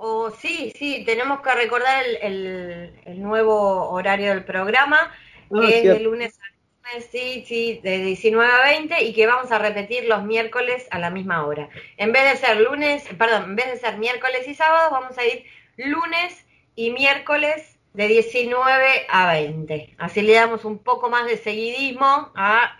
o 0.00 0.30
sí, 0.30 0.72
sí, 0.78 1.02
tenemos 1.04 1.40
que 1.40 1.52
recordar 1.52 2.04
el, 2.22 2.94
el, 3.04 3.20
nuevo 3.20 3.90
horario 3.90 4.30
del 4.30 4.44
programa, 4.44 4.98
ah, 5.02 5.60
que 5.60 5.78
es 5.78 5.82
de 5.82 5.98
lunes 5.98 6.38
a 6.38 6.92
lunes, 6.92 7.08
sí, 7.10 7.44
sí, 7.48 7.80
de 7.82 7.98
19 8.04 8.48
a 8.50 8.62
20 8.62 9.02
y 9.02 9.12
que 9.12 9.26
vamos 9.26 9.50
a 9.50 9.58
repetir 9.58 10.04
los 10.04 10.22
miércoles 10.22 10.86
a 10.92 11.00
la 11.00 11.10
misma 11.10 11.44
hora. 11.44 11.68
En 11.96 12.12
vez 12.12 12.30
de 12.30 12.46
ser 12.46 12.60
lunes, 12.60 13.02
perdón, 13.18 13.42
en 13.44 13.56
vez 13.56 13.72
de 13.72 13.78
ser 13.78 13.98
miércoles 13.98 14.46
y 14.46 14.54
sábado, 14.54 14.88
vamos 14.92 15.18
a 15.18 15.26
ir 15.26 15.44
lunes 15.76 16.46
y 16.76 16.92
miércoles 16.92 17.76
de 17.92 18.06
19 18.06 19.06
a 19.08 19.32
20. 19.32 19.96
Así 19.98 20.22
le 20.22 20.34
damos 20.34 20.64
un 20.64 20.78
poco 20.78 21.10
más 21.10 21.26
de 21.26 21.38
seguidismo 21.38 22.30
a, 22.36 22.78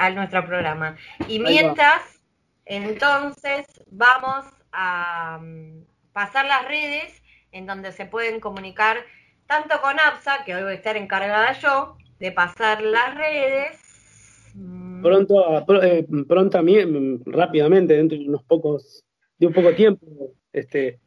a 0.00 0.10
nuestro 0.10 0.44
programa. 0.44 0.98
Y 1.28 1.38
mientras, 1.38 2.02
entonces, 2.66 3.66
vamos 3.90 4.44
a 4.70 5.40
pasar 6.18 6.46
las 6.46 6.66
redes 6.66 7.22
en 7.52 7.64
donde 7.66 7.92
se 7.92 8.04
pueden 8.04 8.40
comunicar 8.40 8.96
tanto 9.46 9.80
con 9.80 10.00
APSA, 10.00 10.44
que 10.44 10.52
hoy 10.52 10.64
voy 10.64 10.72
a 10.72 10.74
estar 10.74 10.96
encargada 10.96 11.52
yo, 11.52 11.96
de 12.18 12.32
pasar 12.32 12.82
las 12.82 13.14
redes. 13.14 13.78
Mm. 14.52 15.00
Pronto, 15.00 15.64
eh, 15.80 16.04
pronto 16.26 16.60
rápidamente, 17.26 17.94
dentro 17.94 18.18
de 18.18 18.28
unos 18.28 18.42
pocos, 18.42 19.04
de 19.38 19.46
un 19.46 19.52
poco 19.52 19.72
tiempo, 19.76 20.04
este. 20.52 20.98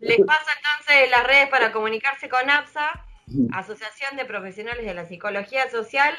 Les 0.00 0.20
paso 0.20 0.50
entonces 0.58 1.10
las 1.10 1.26
redes 1.26 1.48
para 1.48 1.72
comunicarse 1.72 2.28
con 2.28 2.50
APSA, 2.50 3.06
Asociación 3.54 4.18
de 4.18 4.26
Profesionales 4.26 4.84
de 4.84 4.92
la 4.92 5.06
Psicología 5.06 5.70
Social, 5.70 6.14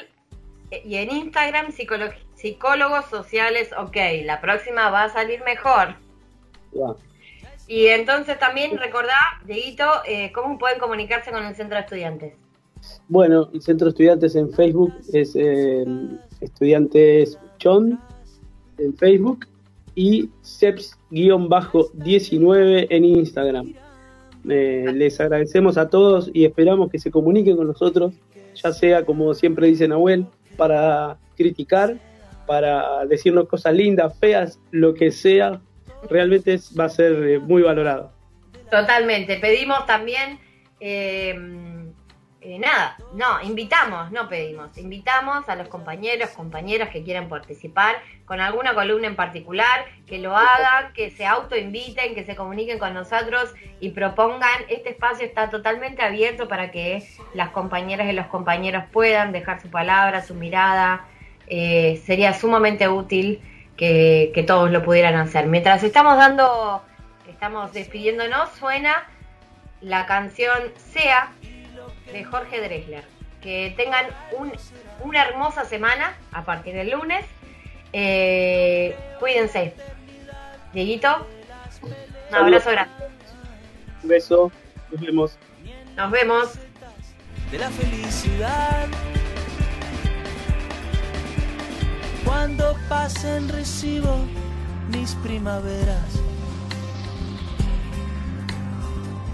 eh, 0.72 0.82
y 0.84 0.96
en 0.96 1.12
Instagram, 1.12 1.68
psicolo- 1.70 2.12
Psicólogos 2.36 3.06
Sociales 3.06 3.70
OK. 3.76 3.96
La 4.24 4.40
próxima 4.40 4.90
va 4.90 5.02
a 5.04 5.08
salir 5.08 5.42
mejor. 5.44 5.96
Y 7.66 7.86
entonces 7.86 8.38
también 8.38 8.78
recordá, 8.78 9.16
Dieguito, 9.44 9.84
eh, 10.06 10.30
cómo 10.32 10.56
pueden 10.58 10.78
comunicarse 10.78 11.32
con 11.32 11.44
el 11.44 11.56
Centro 11.56 11.76
de 11.76 11.82
Estudiantes. 11.82 12.34
Bueno, 13.08 13.50
el 13.52 13.60
Centro 13.60 13.86
de 13.86 13.90
Estudiantes 13.90 14.36
en 14.36 14.52
Facebook 14.52 14.94
es 15.12 15.34
eh, 15.34 15.84
Estudiantes 16.40 17.36
Chon 17.58 18.00
en 18.78 18.96
Facebook 18.96 19.48
y 19.94 20.30
CEPS-19 20.42 22.86
en 22.90 23.04
Instagram. 23.04 23.74
Eh, 24.48 24.92
les 24.94 25.20
agradecemos 25.20 25.76
a 25.76 25.88
todos 25.88 26.30
y 26.32 26.44
esperamos 26.44 26.88
que 26.90 27.00
se 27.00 27.10
comuniquen 27.10 27.56
con 27.56 27.66
nosotros, 27.66 28.14
ya 28.54 28.72
sea 28.72 29.04
como 29.04 29.34
siempre 29.34 29.66
dice 29.66 29.88
Nahuel, 29.88 30.28
para 30.56 31.18
criticar, 31.36 31.98
para 32.46 33.04
decirnos 33.06 33.48
cosas 33.48 33.74
lindas, 33.74 34.18
feas, 34.18 34.60
lo 34.70 34.94
que 34.94 35.10
sea, 35.10 35.60
realmente 36.10 36.54
es- 36.54 36.72
va 36.78 36.84
a 36.84 36.88
ser 36.88 37.12
eh, 37.24 37.38
muy 37.38 37.62
valorado. 37.62 38.12
Totalmente. 38.70 39.36
Pedimos 39.38 39.86
también, 39.86 40.38
eh, 40.80 41.34
eh, 42.40 42.58
nada, 42.58 42.96
no, 43.14 43.42
invitamos, 43.42 44.12
no 44.12 44.28
pedimos, 44.28 44.76
invitamos 44.78 45.48
a 45.48 45.56
los 45.56 45.66
compañeros, 45.68 46.30
compañeras 46.30 46.90
que 46.90 47.02
quieran 47.02 47.28
participar 47.28 47.96
con 48.24 48.40
alguna 48.40 48.74
columna 48.74 49.06
en 49.08 49.16
particular, 49.16 49.84
que 50.06 50.18
lo 50.18 50.36
hagan, 50.36 50.92
que 50.92 51.10
se 51.10 51.26
autoinviten, 51.26 52.14
que 52.14 52.24
se 52.24 52.36
comuniquen 52.36 52.78
con 52.78 52.94
nosotros 52.94 53.52
y 53.80 53.90
propongan. 53.90 54.62
Este 54.68 54.90
espacio 54.90 55.26
está 55.26 55.50
totalmente 55.50 56.02
abierto 56.02 56.46
para 56.46 56.70
que 56.70 57.02
las 57.34 57.50
compañeras 57.50 58.08
y 58.08 58.12
los 58.12 58.26
compañeros 58.26 58.84
puedan 58.92 59.32
dejar 59.32 59.60
su 59.60 59.68
palabra, 59.70 60.22
su 60.22 60.34
mirada. 60.34 61.04
Eh, 61.48 62.02
sería 62.06 62.32
sumamente 62.34 62.88
útil 62.88 63.40
que, 63.76 64.32
que 64.34 64.42
todos 64.42 64.70
lo 64.70 64.82
pudieran 64.82 65.14
hacer. 65.16 65.46
Mientras 65.46 65.82
estamos 65.82 66.16
dando 66.16 66.82
estamos 67.28 67.72
despidiéndonos, 67.72 68.48
suena 68.58 69.04
la 69.80 70.06
canción 70.06 70.58
Sea 70.92 71.30
de 72.12 72.24
Jorge 72.24 72.60
Dresler. 72.60 73.04
Que 73.42 73.74
tengan 73.76 74.06
un- 74.38 74.52
una 75.02 75.22
hermosa 75.22 75.64
semana 75.64 76.16
a 76.32 76.44
partir 76.44 76.74
del 76.74 76.90
lunes. 76.90 77.24
Eh, 77.92 78.96
cuídense. 79.20 79.74
Dieguito, 80.72 81.26
un 82.28 82.34
abrazo 82.34 82.70
grande. 82.70 82.92
Un 84.02 84.08
beso, 84.08 84.52
nos 84.90 85.00
vemos. 85.00 85.38
Nos 85.96 86.10
vemos. 86.10 86.58
de 87.50 87.58
la 87.58 87.70
felicidad. 87.70 88.88
Cuando 92.26 92.76
pasen 92.88 93.48
recibo 93.48 94.26
mis 94.88 95.14
primaveras 95.22 96.10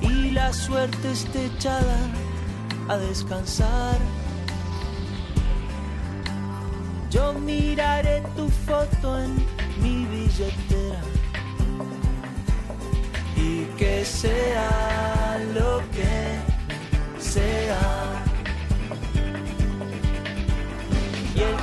y 0.03 0.30
la 0.32 0.53
suerte 0.53 1.12
esté 1.12 1.47
echada 1.47 1.97
a 2.88 2.99
descansar. 2.99 3.97
Yo 7.11 7.32
miraré 7.32 8.22
tu 8.36 8.49
foto 8.66 9.18
en 9.18 9.36
mi 9.82 10.05
billetera 10.07 11.01
y 13.36 13.64
que 13.78 14.05
sea 14.05 15.40
lo 15.55 15.78
que 15.93 17.20
sea. 17.20 18.12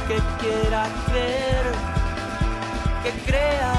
Que 0.10 0.20
quiera 0.42 0.88
creer, 1.06 1.66
que 3.04 3.12
crea. 3.28 3.74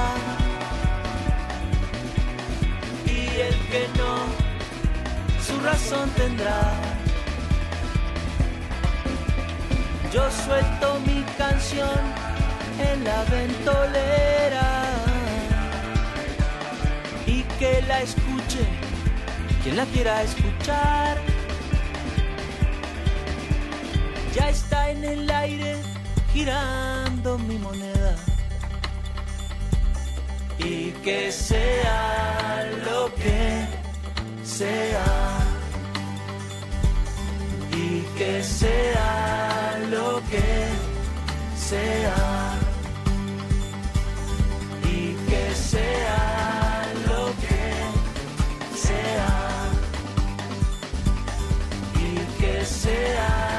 Y 3.04 3.40
el 3.48 3.56
que 3.70 3.82
no, 3.98 4.14
su 5.46 5.60
razón 5.60 6.08
tendrá. 6.10 6.60
Yo 10.12 10.22
suelto 10.46 11.00
mi 11.04 11.22
canción 11.36 11.98
en 12.78 13.02
la 13.02 13.24
ventolera 13.24 14.68
y 17.26 17.42
que 17.58 17.82
la 17.88 18.02
escuche 18.02 18.64
quien 19.64 19.76
la 19.76 19.84
quiera 19.86 20.22
escuchar. 20.22 21.18
Ya 24.32 24.48
está 24.48 24.90
en 24.90 25.04
el 25.04 25.28
aire 25.28 25.76
girando 26.32 27.38
mi 27.38 27.58
moneda. 27.58 28.16
Y 30.58 30.90
que 31.04 31.32
sea 31.32 32.68
lo 32.84 33.12
que 33.14 33.66
sea. 34.44 35.38
Y 37.72 38.02
que 38.18 38.42
sea 38.42 39.78
lo 39.90 40.20
que 40.30 40.68
sea. 41.56 42.58
Y 44.84 45.14
que 45.28 45.54
sea 45.54 46.92
lo 47.08 47.26
que 47.44 47.64
sea. 48.76 49.70
Y 51.96 52.40
que 52.40 52.64
sea 52.64 53.49